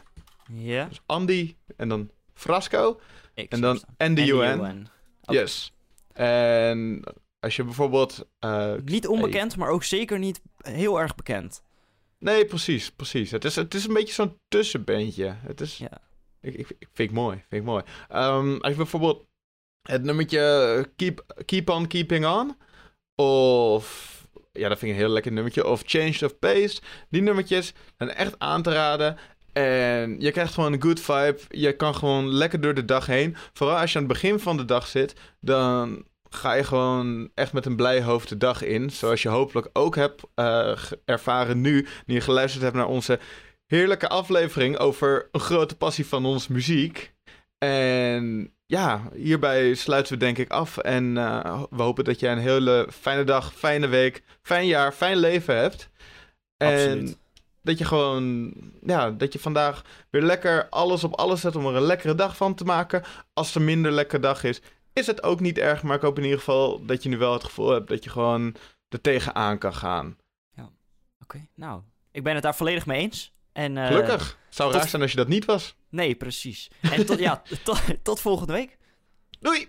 Ja. 0.52 0.84
Dus 0.84 1.00
Andy 1.06 1.56
en 1.76 1.88
dan 1.88 2.10
Frasco. 2.34 3.00
Ik 3.34 3.52
En 3.52 3.60
dan 3.60 3.76
staan. 3.76 4.12
N-D-U-N. 4.12 4.86
Oké. 5.22 5.38
Yes. 5.38 5.72
En 6.12 7.02
als 7.40 7.56
je 7.56 7.64
bijvoorbeeld... 7.64 8.26
eh, 8.38 8.72
Niet 8.84 9.06
onbekend, 9.06 9.56
maar 9.56 9.68
ook 9.68 9.84
zeker 9.84 10.18
niet 10.18 10.40
heel 10.56 11.00
erg 11.00 11.14
bekend. 11.14 11.62
Nee, 12.18 12.44
precies, 12.46 12.90
precies. 12.92 13.30
Het 13.30 13.44
is, 13.44 13.56
het 13.56 13.74
is 13.74 13.86
een 13.86 13.94
beetje 13.94 14.12
zo'n 14.14 14.38
tussenbeentje. 14.48 15.34
Het 15.38 15.60
is... 15.60 15.76
Ja. 15.78 15.90
Ik, 16.40 16.54
ik, 16.54 16.68
ik 16.78 16.88
vind 16.92 17.08
ik 17.10 17.14
mooi, 17.14 17.36
vind 17.48 17.62
ik 17.62 17.68
mooi. 17.68 17.82
Ehm, 18.08 18.56
als 18.56 18.70
je 18.70 18.76
bijvoorbeeld 18.76 19.26
het 19.82 20.02
nummertje 20.02 20.88
Keep, 20.96 21.42
Keep 21.46 21.68
On 21.68 21.86
Keeping 21.86 22.26
On... 22.26 22.56
Of... 23.14 24.10
Ja, 24.52 24.68
dat 24.68 24.78
vind 24.78 24.90
ik 24.90 24.96
een 24.96 25.04
heel 25.04 25.12
lekker 25.12 25.32
nummertje. 25.32 25.66
Of 25.66 25.82
Change 25.86 26.18
of 26.22 26.38
Pace. 26.38 26.80
Die 27.10 27.22
nummertjes 27.22 27.72
zijn 27.98 28.10
echt 28.10 28.34
aan 28.38 28.62
te 28.62 28.72
raden. 28.72 29.16
En 29.52 30.20
je 30.20 30.30
krijgt 30.30 30.54
gewoon 30.54 30.72
een 30.72 30.82
good 30.82 31.00
vibe. 31.00 31.38
Je 31.48 31.72
kan 31.72 31.94
gewoon 31.94 32.32
lekker 32.32 32.60
door 32.60 32.74
de 32.74 32.84
dag 32.84 33.06
heen. 33.06 33.36
Vooral 33.52 33.76
als 33.76 33.92
je 33.92 33.98
aan 33.98 34.04
het 34.04 34.12
begin 34.12 34.38
van 34.38 34.56
de 34.56 34.64
dag 34.64 34.86
zit, 34.86 35.14
dan 35.40 36.04
ga 36.30 36.52
je 36.52 36.64
gewoon 36.64 37.30
echt 37.34 37.52
met 37.52 37.66
een 37.66 37.76
blij 37.76 38.02
hoofd 38.02 38.28
de 38.28 38.36
dag 38.36 38.62
in. 38.62 38.90
Zoals 38.90 39.22
je 39.22 39.28
hopelijk 39.28 39.68
ook 39.72 39.96
hebt 39.96 40.22
eh, 40.34 40.78
ervaren 41.04 41.60
nu, 41.60 41.86
nu 42.06 42.14
je 42.14 42.20
geluisterd 42.20 42.62
hebt 42.62 42.76
naar 42.76 42.86
onze 42.86 43.18
heerlijke 43.66 44.08
aflevering 44.08 44.78
over 44.78 45.28
een 45.32 45.40
grote 45.40 45.76
passie 45.76 46.06
van 46.06 46.24
ons 46.24 46.48
muziek. 46.48 47.14
En 47.58 48.54
ja, 48.72 49.02
hierbij 49.14 49.74
sluiten 49.74 50.12
we 50.12 50.18
denk 50.18 50.38
ik 50.38 50.50
af. 50.50 50.78
En 50.78 51.16
eh, 51.16 51.62
we 51.70 51.82
hopen 51.82 52.04
dat 52.04 52.20
jij 52.20 52.32
een 52.32 52.38
hele 52.38 52.88
fijne 52.92 53.24
dag, 53.24 53.54
fijne 53.54 53.86
week, 53.86 54.22
fijn 54.42 54.66
jaar, 54.66 54.92
fijn 54.92 55.16
leven 55.16 55.56
hebt. 55.56 55.90
En 56.56 56.72
Absoluut. 56.72 57.18
dat 57.62 57.78
je 57.78 57.84
gewoon, 57.84 58.52
ja, 58.82 59.10
dat 59.10 59.32
je 59.32 59.38
vandaag 59.38 59.82
weer 60.10 60.22
lekker 60.22 60.68
alles 60.68 61.04
op 61.04 61.14
alles 61.14 61.40
zet 61.40 61.56
om 61.56 61.66
er 61.66 61.74
een 61.74 61.82
lekkere 61.82 62.14
dag 62.14 62.36
van 62.36 62.54
te 62.54 62.64
maken. 62.64 63.02
Als 63.32 63.46
het 63.46 63.56
een 63.56 63.64
minder 63.64 63.92
lekkere 63.92 64.22
dag 64.22 64.44
is, 64.44 64.60
is 64.92 65.06
het 65.06 65.22
ook 65.22 65.40
niet 65.40 65.58
erg. 65.58 65.82
Maar 65.82 65.96
ik 65.96 66.02
hoop 66.02 66.16
in 66.18 66.24
ieder 66.24 66.38
geval 66.38 66.84
dat 66.86 67.02
je 67.02 67.08
nu 67.08 67.18
wel 67.18 67.32
het 67.32 67.44
gevoel 67.44 67.70
hebt 67.70 67.88
dat 67.88 68.04
je 68.04 68.10
gewoon 68.10 68.54
er 68.88 69.00
tegenaan 69.00 69.58
kan 69.58 69.74
gaan. 69.74 70.16
Oké, 71.22 71.46
nou. 71.54 71.80
Ik 72.12 72.22
ben 72.22 72.34
het 72.34 72.42
daar 72.42 72.54
volledig 72.54 72.86
mee 72.86 73.00
eens. 73.00 73.32
En, 73.52 73.76
eh, 73.76 73.86
Gelukkig. 73.86 74.38
Het 74.46 74.54
zou 74.54 74.70
tot- 74.70 74.80
raar 74.80 74.88
zijn 74.90 75.02
als 75.02 75.10
je 75.10 75.16
dat 75.16 75.28
niet 75.28 75.44
was. 75.44 75.74
Nee, 75.92 76.14
precies. 76.14 76.68
En 76.80 77.06
tot, 77.06 77.18
ja, 77.18 77.42
tot, 77.64 77.80
tot 78.02 78.20
volgende 78.20 78.52
week. 78.52 78.78
Doei! 79.40 79.68